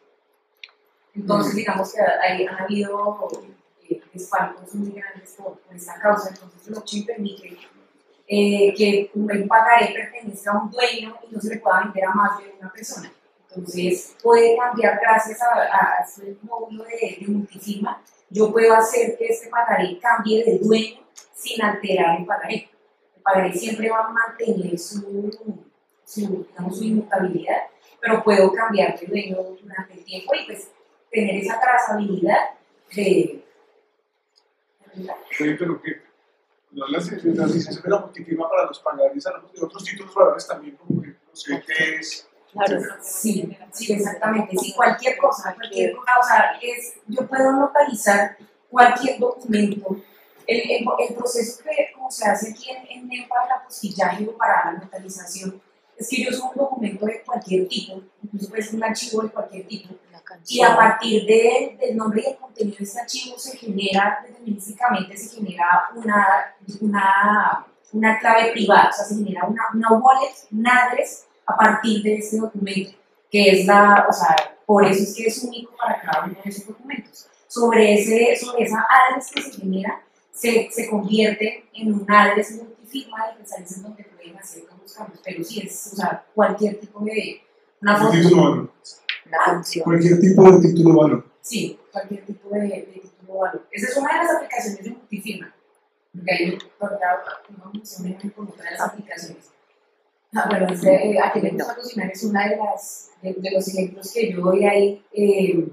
Entonces, 1.14 1.54
digamos 1.54 1.94
que 1.94 2.00
hay, 2.02 2.44
han 2.46 2.60
habido 2.60 3.28
eh, 3.88 4.02
desfalcos 4.12 4.74
muy 4.74 4.92
grandes 4.92 5.32
por, 5.32 5.58
por 5.60 5.74
esta 5.74 5.98
causa, 5.98 6.28
entonces 6.28 6.68
blockchain 6.68 7.06
permite 7.06 7.58
eh, 8.28 8.74
que 8.76 9.10
un 9.14 9.48
pagaré 9.48 9.94
pertenezca 9.94 10.52
a 10.52 10.62
un 10.62 10.70
dueño 10.70 11.16
y 11.28 11.34
no 11.34 11.40
se 11.40 11.54
le 11.54 11.60
pueda 11.60 11.80
vender 11.80 12.04
a 12.04 12.12
más 12.12 12.38
de 12.38 12.54
una 12.60 12.70
persona. 12.70 13.10
Entonces, 13.48 14.14
puede 14.22 14.56
cambiar 14.56 15.00
gracias 15.00 15.40
a, 15.42 15.54
a 15.60 16.04
este 16.04 16.36
módulo 16.42 16.84
de, 16.84 17.16
de 17.20 17.26
multifirma. 17.26 18.02
Yo 18.30 18.52
puedo 18.52 18.74
hacer 18.74 19.16
que 19.16 19.26
este 19.28 19.48
pagaré 19.48 19.98
cambie 19.98 20.44
de 20.44 20.58
dueño 20.58 21.00
sin 21.34 21.62
alterar 21.62 22.20
el 22.20 22.26
pagaré. 22.26 22.68
El 23.16 23.22
pagaré 23.22 23.52
siempre 23.54 23.88
va 23.88 24.04
a 24.04 24.08
mantener 24.10 24.78
su, 24.78 25.30
su, 26.04 26.46
digamos, 26.48 26.76
su 26.76 26.84
inmutabilidad, 26.84 27.62
pero 28.00 28.22
puedo 28.22 28.52
cambiar 28.52 28.98
de 28.98 29.06
dueño 29.06 29.36
durante 29.60 29.94
el 29.94 30.04
tiempo 30.04 30.34
y 30.34 30.44
pues 30.46 30.68
tener 31.10 31.36
esa 31.36 31.58
trazabilidad 31.58 32.50
de... 32.94 33.42
no 36.78 36.86
la 36.86 36.98
licenciación 36.98 37.82
de 37.82 37.90
la 37.90 37.98
multifirma 37.98 38.48
para 38.48 38.66
los 38.66 38.78
pagares, 38.80 39.24
de 39.24 39.64
otros 39.64 39.84
títulos 39.84 40.14
valores 40.14 40.46
también, 40.46 40.76
como 40.76 41.00
por 41.00 41.04
ejemplo 41.04 41.30
CTs. 41.32 42.28
Claro. 42.52 42.80
Sí, 43.02 43.56
sí, 43.72 43.92
exactamente. 43.92 44.56
Sí, 44.56 44.72
cualquier 44.74 45.18
cosa, 45.18 45.54
cualquier 45.54 45.94
cosa. 45.94 46.12
O 46.20 46.26
sea, 46.26 46.58
es, 46.62 46.94
yo 47.06 47.26
puedo 47.26 47.52
notarizar 47.52 48.36
cualquier 48.70 49.18
documento. 49.18 49.96
El, 50.46 50.60
el, 50.62 50.86
el 51.08 51.14
proceso 51.14 51.62
que 51.62 51.92
como 51.94 52.10
se 52.10 52.26
hace 52.26 52.52
aquí 52.52 52.70
en, 52.70 53.04
en 53.04 53.12
el 53.12 53.26
apostillaje 53.54 54.26
o 54.26 54.36
para 54.36 54.72
la 54.72 54.78
notarización, 54.78 55.60
es 55.98 56.08
que 56.08 56.24
yo 56.24 56.30
soy 56.30 56.48
un 56.52 56.56
documento 56.56 57.06
de 57.06 57.22
cualquier 57.22 57.66
tipo, 57.68 58.00
incluso 58.22 58.48
puede 58.48 58.62
ser 58.62 58.74
un 58.76 58.84
archivo 58.84 59.22
de 59.22 59.28
cualquier 59.30 59.66
tipo, 59.66 59.94
y 60.46 60.60
a 60.62 60.76
partir 60.76 61.24
de- 61.26 61.76
del 61.80 61.96
nombre 61.96 62.22
y 62.24 62.30
el 62.30 62.36
contenido 62.36 62.76
de 62.78 62.84
este 62.84 63.00
archivo 63.00 63.38
se 63.38 63.56
genera, 63.56 64.20
determinísticamente 64.26 65.16
se 65.16 65.36
genera 65.36 65.88
una, 65.94 66.26
una, 66.80 67.66
una 67.92 68.18
clave 68.18 68.52
privada, 68.52 68.90
o 68.90 68.92
sea, 68.92 69.04
se 69.04 69.16
genera 69.16 69.44
una, 69.46 69.62
una 69.74 69.92
wallet, 69.92 70.32
un 70.52 70.66
address 70.66 71.26
a 71.46 71.56
partir 71.56 72.02
de 72.02 72.16
este 72.16 72.36
documento, 72.38 72.92
que 73.30 73.50
es 73.50 73.66
la, 73.66 74.06
o 74.08 74.12
sea, 74.12 74.36
por 74.66 74.84
eso 74.84 75.02
es 75.02 75.14
que 75.16 75.26
es 75.26 75.42
único 75.44 75.74
para 75.76 76.00
cada 76.00 76.24
uno 76.26 76.36
de 76.44 76.50
esos 76.50 76.66
documentos. 76.66 77.26
Sobre, 77.46 77.94
ese, 77.94 78.36
sobre 78.36 78.64
esa 78.64 78.86
address 79.08 79.30
que 79.32 79.42
se 79.42 79.52
genera, 79.52 80.02
se, 80.30 80.68
se 80.70 80.88
convierte 80.90 81.64
en 81.72 81.94
un 81.94 82.06
address 82.10 82.52
multifirma 82.56 83.22
ahí 83.22 83.34
es 83.42 83.76
en 83.76 83.82
donde 83.82 84.04
pero 85.24 85.44
sí 85.44 85.60
es, 85.60 85.90
o 85.92 85.96
sea, 85.96 86.24
cualquier 86.34 86.80
tipo 86.80 87.04
de, 87.04 87.42
una 87.80 87.94
Un 87.94 88.00
foto, 88.00 88.12
título 88.12 88.42
valor. 88.42 88.72
La 89.30 89.38
canción. 89.44 89.84
Cualquier 89.84 90.20
tipo 90.20 90.50
de 90.50 90.68
título 90.68 90.96
valor. 90.96 91.26
Sí, 91.40 91.78
cualquier 91.92 92.26
tipo 92.26 92.48
de, 92.50 92.60
de 92.60 93.00
título 93.02 93.34
o 93.34 93.38
valor. 93.38 93.66
Esa 93.70 93.86
es 93.88 93.96
una 93.96 94.12
de 94.12 94.18
las 94.18 94.36
aplicaciones 94.36 94.84
de 94.84 94.90
multifirma. 94.90 95.54
Porque 96.12 96.32
hay 96.32 96.58
una 97.56 97.70
función 97.70 98.32
con 98.34 98.48
otra 98.48 98.64
de 98.64 98.70
las 98.72 98.80
aplicaciones. 98.80 99.50
Ah, 100.34 100.46
bueno, 100.48 100.66
este, 100.72 101.10
eh, 101.10 101.18
aquí 101.22 101.40
le 101.40 101.50
gusta 101.50 101.74
cocinar 101.74 102.10
es 102.10 102.22
una 102.22 102.48
de 102.48 102.56
las 102.56 103.10
de, 103.22 103.32
de 103.32 103.50
los 103.50 103.66
ejemplos 103.68 104.12
que 104.12 104.30
yo 104.30 104.40
doy 104.42 104.64
ahí, 104.64 105.02
eh, 105.12 105.66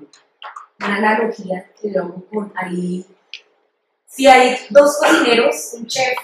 una 0.79 0.95
analogía 0.95 1.69
que 1.79 1.91
yo 1.91 2.03
hago 2.03 2.25
con 2.31 2.53
ahí. 2.55 3.05
Si 4.07 4.27
hay 4.27 4.55
dos 4.69 4.97
cocineros, 4.97 5.73
un 5.77 5.87
chef 5.87 6.17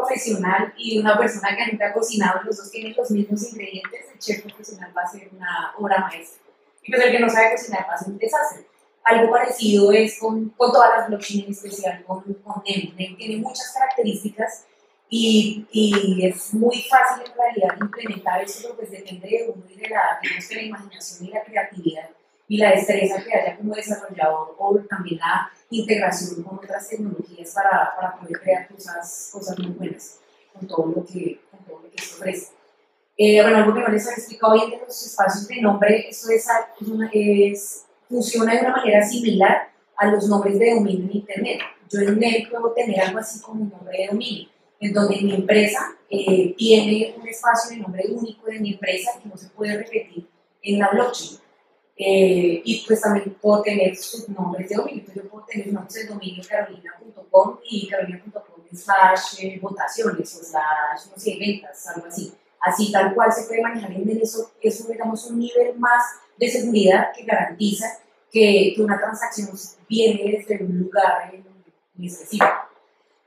profesional 0.00 0.72
y 0.76 0.98
una 0.98 1.18
persona 1.18 1.56
que 1.56 1.70
nunca 1.70 1.88
ha 1.88 1.92
cocinado, 1.92 2.42
los 2.44 2.56
dos 2.56 2.70
tienen 2.70 2.94
los 2.96 3.10
mismos 3.10 3.52
ingredientes, 3.52 4.06
el 4.12 4.18
chef 4.18 4.42
profesional 4.42 4.92
va 4.96 5.02
a 5.02 5.08
ser 5.08 5.28
una 5.32 5.74
obra 5.78 5.98
maestra. 6.00 6.42
Y 6.82 6.90
pues 6.90 7.04
el 7.04 7.12
que 7.12 7.20
no 7.20 7.28
sabe 7.28 7.52
cocinar 7.52 7.86
va 7.88 7.94
a 7.94 7.98
ser 7.98 8.08
un 8.08 8.18
desastre. 8.18 8.66
Algo 9.04 9.30
parecido 9.30 9.92
es 9.92 10.18
con, 10.18 10.50
con 10.50 10.72
todas 10.72 10.90
las 10.98 11.08
blockchain, 11.08 11.46
en 11.46 11.52
especial 11.52 12.04
con, 12.04 12.22
con 12.22 12.62
NEM. 12.66 12.94
NEM 12.96 13.16
tiene 13.16 13.36
muchas 13.38 13.72
características 13.72 14.64
y, 15.08 15.66
y 15.72 16.26
es 16.26 16.52
muy 16.52 16.82
fácil 16.82 17.24
en 17.26 17.34
realidad 17.34 17.76
implementar 17.80 18.42
eso, 18.42 18.74
pues 18.76 18.90
depende 18.90 19.28
de 19.28 19.50
uno 19.54 19.64
y 19.68 19.76
de 19.80 19.88
la, 19.88 20.18
que 20.20 20.54
la 20.54 20.62
imaginación 20.62 21.28
y 21.28 21.30
la 21.30 21.42
creatividad 21.42 22.10
y 22.48 22.56
la 22.56 22.70
destreza 22.70 23.22
que 23.22 23.34
haya 23.34 23.56
como 23.56 23.74
desarrollador 23.74 24.56
o 24.58 24.78
también 24.88 25.20
la 25.20 25.50
integración 25.70 26.42
con 26.42 26.58
otras 26.58 26.88
tecnologías 26.88 27.52
para, 27.52 27.94
para 27.94 28.16
poder 28.18 28.40
crear 28.40 28.68
cosas, 28.68 29.30
cosas 29.32 29.58
muy 29.58 29.68
buenas 29.68 30.18
con 30.54 30.66
todo 30.66 30.86
lo 30.86 31.04
que, 31.04 31.40
con 31.50 31.60
todo 31.60 31.80
lo 31.82 31.90
que 31.90 32.02
se 32.02 32.14
ofrece. 32.14 32.52
Eh, 33.16 33.42
bueno, 33.42 33.58
algo 33.58 33.74
que 33.74 33.80
no 33.80 33.88
les 33.88 34.06
había 34.06 34.16
explicado 34.16 34.54
bien 34.54 34.70
de 34.70 34.78
los 34.78 35.06
espacios 35.06 35.46
de 35.48 35.60
nombre, 35.60 36.08
eso 36.08 36.30
es, 36.30 36.46
es 37.12 37.84
funciona 38.08 38.54
de 38.54 38.60
una 38.60 38.76
manera 38.76 39.04
similar 39.04 39.70
a 39.96 40.06
los 40.06 40.28
nombres 40.28 40.58
de 40.58 40.74
dominio 40.74 41.04
en 41.04 41.16
Internet. 41.16 41.60
Yo 41.90 42.00
en 42.00 42.18
NET 42.18 42.48
puedo 42.50 42.72
tener 42.72 43.00
algo 43.00 43.18
así 43.18 43.40
como 43.40 43.62
un 43.62 43.70
nombre 43.70 43.98
de 43.98 44.06
dominio, 44.06 44.48
en 44.80 44.92
donde 44.92 45.20
mi 45.20 45.34
empresa 45.34 45.80
eh, 46.08 46.54
tiene 46.56 47.14
un 47.20 47.26
espacio 47.26 47.70
de 47.70 47.82
nombre 47.82 48.04
único 48.08 48.46
de 48.46 48.60
mi 48.60 48.74
empresa 48.74 49.10
que 49.20 49.28
no 49.28 49.36
se 49.36 49.48
puede 49.50 49.76
repetir 49.76 50.26
en 50.62 50.78
la 50.78 50.88
blockchain. 50.88 51.40
Eh, 52.00 52.62
y 52.64 52.84
pues 52.86 53.00
también 53.00 53.36
puedo 53.40 53.60
tener 53.62 53.96
subnombres 53.96 54.68
de 54.68 54.76
dominio. 54.76 55.00
Entonces 55.00 55.24
yo 55.24 55.28
puedo 55.28 55.44
tener 55.46 55.72
nombres 55.72 55.94
de 55.94 56.04
dominio 56.06 56.44
carolina.com 56.48 57.58
y 57.68 57.88
carolina.com 57.88 58.64
slash 58.72 59.40
eh, 59.40 59.58
votaciones 59.60 60.36
o 60.36 60.44
slash, 60.44 61.10
no 61.10 61.18
sé, 61.18 61.36
ventas, 61.40 61.88
algo 61.88 62.06
así. 62.06 62.32
Así 62.60 62.92
tal 62.92 63.14
cual 63.14 63.32
se 63.32 63.48
puede 63.48 63.62
manejar 63.62 63.92
en 63.92 64.20
eso, 64.20 64.52
eso 64.60 64.86
digamos 64.88 65.24
un 65.26 65.40
nivel 65.40 65.76
más 65.78 66.04
de 66.36 66.48
seguridad 66.48 67.08
que 67.16 67.24
garantiza 67.24 67.86
que, 68.30 68.76
una 68.78 68.98
transacción 68.98 69.48
viene 69.88 70.38
desde 70.38 70.62
un 70.62 70.78
lugar 70.78 71.32
específico. 72.00 72.46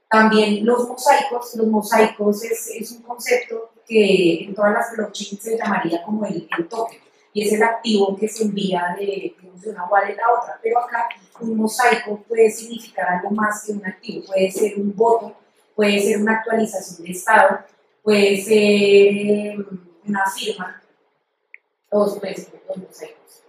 También 0.10 0.66
los 0.66 0.88
mosaicos, 0.88 1.56
los 1.56 1.68
mosaicos 1.68 2.44
es, 2.44 2.68
es 2.68 2.92
un 2.92 3.02
concepto 3.02 3.72
que 3.86 4.46
en 4.46 4.56
todas 4.56 4.74
las 4.74 4.96
blockchains 4.96 5.42
se 5.42 5.58
llamaría 5.58 6.04
como 6.04 6.26
el, 6.26 6.48
el 6.58 6.68
token 6.70 7.00
y 7.34 7.48
es 7.48 7.54
el 7.54 7.64
activo 7.64 8.16
que 8.18 8.28
se 8.28 8.44
envía 8.44 8.96
de, 8.98 9.36
de 9.42 9.70
una 9.70 9.86
wallet 9.86 10.18
a 10.20 10.42
otra. 10.42 10.60
Pero 10.62 10.80
acá 10.80 11.08
un 11.40 11.58
mosaico 11.58 12.22
puede 12.28 12.50
significar 12.50 13.08
algo 13.08 13.32
más 13.32 13.64
que 13.66 13.72
un 13.74 13.86
activo, 13.86 14.26
puede 14.26 14.52
ser 14.52 14.78
un 14.78 14.96
voto, 14.96 15.36
puede 15.76 16.00
ser 16.00 16.22
una 16.22 16.38
actualización 16.38 17.06
de 17.06 17.12
estado, 17.12 17.60
puede 18.04 18.42
ser 18.42 18.58
eh, 18.58 19.58
una 20.06 20.26
firma, 20.30 20.82
todos 21.90 22.20
pueden 22.20 22.36
ser 22.36 22.62
los 22.68 22.78
mosaicos. 22.78 23.44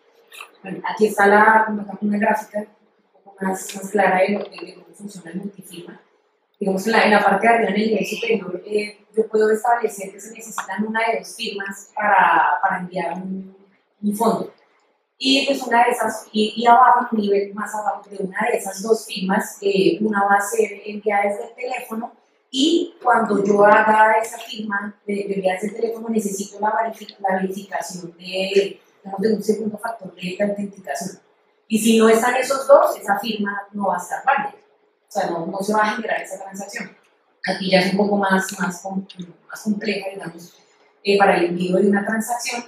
Bueno, 0.62 0.80
aquí 0.88 1.06
está 1.06 1.26
la, 1.26 1.66
una, 1.68 2.18
gráfica 2.18 2.60
un 2.60 3.24
poco 3.24 3.44
más, 3.44 3.74
más 3.74 3.90
clara 3.90 4.20
de, 4.20 4.28
lo, 4.30 4.38
de 4.44 4.74
cómo 4.74 4.94
funciona 4.94 5.30
el 5.32 5.38
multifirma. 5.38 6.00
Digamos, 6.60 6.86
en 6.86 6.92
la, 6.92 7.04
en 7.04 7.10
la 7.10 7.24
parte 7.24 7.48
de 7.48 7.54
arriba, 7.54 7.68
en 7.68 7.74
el 7.74 7.88
nivel 7.88 8.06
superior, 8.06 8.62
eh, 8.64 8.98
yo 9.16 9.26
puedo 9.26 9.50
establecer 9.50 10.12
que 10.12 10.20
se 10.20 10.32
necesitan 10.32 10.86
una 10.86 11.00
de 11.00 11.18
dos 11.18 11.34
firmas 11.34 11.90
para, 11.94 12.60
para 12.62 12.78
enviar 12.78 13.14
un, 13.14 13.61
un 14.02 14.16
fondo. 14.16 14.52
Y 15.18 15.46
pues 15.46 15.62
una 15.62 15.84
de 15.84 15.92
esas, 15.92 16.26
y, 16.32 16.54
y 16.56 16.66
abajo, 16.66 17.06
un 17.12 17.20
nivel 17.20 17.54
más 17.54 17.72
abajo 17.74 18.02
de 18.10 18.16
una 18.24 18.38
de 18.50 18.58
esas 18.58 18.82
dos 18.82 19.06
firmas, 19.06 19.56
eh, 19.60 19.98
una 20.00 20.24
va 20.24 20.36
a 20.36 20.40
ser 20.40 20.82
enviada 20.84 21.28
desde 21.28 21.44
el 21.44 21.54
teléfono 21.54 22.12
y 22.50 22.96
cuando 23.02 23.42
yo 23.44 23.64
haga 23.64 24.14
esa 24.20 24.38
firma 24.38 24.94
de, 25.06 25.32
enviar 25.32 25.60
desde 25.60 25.68
el 25.68 25.80
teléfono 25.80 26.08
necesito 26.08 26.58
la, 26.60 26.72
verific- 26.72 27.16
la 27.20 27.36
verificación 27.36 28.14
de, 28.18 28.80
de 29.18 29.34
un 29.34 29.42
segundo 29.42 29.78
factor 29.78 30.12
de 30.14 30.36
autenticación. 30.42 31.20
Y 31.68 31.78
si 31.78 31.98
no 31.98 32.08
están 32.08 32.34
esos 32.34 32.66
dos, 32.66 32.98
esa 32.98 33.18
firma 33.20 33.66
no 33.72 33.86
va 33.86 33.94
a 33.96 33.98
estar 33.98 34.24
válida. 34.24 34.54
O 35.08 35.10
sea, 35.10 35.30
no, 35.30 35.46
no 35.46 35.58
se 35.60 35.72
va 35.72 35.82
a 35.82 35.94
generar 35.94 36.20
esa 36.20 36.42
transacción. 36.42 36.96
Aquí 37.46 37.70
ya 37.70 37.80
es 37.80 37.92
un 37.92 37.98
poco 37.98 38.16
más, 38.16 38.46
más, 38.58 38.84
más 38.84 39.62
compleja, 39.62 40.08
digamos, 40.10 40.52
eh, 41.04 41.16
para 41.16 41.36
el 41.36 41.46
envío 41.46 41.76
de 41.76 41.88
una 41.88 42.04
transacción, 42.04 42.64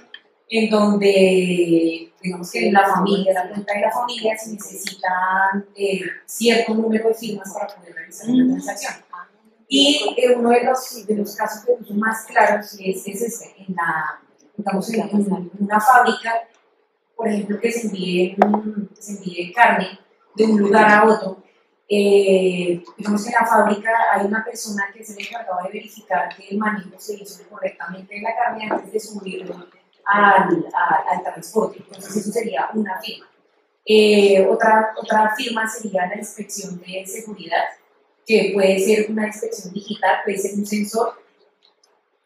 en 0.49 0.69
donde, 0.69 2.13
digamos 2.21 2.51
que 2.51 2.71
la 2.71 2.87
familia, 2.87 3.33
la 3.33 3.49
cuenta 3.49 3.73
de 3.73 3.81
la 3.81 3.91
familia, 3.91 4.37
se 4.37 4.51
necesitan 4.51 5.65
eh, 5.75 6.01
cierto 6.25 6.73
número 6.73 7.09
de 7.09 7.15
firmas 7.15 7.53
para 7.53 7.67
poder 7.75 7.95
realizar 7.95 8.29
una 8.29 8.53
transacción. 8.53 8.93
Y 9.67 10.15
eh, 10.17 10.35
uno 10.35 10.49
de 10.51 10.63
los, 10.63 11.05
de 11.07 11.15
los 11.15 11.35
casos 11.35 11.65
de 11.65 11.73
uso 11.73 11.93
más 11.95 12.25
claros 12.25 12.73
es, 12.79 13.07
es 13.07 13.21
este, 13.21 13.55
en, 13.67 13.75
la, 13.75 14.21
digamos, 14.55 14.93
en, 14.93 15.01
en 15.01 15.51
una 15.59 15.79
fábrica, 15.79 16.47
por 17.15 17.27
ejemplo, 17.27 17.59
que 17.59 17.71
se 17.71 17.87
envíe, 17.87 18.35
que 18.35 19.01
se 19.01 19.13
envíe 19.13 19.53
carne 19.53 19.99
de 20.35 20.43
un 20.43 20.59
lugar 20.59 20.91
a 20.91 21.05
otro, 21.05 21.43
eh, 21.87 22.83
digamos 22.97 23.23
que 23.23 23.29
en 23.29 23.35
la 23.39 23.45
fábrica 23.45 23.91
hay 24.11 24.25
una 24.25 24.43
persona 24.43 24.85
que 24.91 25.01
es 25.01 25.09
el 25.11 25.23
encargado 25.23 25.63
de 25.63 25.69
verificar 25.69 26.35
que 26.35 26.49
el 26.49 26.57
manejo 26.57 26.89
se 26.97 27.13
hizo 27.13 27.47
correctamente 27.47 28.15
de 28.15 28.21
la 28.21 28.35
carne 28.35 28.67
antes 28.69 28.91
de 28.91 28.99
subirlo 28.99 29.67
al, 30.05 30.65
a- 30.73 31.03
al 31.11 31.23
transporte. 31.23 31.77
Entonces 31.79 32.15
eso 32.17 32.31
sería 32.31 32.69
una 32.73 32.99
firma. 33.01 33.27
Eh, 33.85 34.45
otra, 34.49 34.93
otra 34.97 35.33
firma 35.35 35.67
sería 35.67 36.07
la 36.07 36.17
inspección 36.17 36.79
de 36.81 37.05
seguridad, 37.05 37.63
que 38.25 38.51
puede 38.53 38.79
ser 38.79 39.11
una 39.11 39.27
inspección 39.27 39.73
digital, 39.73 40.17
puede 40.23 40.37
ser 40.37 40.53
un 40.55 40.65
sensor, 40.65 41.13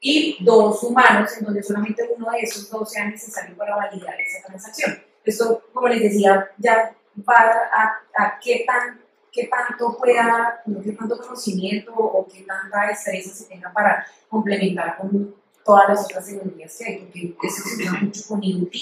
y 0.01 0.37
dos 0.45 0.81
humanos, 0.83 1.29
en 1.37 1.43
donde 1.45 1.61
solamente 1.61 2.09
uno 2.15 2.31
de 2.31 2.39
esos 2.39 2.69
dos 2.69 2.89
sea 2.89 3.05
necesario 3.05 3.55
para 3.57 3.75
validar 3.75 4.15
esa 4.21 4.47
transacción. 4.47 5.03
Esto, 5.25 5.61
como 5.73 5.89
les 5.89 6.01
decía, 6.01 6.49
ya 6.57 6.95
va 7.27 7.35
a, 7.73 7.99
a 8.15 8.39
qué 8.39 8.63
tan 8.65 9.01
qué 9.31 9.47
tanto 9.47 9.95
pueda, 9.97 10.63
qué 10.83 10.91
tanto 10.93 11.17
conocimiento 11.19 11.93
o 11.93 12.25
qué 12.27 12.43
tanta 12.43 12.87
destreza 12.87 13.29
se 13.35 13.45
tenga 13.45 13.71
para 13.71 14.03
complementar 14.27 14.97
con 14.97 15.35
todas 15.63 15.89
las 15.89 16.05
otras 16.05 16.25
tecnologías 16.25 16.77
que 16.77 16.85
hay, 16.85 16.97
porque 17.33 17.47
eso 17.47 17.63
se 17.63 17.83
usa 17.83 17.99
mucho 18.01 18.21
con 18.27 18.43
IoT. 18.43 18.75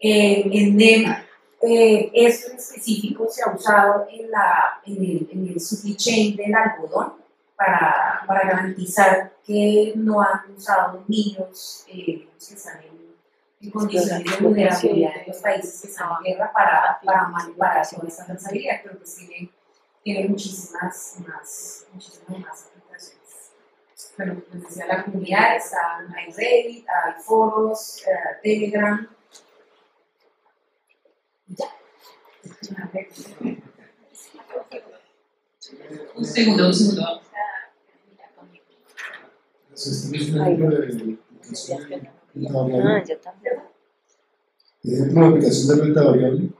Eh, 0.00 0.48
en 0.52 0.76
NEM, 0.76 1.16
eh, 1.60 2.10
esto 2.14 2.52
en 2.52 2.58
específico 2.58 3.26
se 3.28 3.42
ha 3.42 3.52
usado 3.52 4.06
en, 4.10 4.30
la, 4.30 4.80
en, 4.86 4.96
el, 4.96 5.28
en 5.32 5.48
el 5.48 5.60
supply 5.60 5.96
chain 5.96 6.36
del 6.36 6.54
algodón 6.54 7.14
para, 7.56 8.22
para 8.26 8.46
garantizar 8.46 9.32
que 9.44 9.92
no 9.96 10.22
han 10.22 10.54
usado 10.56 11.04
niños 11.08 11.84
eh, 11.88 12.28
que 12.38 12.54
están 12.54 12.80
en, 12.82 13.16
en 13.60 13.70
condiciones 13.70 14.24
de 14.24 14.44
vulnerabilidad 14.44 15.16
en 15.16 15.26
los 15.26 15.38
países 15.38 15.80
que 15.80 15.88
están 15.88 16.10
en 16.18 16.32
guerra 16.32 16.52
para, 16.52 17.00
para 17.04 17.26
manipular 17.26 17.88
toda 17.88 18.06
esta 18.06 18.24
trazabilidad, 18.24 18.76
pero 18.84 18.98
pues 18.98 19.16
tiene, 19.16 19.50
tiene 20.04 20.28
muchísimas 20.28 21.16
más, 21.26 21.86
muchísimas 21.92 22.38
más. 22.38 22.68
Bueno, 24.18 24.42
como 24.50 24.64
decía, 24.64 24.86
la 24.88 25.04
comunidad 25.04 25.56
está, 25.56 25.78
hay 26.16 26.32
Reddit, 26.32 26.84
hay 26.88 27.22
foros, 27.22 28.02
eh, 28.04 28.10
Telegram, 28.42 29.08
ya. 31.46 31.66
Un 36.16 36.24
segundo, 36.24 36.66
un 36.66 36.74
segundo. 36.74 37.20
Es 39.72 40.08
un 40.08 40.14
ejemplo 40.16 40.68
de 40.70 40.76
aplicación 40.76 41.88
de 41.88 41.96
renta 41.96 42.12
Ah, 42.50 42.62
variable. 42.62 43.04
yo 43.08 43.18
también. 43.18 43.54
Ejemplo 44.82 45.20
de 45.22 45.28
aplicación 45.28 45.68
de 45.78 45.84
renta 45.84 46.02
variable. 46.02 46.50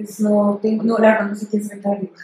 Pues 0.00 0.18
no, 0.20 0.58
tengo, 0.62 0.82
no, 0.82 0.96
la 0.96 1.12
verdad 1.12 1.26
no 1.26 1.34
sé 1.34 1.46
qué 1.50 1.58
es 1.58 1.68
rentabilidad. 1.68 2.16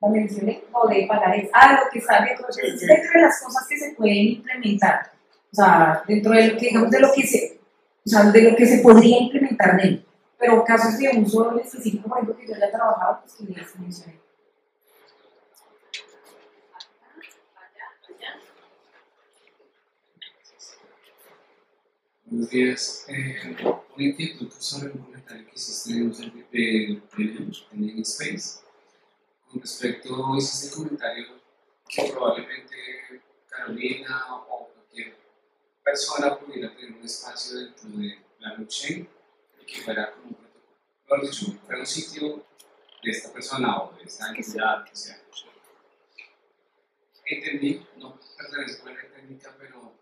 La 0.00 0.08
mencioné, 0.08 0.64
o 0.72 0.88
de 0.88 1.06
pagares. 1.06 1.48
Ah, 1.52 1.80
lo 1.80 1.90
que 1.92 2.00
está 2.00 2.24
dentro, 2.24 2.48
es 2.48 2.56
dentro 2.80 3.12
de 3.14 3.20
las 3.20 3.40
cosas 3.40 3.64
que 3.68 3.78
se 3.78 3.92
pueden 3.92 4.16
implementar. 4.16 5.12
O 5.52 5.54
sea, 5.54 6.02
dentro 6.08 6.32
de 6.32 6.48
lo 6.48 6.58
que, 6.58 6.66
digamos, 6.66 6.90
de 6.90 7.00
lo 7.00 7.12
que 7.14 7.24
se, 7.24 7.60
o 8.04 8.08
sea, 8.08 8.24
de 8.24 8.50
lo 8.50 8.56
que 8.56 8.66
se 8.66 8.78
podría 8.78 9.18
implementar 9.20 9.76
de 9.76 9.82
él. 9.84 10.06
Pero 10.36 10.64
casos 10.64 10.98
de 10.98 11.20
uso 11.20 11.56
específico, 11.60 12.08
por 12.08 12.18
ejemplo, 12.18 12.36
que 12.36 12.48
yo 12.48 12.58
ya 12.58 12.66
he 12.66 12.70
trabajado, 12.72 13.20
pues 13.20 13.34
que 13.34 13.44
les 13.44 13.78
mencioné. 13.78 14.23
Buenos 22.34 22.50
días. 22.50 23.04
Eh, 23.06 23.56
inquietud 23.96 24.50
sobre 24.58 24.90
un 24.90 25.04
comentario 25.04 25.46
que 25.46 25.54
hiciste 25.54 25.92
en 25.92 26.06
un 26.06 26.14
servidor 26.16 26.50
de, 26.50 27.00
de, 27.16 27.92
de 27.92 28.02
Space. 28.02 28.64
Con 29.48 29.60
respecto, 29.60 30.36
hiciste 30.36 30.66
el 30.66 30.74
comentario 30.74 31.26
que 31.88 32.10
probablemente 32.10 33.22
Carolina 33.48 34.34
o 34.34 34.68
cualquier 34.74 35.16
persona 35.84 36.36
pudiera 36.36 36.74
tener 36.74 36.96
un 36.98 37.04
espacio 37.04 37.56
dentro 37.56 37.88
de 37.90 38.18
la 38.40 38.54
blockchain 38.54 39.08
y 39.62 39.64
que 39.64 39.82
fuera 39.82 40.12
como 40.14 40.26
un 40.26 40.34
protocolo. 40.34 40.76
Mejor 41.04 41.30
dicho, 41.30 41.46
fuera 41.64 41.80
un 41.82 41.86
sitio 41.86 42.44
de 43.04 43.10
esta 43.12 43.32
persona 43.32 43.80
o 43.80 43.96
de 43.96 44.02
esta 44.02 44.30
entidad 44.30 44.84
que 44.84 44.96
sea. 44.96 45.22
Entendí, 47.26 47.86
no 47.96 48.18
pertenezco 48.36 48.88
a 48.88 48.92
la 48.92 49.00
técnica, 49.14 49.54
pero 49.56 49.92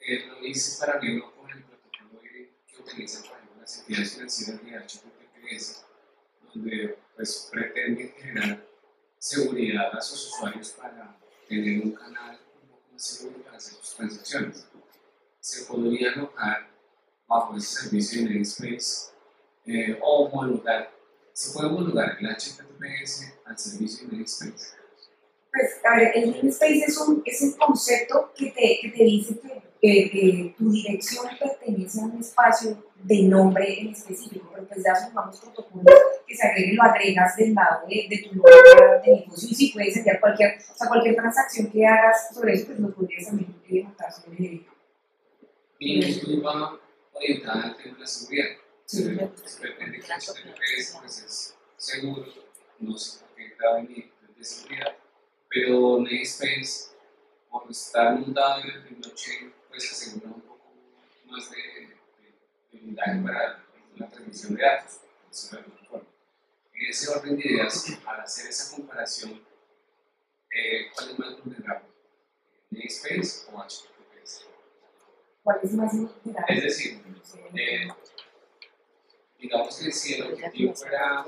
eh, 0.00 0.26
lo 0.26 0.44
hice 0.44 0.78
con 0.78 0.90
el 0.90 1.00
protocolo 1.00 1.31
por 2.82 2.92
ejemplo, 2.92 3.58
las 3.60 3.78
entidades 3.78 4.14
financieras 4.14 4.64
de 4.64 4.70
HTTPS, 4.78 5.84
donde 6.52 6.98
pues, 7.16 7.48
pretenden 7.50 8.12
generar 8.12 8.66
seguridad 9.18 9.96
a 9.96 10.00
sus 10.00 10.28
usuarios 10.28 10.70
para 10.70 11.16
tener 11.48 11.82
un 11.82 11.92
canal 11.92 12.40
un 12.62 12.68
poco 12.68 12.92
más 12.92 13.04
seguro 13.04 13.38
para 13.44 13.56
hacer 13.56 13.74
sus 13.74 13.96
transacciones. 13.96 14.66
Se 15.40 15.64
podría 15.64 16.12
alojar 16.12 16.68
bajo 17.28 17.56
ese 17.56 17.82
servicio 17.82 18.22
de 18.22 18.30
Namespace 18.30 19.12
eh, 19.66 19.98
o 20.02 20.24
homologar, 20.24 20.92
se 21.32 21.52
puede 21.52 21.68
homologar 21.68 22.16
el 22.20 22.26
HTTPS 22.26 23.32
al 23.44 23.58
servicio 23.58 24.06
de 24.06 24.12
Namespace. 24.12 24.82
Pues, 25.52 25.80
a 25.84 25.96
ver, 25.96 26.12
el 26.14 26.30
namespace 26.30 26.78
es 26.78 26.96
un, 26.98 27.22
es 27.26 27.42
un 27.42 27.52
concepto 27.52 28.32
que 28.34 28.46
te, 28.52 28.78
que 28.80 28.96
te 28.96 29.04
dice 29.04 29.38
que, 29.38 29.71
que- 29.82 30.10
que 30.10 30.54
tu 30.56 30.70
dirección 30.70 31.26
pertenece 31.40 32.00
a 32.00 32.04
un 32.04 32.20
espacio 32.20 32.84
de 33.02 33.22
nombre 33.24 33.80
en 33.80 33.88
específico, 33.88 34.48
pero 34.54 34.68
pues 34.68 34.80
ya 34.84 34.94
son 34.94 35.10
unos 35.12 35.40
protocolos 35.40 35.84
que 36.24 36.36
se 36.36 36.46
agreguen, 36.46 36.76
lo 36.76 36.82
agregas 36.84 37.36
del 37.36 37.52
lado 37.52 37.84
de, 37.88 38.06
de 38.08 38.18
tu 38.22 38.34
lugar 38.36 39.02
de 39.04 39.10
negocio 39.16 39.48
y 39.50 39.54
si 39.56 39.72
puedes 39.72 39.96
enviar 39.96 40.20
cualquier, 40.20 40.56
o 40.58 40.76
sea, 40.76 40.86
cualquier 40.88 41.16
transacción 41.16 41.66
que 41.72 41.84
hagas 41.84 42.28
sobre 42.32 42.52
eso, 42.54 42.66
pues 42.66 42.78
lo 42.78 42.94
podrías 42.94 43.26
también 43.26 43.56
montar 43.84 44.12
sobre 44.12 44.36
el 44.36 44.66
Mi 45.80 45.96
inquietud 45.96 46.44
va 46.44 46.78
orientada 47.14 47.64
al 47.64 47.76
tema 47.76 47.94
de 47.94 48.00
la 48.00 48.06
seguridad. 48.06 48.46
Se 48.84 49.02
pretende 49.60 49.98
que 49.98 50.06
el 50.06 50.12
HTTPS 50.12 50.96
pues, 51.00 51.22
es 51.24 51.56
seguro, 51.76 52.24
no 52.78 52.96
sé 52.96 53.18
por 53.20 53.34
qué 53.34 53.52
grave 53.58 53.82
nivel 53.82 54.10
de 54.36 54.44
seguridad, 54.44 54.96
pero 55.48 55.98
Namespace, 55.98 56.92
por 57.50 57.68
estar 57.68 58.16
montado 58.18 58.62
en 58.62 58.70
el 58.70 58.94
blockchain, 58.94 59.52
pues 59.72 59.90
asegura 59.90 60.26
un 60.34 60.42
poco 60.42 60.74
más 61.26 61.50
de, 61.50 61.96
de, 62.78 63.22
para 63.22 63.64
la 63.96 64.08
transmisión 64.10 64.54
de 64.54 64.62
datos. 64.62 65.00
En 66.74 66.88
ese 66.90 67.10
orden 67.10 67.36
de 67.36 67.48
ideas, 67.48 67.86
al 68.04 68.20
hacer 68.20 68.48
esa 68.48 68.76
comparación, 68.76 69.42
eh, 70.50 70.90
¿cuál 70.94 71.10
es 71.10 71.18
más 71.18 71.42
vulnerable? 71.42 71.88
¿Namespace 72.70 73.46
o 73.50 73.62
HTTPS? 73.62 74.46
cuál 75.42 75.60
es 75.62 75.72
más 75.72 75.92
vulnerable. 75.92 76.56
Es 76.56 76.62
decir, 76.62 77.02
eh, 77.54 77.88
digamos 79.38 79.78
que 79.78 79.90
si 79.90 80.14
el 80.14 80.32
objetivo 80.34 80.74
fuera 80.74 81.24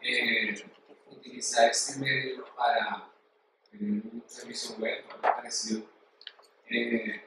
eh, 0.00 0.64
utilizar 1.10 1.70
este 1.70 1.98
medio 1.98 2.46
para 2.56 3.10
tener 3.70 4.02
un 4.04 4.24
servicio 4.26 4.76
web 4.76 5.04
o 5.06 5.12
algo 5.12 5.22
parecido, 5.22 5.82
eh, 6.70 7.22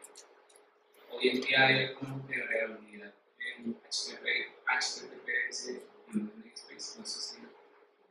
hoy 1.18 1.30
en 1.30 1.42
día 1.42 1.66
hay 1.66 1.86
alguna 1.86 2.16
vulnerabilidad 2.16 3.14
en 3.58 3.74
HTTP, 3.74 4.26
HTTPS 4.68 5.70
y 6.14 6.18
en 6.18 6.32
no 7.00 7.06
sé 7.06 7.38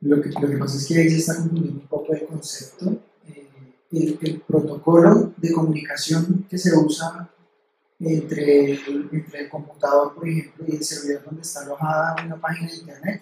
Lo 0.01 0.21
que, 0.21 0.29
lo 0.29 0.49
que 0.49 0.57
pasa 0.57 0.77
es 0.77 0.87
que 0.87 0.97
ahí 0.97 1.09
se 1.09 1.17
está 1.17 1.35
confundiendo 1.35 1.81
un 1.81 1.87
poco 1.87 2.13
el 2.13 2.25
concepto. 2.25 3.01
Eh, 3.27 3.47
el, 3.91 4.19
el 4.21 4.41
protocolo 4.41 5.33
de 5.37 5.51
comunicación 5.51 6.45
que 6.49 6.57
se 6.57 6.75
usa 6.75 7.29
entre 7.99 8.71
el, 8.71 9.09
entre 9.11 9.41
el 9.41 9.49
computador, 9.49 10.13
por 10.13 10.27
ejemplo, 10.27 10.65
y 10.67 10.75
el 10.75 10.83
servidor 10.83 11.23
donde 11.25 11.41
está 11.41 11.61
alojada 11.61 12.15
una 12.25 12.39
página 12.39 12.69
de 12.69 12.77
internet 12.77 13.21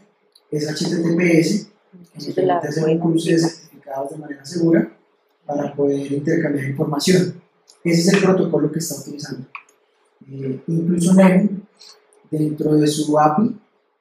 es 0.52 0.68
HTTPS, 0.68 1.68
que 2.12 2.26
nos 2.26 2.36
permite 2.36 2.68
hacer 2.68 2.90
un 2.90 3.00
cruce 3.00 3.32
de 3.34 3.40
certificados 3.40 4.12
de 4.12 4.18
manera 4.18 4.46
segura 4.46 4.98
para 5.46 5.74
poder 5.74 6.12
intercambiar 6.12 6.66
información. 6.66 7.42
Ese 7.84 8.02
es 8.02 8.14
el 8.14 8.24
protocolo 8.24 8.72
que 8.72 8.80
está 8.80 9.00
utilizando. 9.00 9.48
Eh, 10.30 10.62
dentro 12.30 12.76
de 12.76 12.88
su 12.88 13.18
API, 13.18 13.56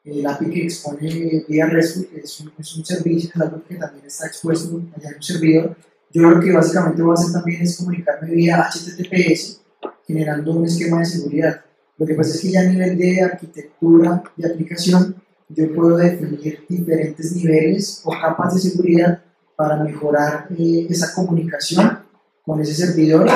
el 0.04 0.26
API 0.26 0.50
que 0.50 0.62
expone 0.64 1.44
vía 1.48 1.66
RESTful, 1.66 2.08
que 2.08 2.20
es 2.20 2.40
un, 2.40 2.52
es 2.58 2.76
un 2.76 2.84
servicio, 2.84 3.30
es 3.34 3.40
algo 3.40 3.62
que 3.66 3.76
también 3.76 4.06
está 4.06 4.26
expuesto 4.26 4.80
allá 4.96 5.10
en 5.10 5.16
un 5.16 5.22
servidor. 5.22 5.76
Yo 6.12 6.22
lo 6.22 6.40
que 6.40 6.52
básicamente 6.52 7.02
voy 7.02 7.12
a 7.12 7.14
hacer 7.14 7.32
también 7.32 7.62
es 7.62 7.76
comunicarme 7.76 8.30
vía 8.30 8.68
HTTPS, 8.70 9.60
generando 10.06 10.52
un 10.52 10.66
esquema 10.66 11.00
de 11.00 11.06
seguridad. 11.06 11.60
Lo 11.96 12.06
que 12.06 12.14
pasa 12.14 12.34
es 12.34 12.40
que 12.40 12.50
ya 12.50 12.60
a 12.60 12.64
nivel 12.64 12.98
de 12.98 13.22
arquitectura 13.22 14.22
de 14.36 14.52
aplicación, 14.52 15.16
yo 15.48 15.74
puedo 15.74 15.96
definir 15.96 16.64
diferentes 16.68 17.32
niveles 17.36 18.00
o 18.04 18.10
capas 18.10 18.54
de 18.54 18.70
seguridad 18.70 19.22
para 19.56 19.82
mejorar 19.82 20.48
eh, 20.58 20.86
esa 20.90 21.14
comunicación 21.14 21.98
con 22.44 22.60
ese 22.60 22.74
servidor, 22.74 23.28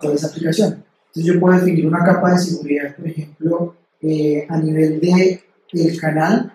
con 0.00 0.12
esa 0.12 0.28
aplicación. 0.28 0.85
Entonces 1.16 1.34
yo 1.34 1.40
puedo 1.40 1.58
definir 1.58 1.86
una 1.86 2.04
capa 2.04 2.32
de 2.32 2.38
seguridad, 2.38 2.94
por 2.94 3.08
ejemplo, 3.08 3.74
eh, 4.02 4.46
a 4.50 4.58
nivel 4.58 5.00
de 5.00 5.42
el 5.72 5.98
canal. 5.98 6.52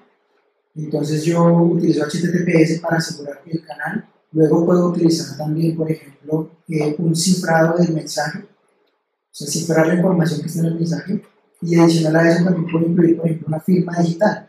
Entonces 0.76 1.24
yo 1.24 1.44
utilizo 1.64 2.04
HTTPS 2.06 2.80
para 2.80 2.98
asegurar 2.98 3.42
el 3.48 3.66
canal. 3.66 4.08
Luego 4.32 4.64
puedo 4.64 4.90
utilizar 4.90 5.36
también, 5.36 5.76
por 5.76 5.90
ejemplo, 5.90 6.52
eh, 6.70 6.96
un 7.00 7.16
cifrado 7.16 7.76
del 7.80 7.92
mensaje. 7.92 8.40
O 8.40 9.34
sea, 9.34 9.48
cifrar 9.48 9.88
la 9.88 9.96
información 9.96 10.42
que 10.42 10.48
está 10.48 10.60
en 10.60 10.66
el 10.68 10.76
mensaje. 10.76 11.24
Y 11.64 11.80
adicional 11.80 12.16
a 12.18 12.32
eso 12.32 12.44
también 12.44 12.72
puedo 12.72 12.86
incluir, 12.86 13.18
por 13.18 13.26
ejemplo, 13.26 13.48
una 13.48 13.60
firma 13.62 13.98
digital. 13.98 14.48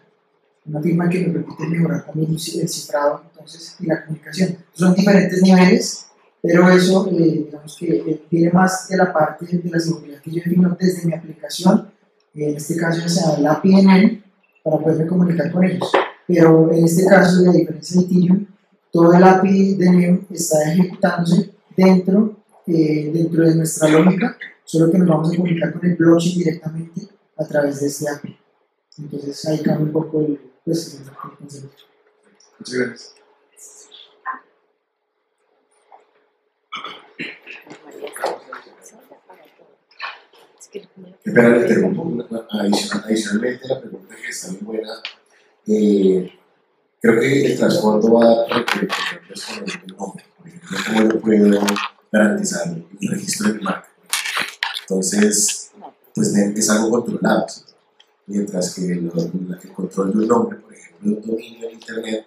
Una 0.67 0.83
firma 0.83 1.09
que 1.09 1.21
me 1.21 1.33
permite 1.33 1.67
mejorar 1.69 2.05
también 2.05 2.33
el 2.33 2.39
cifrado 2.69 3.23
entonces, 3.31 3.77
y 3.81 3.87
la 3.87 4.05
comunicación. 4.05 4.59
Son 4.75 4.95
diferentes 4.95 5.41
niveles 5.41 6.07
pero 6.43 6.69
eso, 6.71 7.09
eh, 7.13 7.45
digamos 7.47 7.77
que 7.79 7.87
eh, 7.87 8.23
viene 8.29 8.51
más 8.51 8.89
de 8.89 8.97
la 8.97 9.13
parte 9.13 9.47
de 9.47 9.71
la 9.71 9.79
seguridad 9.79 10.21
que 10.21 10.33
yo 10.33 10.43
defino 10.45 10.77
desde 10.79 11.07
mi 11.07 11.15
aplicación, 11.15 11.89
en 12.35 12.57
este 12.57 12.77
caso 12.77 13.09
sea 13.09 13.39
la 13.39 13.63
PNN, 13.63 14.23
para 14.65 14.79
poderme 14.79 15.07
comunicar 15.07 15.53
con 15.53 15.65
ellos. 15.65 15.91
Pero 16.27 16.73
en 16.73 16.85
este 16.85 17.05
caso, 17.07 17.49
a 17.49 17.53
diferencia 17.53 18.01
de 18.01 18.07
Ethereum, 18.07 18.47
todo 18.91 19.15
el 19.15 19.23
API 19.23 19.75
de 19.75 19.91
NEO 19.91 20.21
está 20.31 20.73
ejecutándose 20.73 21.55
dentro, 21.77 22.37
eh, 22.67 23.11
dentro 23.13 23.47
de 23.49 23.55
nuestra 23.55 23.89
lógica, 23.89 24.37
solo 24.65 24.91
que 24.91 24.99
nos 24.99 25.09
vamos 25.09 25.33
a 25.33 25.37
comunicar 25.37 25.73
con 25.73 25.89
el 25.89 25.97
blockchain 25.97 26.39
directamente 26.39 27.09
a 27.37 27.45
través 27.47 27.81
de 27.81 27.87
este 27.87 28.09
API. 28.09 28.37
Entonces 28.99 29.47
ahí 29.47 29.59
cambia 29.63 29.87
un 29.87 29.93
poco 29.93 30.21
el, 30.21 30.41
pues, 30.65 31.01
el 31.01 31.37
concepto. 31.39 31.83
Muchas 32.59 32.75
gracias. 32.75 33.22
Espera, 41.25 41.49
le 41.51 41.61
interrumpo. 41.63 42.25
Adicional- 42.51 43.05
Adicionalmente, 43.07 43.69
la 43.69 43.81
pregunta 43.81 44.15
que 44.17 44.29
está 44.29 44.49
muy 44.53 44.61
buena. 44.63 44.91
eh, 45.67 46.33
creo 47.01 47.21
que 47.21 47.47
el 47.53 47.59
trasfondo 47.59 48.13
va 48.15 48.33
a 48.33 48.47
pues, 48.67 49.45
con 49.45 49.65
el 49.69 49.97
nombre. 49.97 50.25
Por 50.39 50.49
ejemplo, 50.49 50.79
¿cómo 50.87 51.03
yo 51.13 51.21
puedo 51.21 51.61
garantizar 52.11 52.69
el 53.01 53.09
registro 53.11 53.49
de 53.49 53.55
mi 53.59 53.63
marca? 53.63 53.89
Entonces, 54.83 55.71
pues 56.15 56.35
es 56.35 56.71
algo 56.71 56.91
controlado. 56.91 57.47
¿sí? 57.49 57.63
Mientras 58.27 58.75
que 58.75 58.83
la- 58.83 59.59
el 59.63 59.73
control 59.73 60.13
de 60.13 60.19
un 60.19 60.29
nombre, 60.29 60.59
por 60.59 60.73
ejemplo, 60.75 61.11
de 61.11 61.17
un 61.17 61.23
dominio 61.23 61.69
en 61.69 61.75
Internet, 61.75 62.27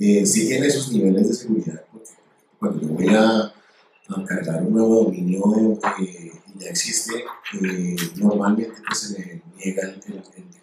eh, 0.00 0.26
sí 0.26 0.46
tiene 0.48 0.70
sus 0.70 0.92
niveles 0.92 1.28
de 1.28 1.34
seguridad. 1.34 1.82
Porque 1.92 2.10
cuando 2.58 2.80
yo 2.80 2.88
voy 2.88 3.08
a, 3.14 3.52
a 4.08 4.24
cargar 4.24 4.62
un 4.62 4.72
nuevo 4.72 5.04
dominio 5.04 5.42
eh, 6.00 6.32
y 6.46 6.58
ya 6.58 6.70
existe, 6.70 7.24
eh, 7.62 7.96
normalmente 8.16 8.74
pues, 8.86 8.98
se 8.98 9.18
le 9.18 9.42
niega 9.56 9.82
el, 9.82 10.00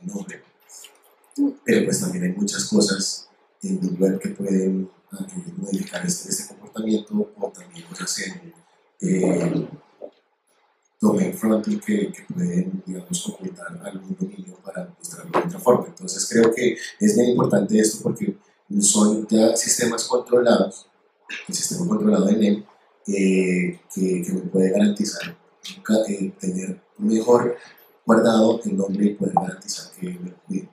nombre. 0.01 0.41
Pero 1.63 1.85
pues 1.85 1.99
también 1.99 2.23
hay 2.25 2.31
muchas 2.31 2.65
cosas 2.65 3.27
en 3.61 3.79
Web 3.99 4.19
que 4.19 4.29
pueden 4.29 4.89
que 5.11 5.51
modificar 5.57 6.05
este, 6.05 6.29
este 6.29 6.47
comportamiento 6.47 7.31
o 7.39 7.51
también 7.51 7.85
cosas 7.87 8.19
en 8.19 8.53
eh, 9.01 9.67
domain 10.99 11.33
fronting 11.33 11.79
que, 11.79 12.11
que 12.11 12.33
pueden, 12.33 12.83
digamos, 12.85 13.29
ocultar 13.29 13.79
algún 13.83 14.15
dominio 14.19 14.55
para 14.57 14.93
mostrarlo 14.97 15.31
de 15.31 15.47
otra 15.47 15.59
forma. 15.59 15.87
Entonces 15.87 16.27
creo 16.29 16.53
que 16.53 16.77
es 16.99 17.15
bien 17.15 17.29
importante 17.29 17.79
esto 17.79 18.03
porque 18.03 18.37
son 18.81 19.27
ya 19.27 19.55
sistemas 19.55 20.03
controlados, 20.05 20.87
el 21.47 21.55
sistema 21.55 21.87
controlado 21.87 22.25
de 22.25 22.35
NEM, 22.37 22.65
eh, 23.07 23.79
que, 23.93 24.21
que 24.23 24.31
me 24.33 24.41
puede 24.41 24.71
garantizar 24.71 25.35
eh, 26.09 26.31
tener 26.39 26.79
mejor 26.97 27.57
guardado 28.05 28.61
el 28.63 28.77
nombre 28.77 29.05
y 29.05 29.13
poder 29.15 29.33
garantizar 29.35 29.91
que 29.99 30.07
me 30.09 30.31
cuide. 30.31 30.69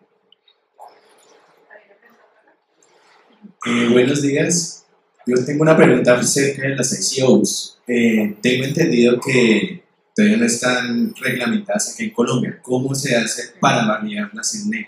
Eh, 3.65 3.89
buenos 3.91 4.23
días. 4.23 4.85
Yo 5.27 5.45
tengo 5.45 5.63
una 5.63 5.77
pregunta 5.77 6.15
acerca 6.15 6.63
de 6.63 6.77
las 6.77 7.17
ICOs. 7.17 7.79
Eh, 7.87 8.37
tengo 8.43 8.65
entendido 8.65 9.21
que 9.21 9.85
todavía 10.15 10.37
no 10.37 10.47
están 10.47 11.15
reglamentadas 11.15 11.93
aquí 11.93 12.05
en 12.05 12.11
Colombia. 12.11 12.59
¿Cómo 12.61 12.95
se 12.95 13.15
hace 13.17 13.55
para 13.61 13.87
validarlas 13.87 14.55
en 14.57 14.71
NEM? 14.71 14.87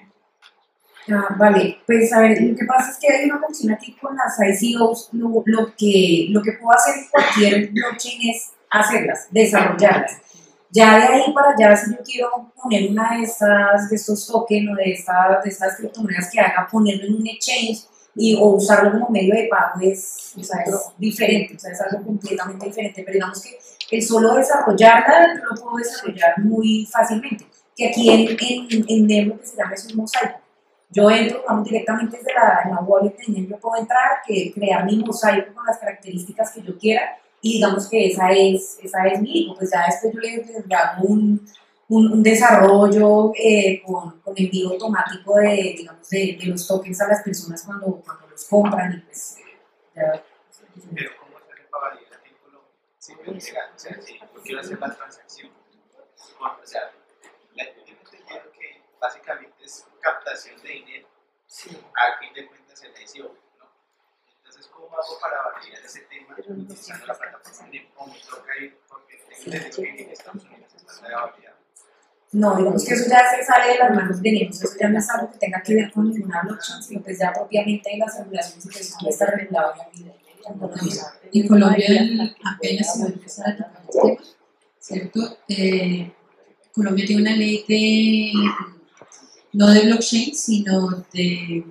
Ah, 1.10 1.34
vale, 1.38 1.78
pues 1.86 2.10
a 2.14 2.20
ver, 2.20 2.40
lo 2.40 2.56
que 2.56 2.64
pasa 2.64 2.90
es 2.90 2.98
que 2.98 3.12
hay 3.12 3.24
una 3.26 3.38
función 3.38 3.72
aquí 3.72 3.94
con 4.00 4.16
las 4.16 4.38
ICOs, 4.62 5.10
lo, 5.12 5.42
lo 5.44 5.74
que, 5.76 6.28
lo 6.30 6.40
que 6.40 6.52
puedo 6.52 6.72
hacer 6.72 6.94
cualquier 7.10 7.70
blockchain 7.72 8.30
es 8.30 8.52
hacerlas, 8.70 9.28
desarrollarlas. 9.30 10.18
Ya 10.70 10.98
de 10.98 11.04
ahí 11.04 11.32
para 11.32 11.50
allá, 11.50 11.76
si 11.76 11.92
yo 11.92 11.98
quiero 12.02 12.52
poner 12.60 12.90
una 12.90 13.16
de 13.16 13.22
estas, 13.22 13.90
de 13.90 13.96
estos 13.96 14.26
tokens 14.26 14.70
o 14.72 14.74
de, 14.74 14.92
esta, 14.92 15.40
de 15.44 15.50
estas 15.50 15.76
criptomonedas 15.76 16.30
que 16.32 16.40
haga, 16.40 16.66
ponerlo 16.70 17.04
en 17.04 17.14
un 17.14 17.26
exchange 17.26 17.84
y, 18.16 18.34
o 18.36 18.46
usarlo 18.46 18.92
como 18.92 19.10
medio 19.10 19.34
de 19.34 19.46
pago 19.48 19.80
es, 19.82 20.32
o 20.36 20.42
sea, 20.42 20.62
es 20.62 20.74
diferente, 20.98 21.54
o 21.54 21.58
sea, 21.58 21.70
es 21.70 21.80
algo 21.82 22.04
completamente 22.04 22.66
diferente, 22.66 23.02
pero 23.04 23.14
digamos 23.14 23.42
que 23.42 23.58
el 23.96 24.02
solo 24.02 24.34
desarrollarla, 24.34 25.34
lo 25.34 25.62
puedo 25.62 25.76
desarrollar 25.76 26.38
muy 26.38 26.88
fácilmente, 26.90 27.46
que 27.76 27.88
aquí 27.88 28.10
en, 28.10 28.36
en, 28.40 28.84
en 28.88 29.06
NEM 29.06 29.28
lo 29.28 29.40
que 29.40 29.46
se 29.46 29.56
llama 29.56 29.74
es 29.74 29.84
un 29.84 29.96
mosaico. 29.98 30.43
Yo 30.94 31.10
entro, 31.10 31.40
digamos, 31.40 31.64
directamente 31.64 32.18
desde 32.18 32.32
la, 32.34 32.60
en 32.64 32.70
la 32.70 32.80
wallet 32.82 33.16
de 33.16 33.46
yo 33.48 33.58
puedo 33.58 33.82
entrar, 33.82 34.22
que, 34.24 34.52
crear 34.54 34.84
mi 34.84 34.96
mosaico 34.98 35.52
con 35.52 35.66
las 35.66 35.78
características 35.78 36.52
que 36.52 36.62
yo 36.62 36.78
quiera, 36.78 37.18
y 37.40 37.54
digamos 37.54 37.88
que 37.90 38.06
esa 38.06 38.30
es, 38.30 38.78
esa 38.80 39.04
es 39.08 39.20
mi 39.20 39.30
hijo, 39.38 39.56
pues 39.56 39.72
ya 39.72 39.86
después 39.86 40.14
yo 40.14 40.20
le, 40.20 40.64
le 40.66 40.74
hago 40.74 41.08
un, 41.08 41.44
un, 41.88 42.12
un 42.12 42.22
desarrollo 42.22 43.32
eh, 43.34 43.82
con, 43.84 44.20
con 44.20 44.34
envío 44.36 44.70
automático 44.70 45.34
de, 45.34 45.74
digamos, 45.76 46.08
de, 46.08 46.38
de 46.40 46.46
los 46.46 46.66
tokens 46.66 47.00
a 47.00 47.08
las 47.08 47.22
personas 47.22 47.64
cuando, 47.64 47.86
cuando 48.04 48.28
los 48.28 48.44
compran 48.44 48.92
y 48.94 49.00
pues 49.00 49.38
ya. 49.96 50.22
Pero 50.94 51.10
¿cómo 51.18 51.38
se 51.38 51.62
para 51.70 51.88
validar 51.88 52.20
el 52.24 52.30
vínculo? 52.30 52.62
Si 52.98 53.12
yo 53.12 53.18
quiero 54.42 54.60
hacer 54.60 54.78
la 54.78 54.94
transacción, 54.94 55.50
o 56.40 56.66
sea, 56.66 56.82
la, 57.54 57.64
yo 57.64 57.84
tengo 57.84 58.00
entendido 58.04 58.52
que 58.52 58.80
básicamente 59.00 59.64
de 60.42 60.68
dinero. 60.68 61.08
A 61.94 62.18
fin 62.18 62.34
de 62.34 62.46
cuentas 62.46 62.82
¿no? 63.18 63.30
Entonces, 64.38 64.66
¿cómo 64.66 64.88
hago 64.88 65.20
para 65.20 65.36
validar 65.52 65.84
ese 65.84 66.00
tema 66.00 66.34
utilizando 66.36 67.06
la 67.06 67.14
plataforma 67.14 67.70
de 67.70 67.88
o 67.96 68.06
me 68.06 68.18
toca 68.18 68.56
ir 68.60 68.76
porque 68.88 69.16
tengo 69.16 69.56
entendido 69.56 69.96
que 69.96 70.02
en 70.02 70.10
Estados 70.10 70.44
Unidos 70.44 70.74
está 70.74 71.08
ya 71.08 71.20
validado? 71.20 71.56
No, 72.32 72.56
digamos 72.56 72.84
que 72.84 72.94
eso 72.94 73.08
ya 73.08 73.30
se 73.30 73.44
sale 73.44 73.74
de 73.74 73.78
las 73.78 73.94
manos 73.94 74.20
de 74.20 74.32
NEMOS, 74.32 74.64
eso 74.64 74.74
ya 74.80 74.88
no 74.88 74.98
es 74.98 75.08
algo 75.08 75.30
que 75.30 75.38
tenga 75.38 75.62
que 75.62 75.74
ver 75.76 75.92
con 75.92 76.10
ninguna 76.10 76.42
blockchain, 76.42 76.82
sino 76.82 77.04
que 77.04 77.16
ya 77.16 77.32
propiamente 77.32 77.92
en 77.92 78.00
las 78.00 78.18
regulaciones 78.18 78.66
que 78.66 78.80
eso 78.80 79.08
está 79.08 79.26
regulado 79.26 79.74
en 79.94 80.58
Colombia. 80.58 81.02
En 81.32 81.46
Colombia 81.46 82.34
apenas 82.44 82.92
se 82.92 82.98
va 82.98 83.04
a 83.04 83.12
empezar 83.12 83.48
a 83.50 83.56
tocar 83.56 83.82
este 83.88 84.00
tema, 84.00 84.22
¿cierto? 84.80 85.38
Eh, 85.48 86.12
Colombia 86.72 87.06
tiene 87.06 87.22
una 87.22 87.36
ley 87.36 87.64
de, 87.68 88.32
no 89.54 89.70
de 89.70 89.86
blockchain, 89.86 90.34
sino 90.34 91.06
de 91.12 91.64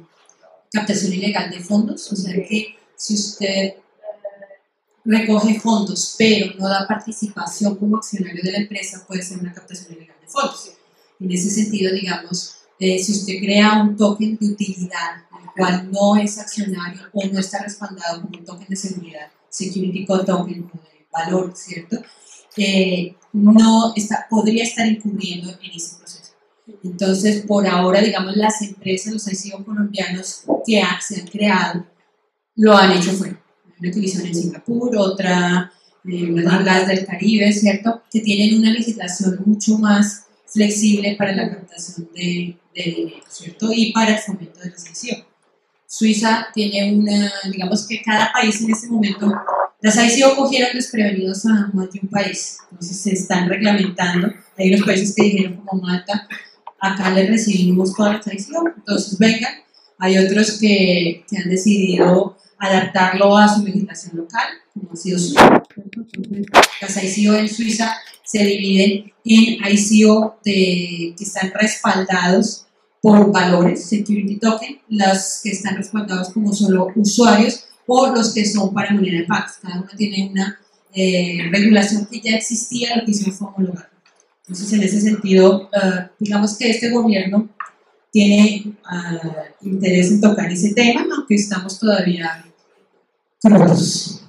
captación 0.72 1.14
ilegal 1.14 1.52
de 1.52 1.60
fondos, 1.60 2.12
o 2.12 2.16
sea 2.16 2.34
que 2.34 2.76
si 2.96 3.14
usted 3.14 3.76
recoge 5.06 5.60
fondos 5.60 6.16
pero 6.18 6.56
no 6.58 6.68
da 6.70 6.88
participación 6.88 7.76
como 7.76 7.98
accionario 7.98 8.42
de 8.42 8.52
la 8.54 8.60
empresa, 8.60 9.04
puede 9.06 9.22
ser 9.22 9.40
una 9.40 9.54
captación 9.54 9.94
ilegal 9.94 10.18
de 10.20 10.28
fondos. 10.28 10.72
En 11.20 11.32
ese 11.32 11.50
sentido, 11.50 11.94
digamos, 11.94 12.56
eh, 12.80 12.98
si 13.00 13.12
usted 13.12 13.40
crea 13.40 13.82
un 13.84 13.96
token 13.96 14.38
de 14.38 14.48
utilidad, 14.48 15.24
el 15.42 15.50
cual 15.56 15.92
no 15.92 16.16
es 16.16 16.40
accionario 16.40 17.02
o 17.14 17.26
no 17.28 17.40
está 17.40 17.60
respaldado 17.60 18.22
como 18.22 18.40
un 18.40 18.46
token 18.46 18.68
de 18.68 18.76
seguridad, 18.76 19.28
security 19.50 20.06
code 20.06 20.26
token 20.26 20.68
de 20.68 21.06
valor, 21.12 21.54
¿cierto? 21.56 22.02
Eh, 22.58 23.16
no 23.34 23.94
está, 23.96 24.26
podría 24.30 24.64
estar 24.64 24.88
incurriendo 24.88 25.52
en 25.62 25.72
ese 25.72 25.98
proceso. 25.98 26.23
Entonces, 26.84 27.46
por 27.46 27.68
ahora, 27.68 28.02
digamos, 28.02 28.36
las 28.38 28.62
empresas, 28.62 29.14
los 29.14 29.46
ICO 29.46 29.64
colombianos 29.66 30.44
que 30.66 30.82
ha- 30.82 31.00
se 31.02 31.22
han 31.22 31.28
creado, 31.28 31.86
lo 32.56 32.76
han 32.78 32.92
hecho 32.94 33.12
fuera. 33.14 33.40
Una 33.80 33.90
hicieron 33.90 34.28
en 34.28 34.36
Singapur, 34.36 34.96
otra 34.98 35.72
eh, 36.06 36.26
unas 36.32 36.60
islas 36.60 36.88
del 36.88 37.06
Caribe, 37.06 37.52
¿cierto? 37.54 38.04
Que 38.12 38.20
tienen 38.22 38.58
una 38.60 38.72
legislación 38.72 39.40
mucho 39.46 39.78
más 39.78 40.26
flexible 40.48 41.16
para 41.18 41.34
la 41.36 41.50
captación 41.50 42.10
de, 42.14 42.58
de 42.76 42.84
dinero, 42.84 43.24
¿cierto? 43.30 43.72
Y 43.74 43.92
para 43.94 44.16
el 44.16 44.20
fomento 44.20 44.60
de 44.60 44.70
la 44.70 44.76
ICO. 44.76 45.26
Suiza 45.88 46.48
tiene 46.54 46.94
una, 46.94 47.32
digamos 47.52 47.88
que 47.88 48.02
cada 48.02 48.32
país 48.34 48.62
en 48.62 48.72
este 48.72 48.88
momento, 48.88 49.32
las 49.82 49.96
ICO 50.18 50.36
cogieron 50.36 50.70
desprevenidos 50.74 51.46
a 51.46 51.70
más 51.74 51.92
de 51.92 52.00
un 52.02 52.10
país, 52.10 52.58
entonces 52.72 53.00
se 53.00 53.12
están 53.14 53.48
reglamentando. 53.50 54.28
Hay 54.58 54.74
unos 54.74 54.86
países 54.86 55.14
que 55.16 55.24
dijeron 55.24 55.58
como 55.66 55.82
Malta, 55.84 56.28
acá 56.84 57.12
les 57.12 57.30
recibimos 57.30 57.96
todas 57.96 58.26
las 58.26 58.34
ICO, 58.34 58.68
entonces 58.76 59.18
vengan. 59.18 59.54
Hay 60.00 60.18
otros 60.18 60.60
que, 60.60 61.24
que 61.30 61.38
han 61.38 61.50
decidido 61.50 62.38
adaptarlo 62.60 63.38
a 63.38 63.48
su 63.48 63.64
legislación 63.64 64.18
local, 64.18 64.48
como 64.74 64.92
ha 64.92 64.96
sido 64.96 65.18
Suiza. 65.18 65.64
Las 66.82 67.04
ICO 67.04 67.36
en 67.36 67.50
Suiza 67.50 67.96
se 68.26 68.44
dividen 68.44 69.14
en 69.24 69.58
ICO 69.72 70.40
de, 70.44 71.16
que 71.18 71.24
están 71.24 71.52
respaldados 71.54 72.66
por 73.02 73.32
valores, 73.32 73.86
security 73.86 74.38
token, 74.38 74.80
las 74.90 75.40
que 75.42 75.52
están 75.52 75.78
respaldados 75.78 76.30
como 76.34 76.54
solo 76.54 76.88
usuarios 76.96 77.66
o 77.88 78.08
los 78.08 78.34
que 78.34 78.46
son 78.46 78.74
para 78.74 78.94
moneda 78.94 79.20
de 79.20 79.26
pagos. 79.26 79.54
Cada 79.62 79.76
uno 79.76 79.90
tiene 79.98 80.30
una 80.32 80.60
eh, 80.94 81.50
regulación 81.52 82.08
que 82.08 82.20
ya 82.20 82.36
existía, 82.36 82.96
lo 82.96 83.06
que 83.06 83.12
hicieron 83.12 83.36
fue 83.36 83.48
homologar. 83.48 83.93
Entonces, 84.46 84.74
en 84.74 84.84
ese 84.84 85.00
sentido, 85.00 85.70
eh, 85.72 86.10
digamos 86.20 86.58
que 86.58 86.70
este 86.70 86.92
gobierno 86.92 87.50
tiene 88.12 88.76
ah, 88.86 89.18
interés 89.62 90.12
en 90.12 90.22
tocar 90.22 90.52
ese 90.52 90.74
tema, 90.74 91.06
aunque 91.16 91.36
estamos 91.36 91.80
todavía 91.80 92.46
crudos. 93.42 94.24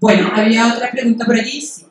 Bueno, 0.00 0.30
había 0.34 0.74
otra 0.74 0.90
pregunta 0.90 1.24
por 1.24 1.36
allí. 1.36 1.60
Sí. 1.60 1.86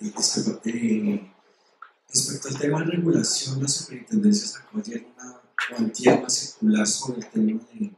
Disculpa, 0.00 0.60
eh, 0.64 1.30
respecto 2.08 2.48
al 2.48 2.58
tema 2.58 2.80
de 2.80 2.86
regulación, 2.86 3.62
la 3.62 3.68
superintendencia 3.68 4.48
sacó 4.48 4.78
ayer 4.78 5.06
una 5.14 5.40
cuantía 5.68 6.20
más 6.20 6.34
circular 6.34 6.86
sobre 6.88 7.20
el 7.20 7.26
tema 7.28 7.60
de, 7.72 7.92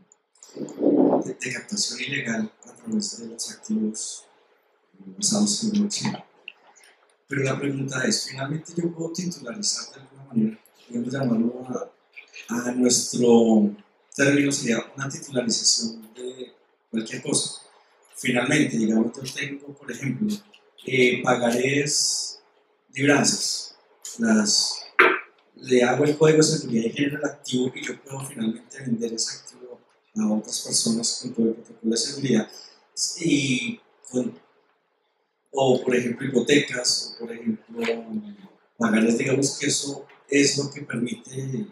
de- 1.25 1.53
captación 1.53 2.01
ilegal 2.01 2.53
a 2.67 2.73
través 2.75 3.19
de 3.19 3.27
los 3.27 3.51
activos 3.51 4.25
basados 5.17 5.65
en 5.65 5.71
blockchain. 5.71 6.17
Pero 7.29 7.43
la 7.43 7.59
pregunta 7.59 8.05
es, 8.05 8.27
¿finalmente 8.29 8.73
yo 8.77 8.93
puedo 8.93 9.13
titularizar 9.13 9.95
de 9.95 10.01
alguna 10.01 10.25
manera, 10.25 10.59
digamos 10.89 11.13
llamarlo 11.13 11.67
a, 12.49 12.55
a 12.69 12.73
nuestro 12.73 13.71
término 14.15 14.53
sería 14.53 14.85
una 14.97 15.09
titularización 15.09 16.13
de 16.15 16.53
cualquier 16.91 17.23
cosa? 17.23 17.63
Finalmente, 18.17 18.77
digamos, 18.77 19.13
yo 19.21 19.35
tengo, 19.35 19.75
por 19.75 19.91
ejemplo, 19.91 20.29
eh, 20.87 21.23
pagarés 21.23 22.41
libranzas, 22.93 23.75
las, 24.19 24.85
le 25.57 25.83
hago 25.83 26.05
el 26.05 26.17
código 26.17 26.39
de 26.39 26.45
seguridad 26.45 26.85
y 26.85 26.93
genero 26.93 27.19
el 27.19 27.25
activo 27.25 27.73
y 27.75 27.83
yo 27.83 28.01
puedo 28.03 28.25
finalmente 28.27 28.81
vender 28.83 29.15
ese 29.15 29.39
activo 29.39 29.64
a 30.17 30.33
otras 30.33 30.61
personas 30.61 31.19
con 31.21 31.35
todo 31.35 31.47
el 31.47 31.55
protocolo 31.55 31.91
de 31.91 31.97
seguridad 31.97 32.51
y 33.21 33.81
o 35.51 35.83
por 35.83 35.97
ejemplo 35.97 36.27
hipotecas 36.27 37.15
o 37.15 37.21
por 37.21 37.33
ejemplo 37.33 37.83
pagarés 38.79 39.19
digamos 39.19 39.59
que 39.59 39.67
eso 39.67 40.07
es 40.29 40.59
lo 40.59 40.71
que 40.71 40.83
permite 40.83 41.67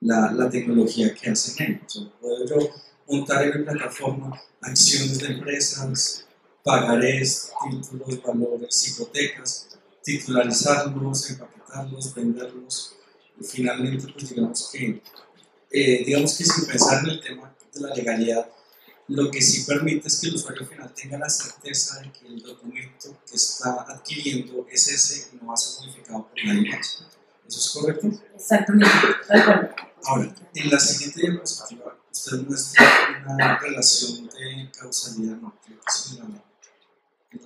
la, 0.00 0.32
la 0.32 0.48
tecnología 0.48 1.14
que 1.14 1.30
hace 1.30 1.62
Nemo. 1.62 1.80
O 1.96 2.20
puedo 2.20 2.46
yo 2.46 2.70
montar 3.08 3.44
en 3.44 3.58
mi 3.58 3.64
plataforma 3.64 4.40
acciones 4.60 5.18
de 5.18 5.26
empresas, 5.28 6.26
pagarés, 6.62 7.50
títulos, 7.70 8.22
valores, 8.22 8.88
hipotecas, 8.88 9.78
titularizarlos, 10.02 11.30
empaquetarlos, 11.30 12.14
venderlos 12.14 12.94
y 13.40 13.44
finalmente 13.44 14.12
pues 14.12 14.28
digamos 14.30 14.70
que 14.70 15.00
eh, 15.70 16.04
digamos 16.04 16.36
que 16.36 16.44
sin 16.44 16.66
pensar 16.66 17.04
en 17.04 17.10
el 17.10 17.20
tema 17.20 17.54
de 17.74 17.80
la 17.80 17.94
legalidad 17.94 18.48
lo 19.08 19.30
que 19.30 19.40
sí 19.40 19.64
permite 19.64 20.06
es 20.06 20.20
que 20.20 20.28
el 20.28 20.34
usuario 20.34 20.66
final 20.66 20.92
tenga 20.92 21.18
la 21.18 21.30
certeza 21.30 21.98
de 22.00 22.12
que 22.12 22.26
el 22.26 22.42
documento 22.42 23.18
que 23.26 23.36
está 23.36 23.86
adquiriendo 23.88 24.66
es 24.70 24.88
ese 24.88 25.30
y 25.32 25.36
no 25.36 25.48
va 25.48 25.54
a 25.54 25.56
ser 25.56 25.86
modificado 25.86 26.28
por 26.28 26.44
nadie 26.44 26.70
más. 26.70 27.04
¿Eso 27.48 27.58
es 27.58 27.70
correcto? 27.70 28.10
Exactamente, 28.34 28.90
de 29.30 29.40
acuerdo. 29.40 29.74
Ahora, 30.04 30.34
en 30.54 30.70
la 30.70 30.78
siguiente 30.78 31.22
diapositiva, 31.22 31.98
usted 32.12 32.36
muestra 32.46 33.24
una 33.26 33.58
relación 33.58 34.28
de 34.28 34.70
causalidad, 34.78 35.36
no, 35.36 35.58
creo 35.64 35.80
que 35.80 35.86
es 35.88 36.12
en 36.12 36.18
la, 36.18 36.44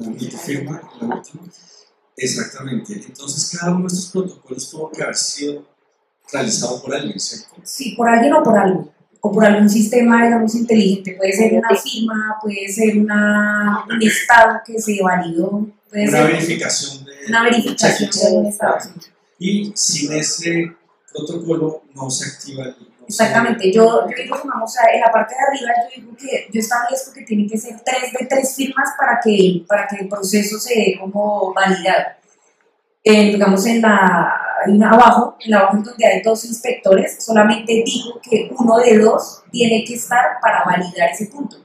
en 0.01 0.33
la 0.33 0.39
firma, 0.39 0.91
en 1.01 1.09
la 1.09 1.16
última. 1.16 1.43
Exactamente. 2.16 2.93
Entonces, 2.93 3.57
cada 3.57 3.73
uno 3.73 3.89
de 3.89 3.95
estos 3.95 4.11
protocolos 4.11 4.68
tuvo 4.68 4.91
que 4.91 5.03
haber 5.03 5.16
sido 5.16 5.64
realizado 6.33 6.83
por 6.83 6.95
alguien, 6.95 7.18
¿cierto? 7.18 7.55
Sí, 7.62 7.95
por 7.97 8.09
alguien 8.09 8.33
o 8.35 8.43
por 8.43 8.59
algo. 8.59 8.93
O 9.25 9.31
por 9.31 9.45
algún 9.45 9.68
sistema, 9.68 10.25
digamos, 10.25 10.55
inteligente. 10.57 11.14
Puede 11.16 11.33
ser 11.33 11.53
una 11.55 11.68
firma, 11.77 12.37
puede 12.43 12.68
ser 12.68 12.99
una, 12.99 13.85
un 13.89 14.03
estado 14.03 14.61
que 14.66 14.81
se 14.81 15.01
validó, 15.01 15.64
puede 15.89 16.09
Una 16.09 16.18
ser 16.18 16.27
verificación 16.33 17.05
de 17.05 17.12
una 17.29 17.43
verificación 17.45 18.11
de 18.11 18.37
un 18.39 18.47
estado. 18.47 18.79
Y 19.39 19.73
sin 19.77 20.12
ese 20.14 20.73
protocolo 21.12 21.83
no 21.95 22.11
se 22.11 22.31
activa 22.31 22.64
el. 22.64 22.70
no 22.70 22.77
se- 22.87 22.93
Exactamente, 23.07 23.70
yo, 23.73 24.09
yo 24.09 24.23
digo 24.23 24.41
que 24.43 24.49
vamos 24.49 24.77
a, 24.79 24.91
en 24.93 25.01
la 25.01 25.12
parte 25.12 25.35
de 25.35 25.41
arriba, 25.41 25.73
yo 25.95 26.01
digo 26.03 26.16
que 26.16 26.49
yo 26.53 26.61
establezco 26.61 27.12
que 27.12 27.23
tienen 27.23 27.49
que 27.49 27.59
ser 27.59 27.77
tres 27.85 28.12
de 28.18 28.27
tres 28.27 28.55
firmas 28.57 28.89
para 28.99 29.20
que, 29.23 29.64
para 29.68 29.87
que 29.87 29.97
el 30.03 30.09
proceso 30.09 30.59
se 30.59 30.75
dé 30.75 30.97
como 30.99 31.53
validado. 31.55 32.07
Eh, 33.05 33.33
digamos 33.33 33.66
en 33.66 33.83
la, 33.83 34.33
hay 34.65 34.73
una 34.73 34.91
abajo, 34.91 35.37
en 35.41 35.51
la 35.51 35.59
abajo 35.59 35.79
donde 35.85 36.07
hay 36.07 36.23
dos 36.23 36.45
inspectores, 36.45 37.25
solamente 37.25 37.83
digo 37.85 38.21
que 38.23 38.51
uno 38.59 38.79
de 38.79 38.99
dos 38.99 39.43
tiene 39.51 39.85
que 39.85 39.95
estar 39.95 40.41
para 40.41 40.65
validar 40.65 41.11
ese 41.11 41.27
punto. 41.27 41.57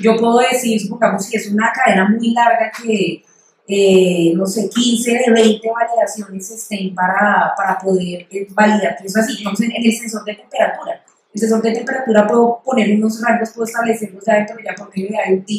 Yo 0.00 0.16
puedo 0.16 0.38
decir, 0.38 0.80
supongamos 0.80 1.24
si 1.24 1.36
es 1.36 1.48
una 1.50 1.72
cadena 1.72 2.08
muy 2.08 2.30
larga 2.32 2.70
que, 2.82 3.24
eh, 3.68 4.32
no 4.34 4.46
sé, 4.46 4.68
15 4.68 5.10
de 5.10 5.32
20 5.32 5.70
validaciones 5.70 6.50
estén 6.50 6.94
para, 6.94 7.52
para 7.56 7.78
poder 7.78 8.26
eh, 8.30 8.46
validar 8.50 8.96
que 8.96 9.06
eso 9.06 9.18
es 9.18 9.24
así. 9.24 9.38
Digamos, 9.38 9.60
en, 9.60 9.72
en 9.72 9.84
el 9.84 9.92
sensor 9.92 10.24
de 10.24 10.34
temperatura. 10.34 11.02
El 11.34 11.40
sensor 11.40 11.62
de 11.62 11.72
temperatura 11.72 12.26
puedo 12.26 12.62
poner 12.64 12.94
unos 12.96 13.20
rangos, 13.20 13.50
puedo 13.50 13.66
establecerlos 13.66 14.24
ya 14.24 14.34
dentro 14.36 14.56
ya 14.64 14.74
por 14.74 14.88
medio 14.88 15.10
de 15.10 15.34
IoT. 15.34 15.50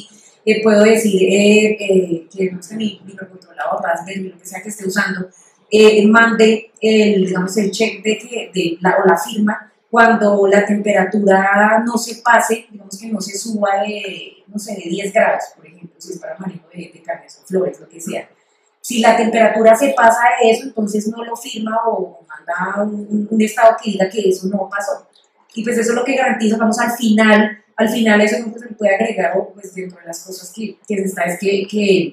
Eh, 0.49 0.63
puedo 0.63 0.81
decir 0.81 1.21
eh, 1.23 1.77
eh, 1.77 2.27
que 2.31 2.49
no 2.49 2.63
sé, 2.63 2.77
mi 2.77 3.01
microcontrolador, 3.05 3.83
Raspberry, 3.83 4.29
lo 4.29 4.39
que 4.39 4.45
sea 4.45 4.61
que 4.61 4.69
esté 4.69 4.87
usando, 4.87 5.29
eh, 5.71 6.05
mande 6.07 6.71
el, 6.81 7.25
digamos, 7.25 7.55
el 7.57 7.71
check 7.71 8.03
de 8.03 8.17
que, 8.17 8.51
de 8.53 8.77
la, 8.81 8.97
o 9.03 9.05
la 9.05 9.17
firma 9.17 9.71
cuando 9.89 10.47
la 10.47 10.65
temperatura 10.65 11.81
no 11.85 11.97
se 11.97 12.21
pase, 12.21 12.67
digamos 12.69 12.97
que 12.99 13.07
no 13.07 13.21
se 13.21 13.37
suba 13.37 13.81
de, 13.81 14.43
no 14.47 14.59
sé, 14.59 14.75
de 14.75 14.89
10 14.89 15.13
grados, 15.13 15.43
por 15.55 15.65
ejemplo, 15.65 15.95
si 15.97 16.11
es 16.11 16.19
para 16.19 16.37
manejo 16.37 16.67
de, 16.73 16.91
de 16.93 17.01
carnes 17.01 17.39
o 17.41 17.47
flores, 17.47 17.79
lo 17.79 17.87
que 17.87 18.01
sea. 18.01 18.29
Si 18.81 18.99
la 18.99 19.17
temperatura 19.17 19.75
se 19.75 19.89
pasa 19.89 20.21
de 20.41 20.51
eso, 20.51 20.63
entonces 20.63 21.07
no 21.07 21.23
lo 21.23 21.35
firma 21.35 21.77
o 21.87 22.25
manda 22.27 22.83
un, 22.83 23.27
un 23.29 23.41
estado 23.41 23.75
que 23.81 23.91
diga 23.91 24.09
que 24.09 24.29
eso 24.29 24.47
no 24.47 24.69
pasó. 24.69 25.07
Y 25.53 25.63
pues 25.63 25.77
eso 25.77 25.91
es 25.91 25.95
lo 25.95 26.05
que 26.05 26.15
garantiza, 26.15 26.57
vamos, 26.57 26.77
al 26.79 26.91
final, 26.91 27.63
al 27.75 27.89
final 27.89 28.21
eso 28.21 28.45
no 28.45 28.57
se 28.57 28.67
puede 28.67 28.95
agregar, 28.95 29.37
o 29.37 29.51
pues 29.53 29.73
dentro 29.73 29.99
de 29.99 30.05
las 30.05 30.23
cosas 30.23 30.51
que, 30.53 30.77
que 30.87 30.97
se 30.97 31.03
está, 31.03 31.23
es 31.23 31.39
que, 31.39 31.65
que, 31.67 32.11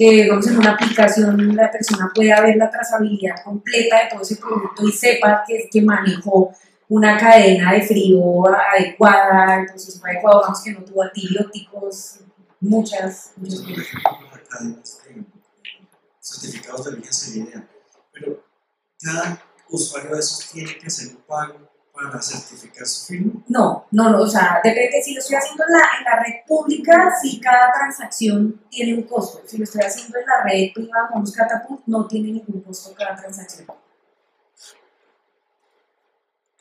que, 0.00 0.30
vamos, 0.30 0.46
en 0.46 0.56
una 0.56 0.70
aplicación 0.70 1.54
la 1.54 1.70
persona 1.70 2.10
pueda 2.14 2.40
ver 2.40 2.56
la 2.56 2.70
trazabilidad 2.70 3.34
completa 3.44 4.04
de 4.04 4.08
todo 4.10 4.22
ese 4.22 4.36
producto 4.36 4.88
y 4.88 4.92
sepa 4.92 5.44
que, 5.46 5.68
que 5.70 5.82
manejó 5.82 6.50
una 6.88 7.18
cadena 7.18 7.74
de 7.74 7.82
frío 7.82 8.46
adecuada, 8.48 9.60
el 9.60 9.66
proceso 9.66 10.00
adecuado, 10.02 10.40
vamos, 10.40 10.62
que 10.64 10.72
no 10.72 10.82
tuvo 10.86 11.02
antibióticos, 11.02 12.20
muchas, 12.60 13.32
muchas 13.36 13.60
cosas. 13.60 13.86
cadenas 14.48 15.02
de 15.04 15.24
certificados 16.18 16.84
de 16.86 16.92
origen 16.92 17.12
sería 17.12 17.44
ideal. 17.44 17.68
Pero 18.14 18.42
cada 19.02 19.44
usuario 19.68 20.14
de 20.14 20.20
esos 20.20 20.50
tiene 20.50 20.78
que 20.78 20.86
hacer 20.86 21.08
un 21.08 21.22
pago 21.28 21.69
para 22.08 22.22
certificar 22.22 22.86
su 22.86 23.06
firma. 23.06 23.32
No, 23.48 23.86
no, 23.90 24.10
no, 24.10 24.22
o 24.22 24.26
sea, 24.26 24.60
depende, 24.62 25.02
si 25.02 25.14
lo 25.14 25.20
estoy 25.20 25.36
haciendo 25.36 25.64
en 25.66 25.72
la, 25.72 25.78
en 25.98 26.04
la 26.04 26.22
red 26.24 26.46
pública, 26.46 27.14
sí 27.20 27.40
cada 27.40 27.72
transacción 27.72 28.60
tiene 28.70 28.94
un 28.94 29.02
costo. 29.02 29.42
Si 29.46 29.58
lo 29.58 29.64
estoy 29.64 29.82
haciendo 29.82 30.18
en 30.18 30.24
la 30.26 30.44
red 30.44 30.72
privada, 30.74 31.08
como 31.12 31.24
es 31.24 31.32
Catapult, 31.32 31.82
no 31.86 32.06
tiene 32.06 32.32
ningún 32.32 32.60
costo 32.62 32.94
cada 32.96 33.16
transacción. 33.16 33.66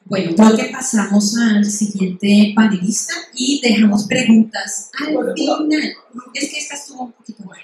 Bueno, 0.05 0.35
creo 0.35 0.55
que 0.55 0.71
pasamos 0.73 1.37
al 1.37 1.63
siguiente 1.63 2.53
panelista 2.55 3.13
y 3.33 3.61
dejamos 3.61 4.07
preguntas 4.07 4.89
al 4.99 5.33
final. 5.35 5.95
Es 6.33 6.49
que 6.49 6.57
esta 6.57 6.73
estuvo 6.73 7.03
un 7.03 7.11
poquito 7.11 7.43
buena. 7.43 7.63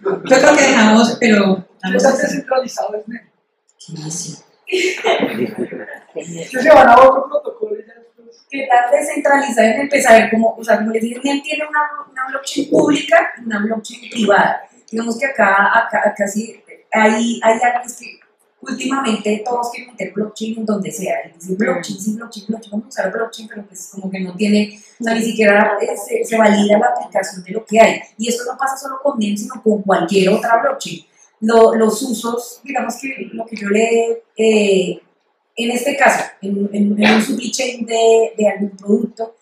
Yo 0.00 0.36
creo 0.38 0.56
que 0.56 0.62
dejamos, 0.62 1.16
pero 1.20 1.68
¿Qué 1.84 1.92
descentralizado 1.92 2.94
es? 2.94 3.04
Sí. 4.14 4.36
Que 4.66 6.24
se 6.24 6.68
van 6.68 6.88
a 6.88 6.96
otro 6.96 7.26
protocolo 7.28 7.76
y 7.78 7.86
ya. 7.86 7.94
¿Qué 8.50 8.68
tan 8.68 8.90
descentralizada 8.90 9.68
es 9.68 9.80
empezar 9.80 10.30
cómo, 10.30 10.54
o 10.56 10.62
sea, 10.64 10.78
como 10.78 10.90
les 10.92 11.02
dije, 11.02 11.20
NEM 11.24 11.42
tiene 11.42 11.64
una, 11.66 11.80
una 12.10 12.26
blockchain 12.28 12.70
pública 12.70 13.32
y 13.38 13.44
una 13.44 13.58
blockchain 13.60 14.10
privada. 14.10 14.62
Digamos 14.90 15.18
que 15.18 15.26
acá, 15.26 15.76
acá, 15.76 16.02
acá 16.04 16.26
sí 16.28 16.62
hay, 16.94 17.40
hay 17.42 17.58
es 17.84 17.96
que 17.96 18.20
últimamente 18.60 19.42
todos 19.44 19.70
quieren 19.70 19.92
meter 19.92 20.12
blockchain 20.12 20.58
en 20.58 20.66
donde 20.66 20.90
sea. 20.90 21.16
Y 21.26 21.54
blockchain, 21.54 22.00
sí, 22.00 22.14
blockchain, 22.14 22.46
blockchain, 22.46 22.70
vamos 22.70 22.86
a 22.86 22.88
usar 22.88 23.12
blockchain, 23.12 23.48
pero 23.48 23.66
pues 23.66 23.90
como 23.92 24.10
que 24.10 24.20
no 24.20 24.34
tiene, 24.36 24.80
o 25.00 25.04
sea, 25.04 25.14
ni 25.14 25.22
siquiera 25.22 25.76
eh, 25.80 25.96
se, 25.96 26.24
se 26.24 26.38
valida 26.38 26.78
la 26.78 26.86
aplicación 26.86 27.42
de 27.42 27.52
lo 27.52 27.64
que 27.64 27.80
hay. 27.80 28.00
Y 28.18 28.28
esto 28.28 28.44
no 28.50 28.56
pasa 28.56 28.76
solo 28.76 29.00
con 29.02 29.18
NEM, 29.18 29.36
sino 29.36 29.60
con 29.62 29.82
cualquier 29.82 30.30
otra 30.30 30.58
blockchain. 30.62 31.04
Lo- 31.44 31.74
los 31.74 32.02
usos, 32.02 32.60
digamos 32.64 32.94
que 33.00 33.28
lo 33.32 33.44
que 33.46 33.56
yo 33.56 33.68
le, 33.68 34.22
eh, 34.36 35.00
en 35.56 35.70
este 35.70 35.96
caso, 35.96 36.24
en, 36.42 36.56
un 36.92 37.22
supply 37.22 37.50
chain 37.52 37.86
de, 37.86 38.32
algún 38.52 38.70
producto, 38.76 39.36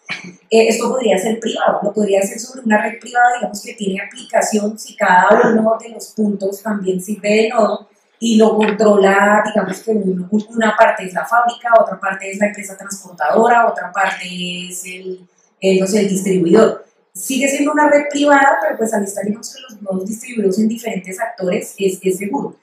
eh, 0.50 0.68
esto 0.68 0.90
podría 0.90 1.16
ser 1.18 1.38
privado, 1.40 1.80
lo 1.82 1.92
podría 1.92 2.20
hacer 2.20 2.38
sobre 2.38 2.62
una 2.62 2.82
red 2.82 2.98
privada, 3.00 3.36
digamos 3.36 3.62
que 3.62 3.72
tiene 3.74 4.02
aplicación, 4.02 4.78
si 4.78 4.94
cada 4.94 5.28
uno 5.52 5.78
de 5.82 5.88
los 5.90 6.08
puntos 6.08 6.62
también 6.62 7.00
sirve 7.00 7.28
de 7.30 7.48
nodo 7.48 7.88
y 8.20 8.36
lo 8.36 8.56
controla, 8.56 9.42
digamos 9.46 9.80
que 9.82 9.90
uno- 9.92 10.28
una 10.50 10.76
parte 10.76 11.04
es 11.06 11.14
la 11.14 11.24
fábrica, 11.24 11.70
otra 11.80 11.98
parte 11.98 12.30
es 12.30 12.38
la 12.38 12.48
empresa 12.48 12.76
transportadora, 12.76 13.66
otra 13.68 13.90
parte 13.90 14.24
es 14.68 14.84
el, 14.84 15.20
el, 15.60 15.78
el 15.82 16.08
distribuidor. 16.08 16.84
Sigue 17.14 17.48
siendo 17.48 17.72
una 17.72 17.90
red 17.90 18.04
privada, 18.10 18.58
pero 18.62 18.78
pues 18.78 18.92
al 18.94 19.04
estar 19.04 19.24
digamos 19.24 19.54
que 19.54 19.60
los 19.60 19.82
nodos 19.82 20.06
distribuidos 20.08 20.58
en 20.58 20.68
diferentes 20.68 21.20
actores 21.20 21.74
es, 21.78 21.98
es 22.02 22.16
seguro. 22.18 22.56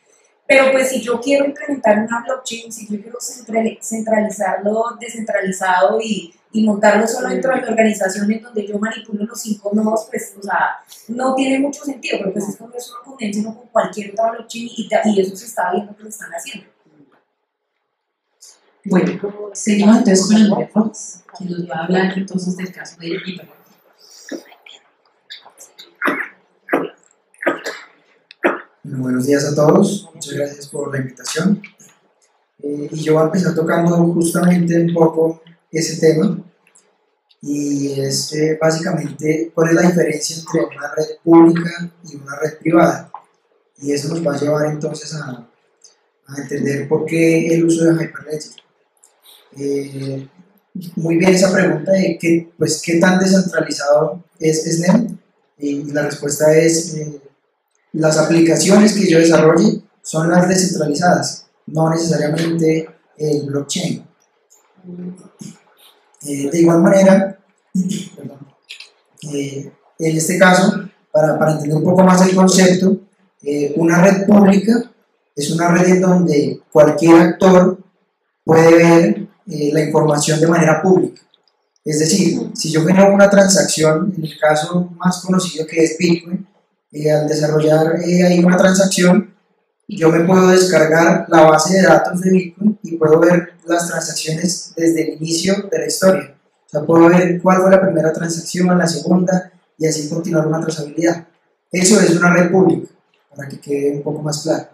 Pero 0.48 0.72
pues 0.72 0.90
si 0.90 1.02
yo 1.02 1.22
quiero 1.22 1.46
implementar 1.46 2.00
una 2.00 2.24
blockchain, 2.24 2.72
si 2.74 2.88
yo 2.88 3.00
quiero 3.00 3.20
central- 3.22 3.78
centralizarlo, 3.80 4.98
descentralizado 5.00 6.00
y, 6.02 6.34
y 6.52 6.66
montarlo 6.66 7.08
solo 7.08 7.30
dentro 7.30 7.54
de 7.54 7.62
mi 7.62 7.68
organización 7.68 8.32
en 8.32 8.42
donde 8.42 8.66
yo 8.66 8.80
manipulo 8.80 9.26
los 9.26 9.40
cinco 9.40 9.70
nodos, 9.76 10.08
pues, 10.10 10.34
o 10.40 10.42
sea, 10.42 10.78
no 11.10 11.36
tiene 11.36 11.60
mucho 11.60 11.84
sentido, 11.84 12.18
pero 12.18 12.34
pues 12.34 12.50
esto 12.50 12.68
no 12.68 12.74
es 12.76 12.90
una 12.90 13.04
conveniencia 13.04 13.44
no 13.44 13.56
con 13.56 13.68
cualquier 13.68 14.12
otra 14.14 14.32
blockchain 14.32 14.70
y, 14.76 14.90
y 15.06 15.22
eso 15.22 15.36
se 15.36 15.46
está 15.46 15.72
viendo 15.72 15.96
que 15.96 16.02
lo 16.02 16.10
están 16.10 16.32
haciendo. 16.32 16.68
Bueno, 18.86 19.22
seguimos 19.54 19.98
entonces 19.98 20.26
con 20.26 20.36
Andrea 20.38 20.70
Rojas, 20.74 21.24
quien 21.38 21.52
nos 21.52 21.70
va 21.70 21.76
a 21.76 21.84
hablar 21.84 22.18
entonces 22.18 22.58
del 22.58 22.72
caso 22.74 23.00
de 23.00 23.10
Hiper. 23.10 23.59
Bueno, 28.82 29.04
buenos 29.04 29.26
días 29.26 29.44
a 29.44 29.54
todos, 29.54 30.10
muchas 30.14 30.36
gracias 30.36 30.68
por 30.68 30.94
la 30.94 31.02
invitación. 31.02 31.62
Eh, 32.64 32.88
y 32.90 33.04
yo 33.04 33.14
voy 33.14 33.24
a 33.24 33.26
empezar 33.26 33.54
tocando 33.54 33.98
justamente 34.14 34.80
un 34.80 34.94
poco 34.94 35.42
ese 35.70 36.00
tema, 36.00 36.42
y 37.42 38.00
es 38.00 38.32
eh, 38.34 38.58
básicamente 38.60 39.52
cuál 39.54 39.70
es 39.70 39.76
la 39.76 39.82
diferencia 39.82 40.38
entre 40.38 40.78
una 40.78 40.96
red 40.96 41.08
pública 41.22 41.92
y 42.10 42.16
una 42.16 42.38
red 42.38 42.58
privada. 42.60 43.12
Y 43.80 43.92
eso 43.92 44.08
nos 44.08 44.26
va 44.26 44.36
a 44.36 44.40
llevar 44.40 44.72
entonces 44.72 45.14
a, 45.14 45.46
a 46.28 46.42
entender 46.42 46.88
por 46.88 47.06
qué 47.06 47.54
el 47.54 47.66
uso 47.66 47.84
de 47.84 48.02
Hyperledger. 48.02 48.62
Eh, 49.58 50.28
muy 50.96 51.18
bien 51.18 51.34
esa 51.34 51.52
pregunta 51.52 51.92
de 51.92 52.18
qué, 52.18 52.50
pues, 52.58 52.82
qué 52.82 52.98
tan 52.98 53.20
descentralizado 53.20 54.24
es, 54.40 54.66
es 54.66 54.80
NEM, 54.80 55.18
y 55.58 55.84
la 55.92 56.04
respuesta 56.04 56.56
es... 56.56 56.96
eh, 56.96 57.22
las 57.94 58.18
aplicaciones 58.18 58.94
que 58.94 59.10
yo 59.10 59.20
desarrolle 59.20 59.82
son 60.02 60.30
las 60.30 60.48
descentralizadas, 60.48 61.46
no 61.68 61.90
necesariamente 61.90 62.90
el 63.18 63.44
blockchain. 63.44 64.06
Eh, 66.26 66.50
de 66.50 66.60
igual 66.60 66.82
manera, 66.82 67.40
eh, 69.34 69.72
en 70.00 70.18
este 70.18 70.38
caso, 70.38 70.90
para, 71.12 71.38
para 71.38 71.54
entender 71.54 71.78
un 71.78 71.84
poco 71.84 72.04
más 72.04 72.22
el 72.28 72.36
concepto, 72.36 72.98
eh, 73.42 73.74
una 73.78 74.02
red 74.02 74.26
pública 74.26 74.92
es 75.36 75.52
una 75.52 75.70
red 75.70 75.88
en 75.88 76.02
donde 76.02 76.62
cualquier 76.72 77.16
actor 77.16 77.80
puede 78.44 78.76
ver 78.76 79.28
la 79.46 79.82
información 79.84 80.40
de 80.40 80.48
manera 80.48 80.82
pública. 80.82 81.22
Es 81.84 82.00
decir, 82.00 82.52
si 82.54 82.70
yo 82.72 82.86
genero 82.86 83.14
una 83.14 83.30
transacción, 83.30 84.14
en 84.16 84.24
el 84.24 84.38
caso 84.38 84.92
más 84.98 85.22
conocido 85.22 85.66
que 85.66 85.84
es 85.84 85.98
Bitcoin, 85.98 86.46
eh, 86.92 87.12
al 87.12 87.28
desarrollar 87.28 88.00
eh, 88.06 88.24
ahí 88.24 88.44
una 88.44 88.58
transacción, 88.58 89.34
yo 89.88 90.10
me 90.10 90.22
puedo 90.22 90.48
descargar 90.50 91.26
la 91.30 91.44
base 91.44 91.78
de 91.78 91.84
datos 91.84 92.22
de 92.22 92.30
Bitcoin 92.30 92.80
y 92.84 92.96
puedo 92.98 93.20
ver 93.20 93.54
las 93.66 93.88
transacciones 93.88 94.74
desde 94.76 95.02
el 95.02 95.18
inicio 95.22 95.68
de 95.72 95.80
la 95.80 95.88
historia. 95.88 96.36
O 96.66 96.70
sea, 96.70 96.82
puedo 96.82 97.10
ver 97.10 97.42
cuál 97.42 97.62
fue 97.62 97.72
la 97.72 97.82
primera 97.82 98.14
transacción, 98.14 98.78
la 98.78 98.88
segunda, 98.88 99.52
y 99.78 99.88
así 99.88 100.08
continuar 100.08 100.46
una 100.46 100.62
trazabilidad. 100.62 101.28
Eso 101.72 102.00
es 102.00 102.16
una 102.16 102.34
red 102.34 102.52
pública, 102.52 102.92
para 103.36 103.50
que 103.50 103.60
quede 103.60 103.98
un 103.98 104.04
poco 104.04 104.22
más 104.22 104.44
claro. 104.44 104.70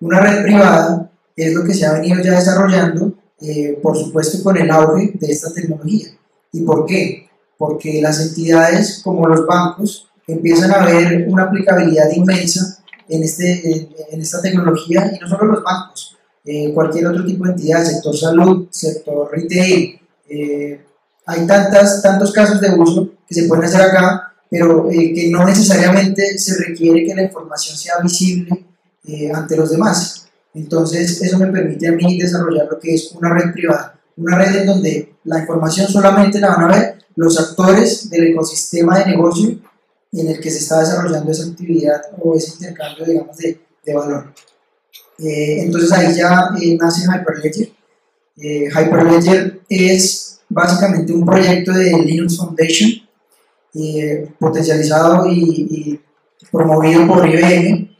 Una 0.00 0.20
red 0.20 0.42
privada 0.42 1.10
es 1.36 1.54
lo 1.54 1.64
que 1.64 1.74
se 1.74 1.86
ha 1.86 1.92
venido 1.92 2.20
ya 2.22 2.32
desarrollando, 2.32 3.14
eh, 3.40 3.78
por 3.82 3.96
supuesto, 3.96 4.42
con 4.42 4.56
el 4.56 4.70
auge 4.70 5.12
de 5.14 5.26
esta 5.30 5.52
tecnología. 5.52 6.08
¿Y 6.52 6.62
por 6.62 6.86
qué? 6.86 7.28
Porque 7.58 8.00
las 8.00 8.20
entidades 8.20 9.00
como 9.04 9.28
los 9.28 9.46
bancos 9.46 10.05
empiezan 10.26 10.72
a 10.72 10.84
ver 10.84 11.26
una 11.28 11.44
aplicabilidad 11.44 12.10
inmensa 12.10 12.78
en, 13.08 13.22
este, 13.22 13.70
en, 13.70 13.88
en 14.10 14.20
esta 14.20 14.42
tecnología 14.42 15.10
y 15.14 15.18
no 15.18 15.28
solo 15.28 15.52
los 15.52 15.62
bancos, 15.62 16.16
eh, 16.44 16.72
cualquier 16.72 17.06
otro 17.06 17.24
tipo 17.24 17.44
de 17.44 17.52
entidad, 17.52 17.84
sector 17.84 18.16
salud, 18.16 18.68
sector 18.70 19.30
retail. 19.32 20.00
eh, 20.28 20.80
hay 21.28 21.46
tantas, 21.46 22.02
tantos 22.02 22.32
casos 22.32 22.60
de 22.60 22.70
uso 22.70 23.10
que 23.26 23.34
se 23.34 23.48
pueden 23.48 23.64
hacer 23.64 23.82
acá, 23.82 24.32
pero 24.48 24.88
eh, 24.90 25.12
que 25.12 25.28
no 25.28 25.44
necesariamente 25.44 26.38
se 26.38 26.56
requiere 26.64 27.04
que 27.04 27.14
la 27.14 27.22
información 27.22 27.76
sea 27.76 27.94
visible 28.00 28.64
eh, 29.08 29.32
ante 29.34 29.56
los 29.56 29.70
demás. 29.70 30.28
Entonces, 30.54 31.20
eso 31.20 31.38
me 31.38 31.48
permite 31.48 31.88
a 31.88 31.92
mí 31.92 32.18
desarrollar 32.18 32.68
lo 32.70 32.78
que 32.78 32.94
es 32.94 33.10
una 33.12 33.34
red 33.34 33.52
privada, 33.52 33.98
una 34.16 34.38
red 34.38 34.56
en 34.56 34.66
donde 34.66 35.14
la 35.24 35.40
información 35.40 35.88
solamente 35.88 36.38
la 36.38 36.54
van 36.54 36.70
a 36.70 36.74
ver 36.74 36.98
los 37.16 37.38
actores 37.40 38.08
del 38.08 38.28
ecosistema 38.28 38.98
de 39.00 39.06
negocio 39.06 39.58
en 40.20 40.28
el 40.28 40.40
que 40.40 40.50
se 40.50 40.58
está 40.58 40.80
desarrollando 40.80 41.30
esa 41.30 41.46
actividad 41.48 42.00
o 42.18 42.34
ese 42.34 42.52
intercambio, 42.54 43.04
digamos, 43.04 43.36
de, 43.36 43.60
de 43.84 43.94
valor. 43.94 44.32
Eh, 45.18 45.62
entonces 45.62 45.92
ahí 45.92 46.14
ya 46.14 46.50
eh, 46.60 46.76
nace 46.80 47.06
Hyperledger. 47.06 47.68
Eh, 48.38 48.68
Hyperledger 48.68 49.60
es 49.68 50.40
básicamente 50.48 51.12
un 51.12 51.24
proyecto 51.24 51.72
de 51.72 51.98
Linux 51.98 52.36
Foundation, 52.36 52.90
eh, 53.74 54.28
potencializado 54.38 55.26
y, 55.30 55.40
y 55.70 56.00
promovido 56.50 57.06
por 57.06 57.28
IBM, 57.28 57.96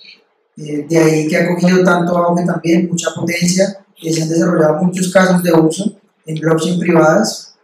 eh, 0.59 0.87
de 0.89 0.99
ahí 0.99 1.29
que 1.29 1.37
ha 1.37 1.49
cogido 1.49 1.85
tanto 1.85 2.17
auge 2.17 2.45
también, 2.45 2.89
mucha 2.89 3.11
potencia, 3.15 3.85
que 3.95 4.13
se 4.13 4.23
han 4.23 4.29
desarrollado 4.29 4.83
muchos 4.83 5.13
casos 5.13 5.43
de 5.43 5.53
uso 5.53 5.97
en 6.25 6.41
blockchain 6.41 6.79
privadas. 6.81 7.55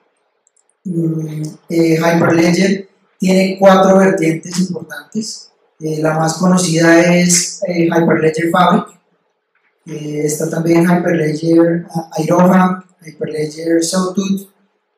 Mm, 0.84 1.42
eh, 1.68 1.96
Hyperledger 1.96 2.88
tiene 3.22 3.56
cuatro 3.56 3.98
vertientes 3.98 4.58
importantes. 4.58 5.52
Eh, 5.78 6.02
la 6.02 6.18
más 6.18 6.34
conocida 6.38 7.14
es 7.14 7.62
eh, 7.68 7.84
Hyperledger 7.84 8.50
Fabric. 8.50 9.00
Eh, 9.86 10.22
está 10.24 10.50
también 10.50 10.82
Hyperledger 10.82 11.86
ah, 11.94 12.10
Iroha, 12.18 12.84
Hyperledger 13.00 13.84
Sawtooth 13.84 14.48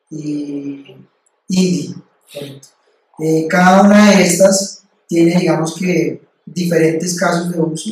y 0.09 0.95
Indy. 1.49 1.95
cada 3.47 3.83
una 3.83 4.09
de 4.09 4.23
estas 4.23 4.81
tiene, 5.07 5.39
digamos 5.39 5.75
que, 5.75 6.19
diferentes 6.47 7.19
casos 7.19 7.51
de 7.51 7.59
uso. 7.59 7.91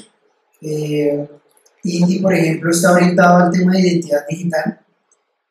Indy, 1.84 2.20
por 2.20 2.34
ejemplo, 2.34 2.72
está 2.72 2.94
orientado 2.94 3.46
al 3.46 3.52
tema 3.52 3.74
de 3.74 3.82
identidad 3.82 4.26
digital. 4.28 4.80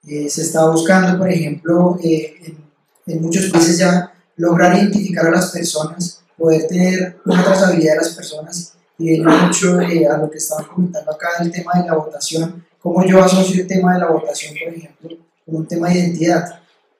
Se 0.02 0.42
está 0.42 0.68
buscando, 0.68 1.16
por 1.18 1.30
ejemplo, 1.30 1.96
en 2.02 3.22
muchos 3.22 3.46
países 3.46 3.78
ya 3.78 4.11
lograr 4.36 4.76
identificar 4.76 5.26
a 5.26 5.30
las 5.30 5.50
personas, 5.50 6.22
poder 6.36 6.66
tener 6.66 7.20
una 7.24 7.44
trazabilidad 7.44 7.94
de 7.94 7.98
las 7.98 8.14
personas 8.14 8.72
y 8.98 9.20
mucho 9.20 9.80
eh, 9.80 10.06
a 10.06 10.16
lo 10.16 10.30
que 10.30 10.38
estaban 10.38 10.66
comentando 10.66 11.10
acá 11.10 11.28
del 11.40 11.50
tema 11.50 11.72
de 11.74 11.86
la 11.86 11.94
votación, 11.94 12.64
cómo 12.78 13.04
yo 13.04 13.22
asocio 13.22 13.62
el 13.62 13.66
tema 13.66 13.94
de 13.94 14.00
la 14.00 14.10
votación, 14.10 14.54
por 14.62 14.74
ejemplo, 14.74 15.10
con 15.44 15.56
un 15.56 15.66
tema 15.66 15.88
de 15.88 15.98
identidad 15.98 16.44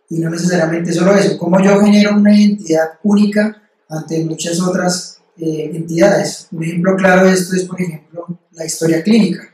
y 0.09 0.19
no 0.19 0.31
necesariamente 0.31 0.93
solo 0.93 1.15
eso, 1.15 1.39
cómo 1.39 1.61
yo 1.61 1.81
genero 1.81 2.15
una 2.17 2.37
identidad 2.37 2.91
única 3.03 3.63
ante 3.89 4.25
muchas 4.25 4.61
otras 4.61 5.19
eh, 5.39 5.71
entidades. 5.75 6.49
Un 6.51 6.65
ejemplo 6.65 6.97
claro 6.97 7.27
de 7.27 7.33
esto 7.33 7.57
es, 7.57 7.65
por 7.65 7.81
ejemplo, 7.81 8.27
la 8.53 8.65
historia 8.65 9.03
clínica. 9.03 9.49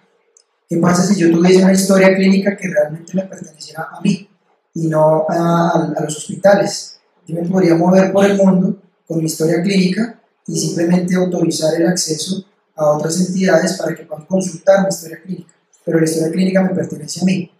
¿Qué 0.68 0.76
pasa 0.78 1.02
si 1.02 1.18
yo 1.18 1.30
tuviese 1.30 1.62
una 1.62 1.72
historia 1.72 2.14
clínica 2.14 2.56
que 2.56 2.68
realmente 2.68 3.12
me 3.14 3.22
perteneciera 3.22 3.88
a 3.92 4.00
mí 4.00 4.28
y 4.74 4.86
no 4.88 5.26
a 5.28 5.94
los 6.02 6.16
hospitales? 6.16 6.97
Yo 7.28 7.34
me 7.34 7.46
podría 7.46 7.74
mover 7.74 8.10
por 8.10 8.24
el 8.24 8.38
mundo 8.38 8.78
con 9.06 9.18
mi 9.18 9.26
historia 9.26 9.62
clínica 9.62 10.18
y 10.46 10.58
simplemente 10.58 11.14
autorizar 11.14 11.74
el 11.74 11.86
acceso 11.86 12.42
a 12.74 12.86
otras 12.92 13.20
entidades 13.20 13.74
para 13.74 13.94
que 13.94 14.04
puedan 14.04 14.24
consultar 14.24 14.82
mi 14.82 14.88
historia 14.88 15.20
clínica, 15.22 15.52
pero 15.84 15.98
la 15.98 16.06
historia 16.06 16.32
clínica 16.32 16.62
me 16.62 16.74
pertenece 16.74 17.20
a 17.20 17.24
mí. 17.24 17.50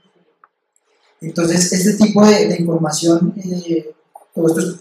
Entonces, 1.20 1.70
este 1.70 2.02
tipo 2.02 2.24
de, 2.26 2.56
información 2.58 3.34
eh, 3.36 3.94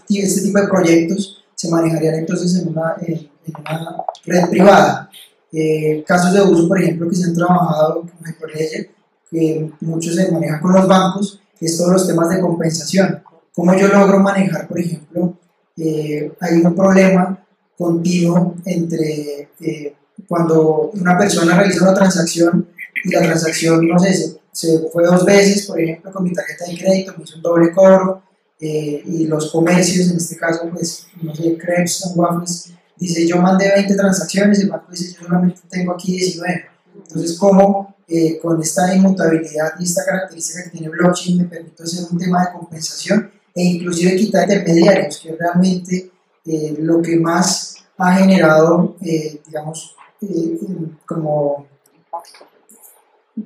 este 0.08 0.40
tipo 0.40 0.58
de 0.58 0.68
proyectos 0.68 1.44
se 1.54 1.68
manejarían 1.68 2.14
entonces 2.14 2.54
en 2.56 2.68
una, 2.68 2.94
en, 3.02 3.14
en 3.14 3.54
una 3.60 3.96
red 4.24 4.48
privada. 4.48 5.10
Eh, 5.52 6.02
casos 6.06 6.32
de 6.32 6.40
uso, 6.40 6.66
por 6.66 6.80
ejemplo, 6.80 7.10
que 7.10 7.16
se 7.16 7.24
han 7.24 7.34
trabajado 7.34 8.02
con 8.02 8.10
Hyperledger, 8.26 8.90
que 9.30 9.70
muchos 9.80 10.14
se 10.14 10.32
manejan 10.32 10.60
con 10.60 10.72
los 10.72 10.88
bancos, 10.88 11.40
es 11.60 11.76
todos 11.76 11.92
los 11.92 12.06
temas 12.06 12.30
de 12.30 12.40
compensación. 12.40 13.22
¿Cómo 13.58 13.76
yo 13.76 13.88
logro 13.88 14.20
manejar, 14.20 14.68
por 14.68 14.78
ejemplo, 14.78 15.36
eh, 15.76 16.30
hay 16.38 16.60
un 16.60 16.76
problema 16.76 17.44
continuo 17.76 18.54
entre 18.64 19.50
eh, 19.60 19.96
cuando 20.28 20.92
una 20.94 21.18
persona 21.18 21.56
realiza 21.56 21.82
una 21.82 21.94
transacción 21.94 22.68
y 23.02 23.10
la 23.10 23.20
transacción, 23.20 23.84
no 23.88 23.98
sé, 23.98 24.14
se, 24.14 24.38
se 24.52 24.78
fue 24.92 25.04
dos 25.04 25.24
veces, 25.24 25.66
por 25.66 25.80
ejemplo, 25.80 26.12
con 26.12 26.22
mi 26.22 26.32
tarjeta 26.32 26.66
de 26.66 26.78
crédito, 26.78 27.14
me 27.18 27.24
hizo 27.24 27.34
un 27.34 27.42
doble 27.42 27.72
cobro, 27.72 28.22
eh, 28.60 29.02
y 29.04 29.26
los 29.26 29.50
comercios, 29.50 30.08
en 30.08 30.18
este 30.18 30.36
caso, 30.36 30.70
pues, 30.72 31.08
no 31.20 31.34
sé, 31.34 31.58
crepes 31.58 32.06
and 32.06 32.16
waffles, 32.16 32.72
dice, 32.96 33.26
yo 33.26 33.42
mandé 33.42 33.72
20 33.74 33.96
transacciones, 33.96 34.60
el 34.60 34.68
banco 34.68 34.92
dice, 34.92 35.14
yo 35.14 35.26
solamente 35.26 35.62
tengo 35.68 35.94
aquí 35.94 36.12
19. 36.12 36.64
Entonces, 36.94 37.36
¿cómo 37.36 37.96
eh, 38.06 38.38
con 38.40 38.62
esta 38.62 38.94
inmutabilidad 38.94 39.72
y 39.80 39.82
esta 39.82 40.04
característica 40.04 40.62
que 40.62 40.70
tiene 40.70 40.90
blockchain 40.90 41.38
me 41.38 41.44
permite 41.44 41.82
hacer 41.82 42.04
un 42.08 42.18
tema 42.18 42.44
de 42.44 42.52
compensación 42.52 43.32
e 43.58 43.64
inclusive 43.64 44.14
quitar 44.14 44.44
intermediarios, 44.44 45.18
que 45.18 45.30
es 45.30 45.38
realmente 45.38 46.10
eh, 46.46 46.76
lo 46.78 47.02
que 47.02 47.16
más 47.16 47.74
ha 47.96 48.14
generado, 48.14 48.96
eh, 49.04 49.40
digamos, 49.44 49.96
eh, 50.22 50.60
como 51.04 51.66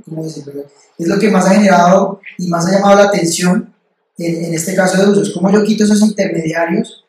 ¿cómo 0.05 0.23
decirlo? 0.23 0.65
Es 0.99 1.09
lo 1.09 1.19
que 1.19 1.31
más 1.31 1.47
ha 1.47 1.55
generado 1.55 2.21
y 2.37 2.47
más 2.49 2.67
ha 2.67 2.73
llamado 2.73 2.97
la 2.97 3.05
atención 3.05 3.73
en, 4.19 4.45
en 4.45 4.55
este 4.55 4.75
caso 4.75 5.03
de 5.03 5.11
usos. 5.11 5.33
¿Cómo 5.33 5.51
yo 5.51 5.65
quito 5.65 5.85
esos 5.85 6.03
intermediarios 6.03 7.07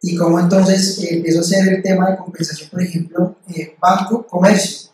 y 0.00 0.14
cómo 0.14 0.38
entonces 0.38 1.00
eh, 1.00 1.08
empiezo 1.16 1.38
a 1.38 1.42
hacer 1.42 1.74
el 1.74 1.82
tema 1.82 2.12
de 2.12 2.18
compensación, 2.18 2.70
por 2.70 2.82
ejemplo, 2.82 3.36
banco, 3.80 4.24
comercio, 4.28 4.90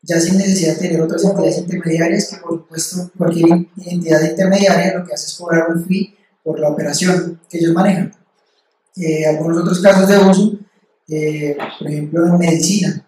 ya 0.00 0.18
sin 0.18 0.38
necesidad 0.38 0.76
de 0.76 0.88
tener 0.88 1.02
otras 1.02 1.24
entidades 1.24 1.58
intermediarias, 1.58 2.30
que 2.30 2.36
por 2.38 2.52
supuesto 2.52 3.10
cualquier 3.18 3.66
entidad 3.84 4.22
intermediaria 4.22 4.98
lo 4.98 5.04
que 5.04 5.12
hace 5.12 5.26
es 5.26 5.34
cobrar 5.34 5.68
un 5.68 5.84
fee 5.84 6.15
por 6.46 6.60
la 6.60 6.68
operación 6.68 7.40
que 7.50 7.58
ellos 7.58 7.72
manejan. 7.72 8.14
Eh, 8.94 9.26
algunos 9.26 9.58
otros 9.58 9.80
casos 9.80 10.08
de 10.08 10.16
uso, 10.16 10.58
eh, 11.08 11.56
por 11.76 11.88
ejemplo 11.88 12.24
en 12.24 12.38
medicina, 12.38 13.04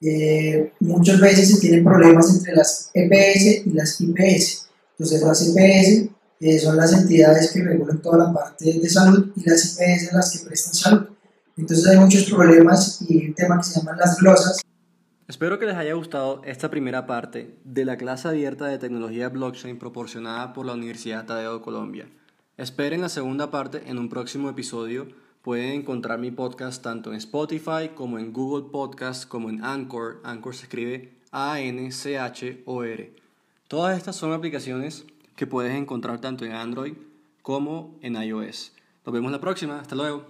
eh, 0.00 0.72
muchas 0.78 1.20
veces 1.20 1.50
se 1.50 1.60
tienen 1.60 1.82
problemas 1.82 2.32
entre 2.32 2.54
las 2.54 2.92
EPS 2.94 3.66
y 3.66 3.70
las 3.72 4.00
IPS. 4.00 4.68
Entonces 4.92 5.22
las 5.22 5.42
EPS 5.48 6.08
eh, 6.38 6.58
son 6.60 6.76
las 6.76 6.92
entidades 6.92 7.50
que 7.50 7.64
regulan 7.64 8.00
toda 8.00 8.18
la 8.18 8.32
parte 8.32 8.72
de 8.72 8.88
salud 8.88 9.32
y 9.34 9.50
las 9.50 9.76
IPS 9.76 10.12
las 10.12 10.38
que 10.38 10.46
prestan 10.46 10.74
salud. 10.74 11.06
Entonces 11.56 11.84
hay 11.88 11.96
muchos 11.96 12.30
problemas 12.30 13.04
y 13.08 13.26
un 13.26 13.34
tema 13.34 13.58
que 13.58 13.64
se 13.64 13.80
llaman 13.80 13.98
las 13.98 14.18
glosas. 14.18 14.60
Espero 15.26 15.58
que 15.58 15.66
les 15.66 15.74
haya 15.74 15.94
gustado 15.94 16.42
esta 16.44 16.70
primera 16.70 17.08
parte 17.08 17.58
de 17.64 17.84
la 17.84 17.96
clase 17.96 18.28
abierta 18.28 18.66
de 18.66 18.78
tecnología 18.78 19.30
blockchain 19.30 19.80
proporcionada 19.80 20.52
por 20.52 20.64
la 20.64 20.74
Universidad 20.74 21.26
Tadeo 21.26 21.58
de 21.58 21.64
Colombia. 21.64 22.08
Esperen 22.58 23.00
la 23.00 23.08
segunda 23.08 23.52
parte 23.52 23.84
en 23.86 24.00
un 24.00 24.08
próximo 24.08 24.50
episodio. 24.50 25.06
Pueden 25.42 25.70
encontrar 25.74 26.18
mi 26.18 26.32
podcast 26.32 26.82
tanto 26.82 27.12
en 27.12 27.16
Spotify 27.18 27.90
como 27.94 28.18
en 28.18 28.32
Google 28.32 28.68
Podcast 28.72 29.28
como 29.28 29.48
en 29.48 29.64
Anchor. 29.64 30.20
Anchor 30.24 30.56
se 30.56 30.64
escribe 30.64 31.12
A-N-C-H-O-R. 31.30 33.14
Todas 33.68 33.96
estas 33.96 34.16
son 34.16 34.32
aplicaciones 34.32 35.06
que 35.36 35.46
puedes 35.46 35.72
encontrar 35.72 36.20
tanto 36.20 36.44
en 36.44 36.50
Android 36.50 36.94
como 37.42 37.96
en 38.02 38.20
iOS. 38.20 38.72
Nos 39.06 39.12
vemos 39.12 39.30
la 39.30 39.40
próxima. 39.40 39.78
Hasta 39.78 39.94
luego. 39.94 40.26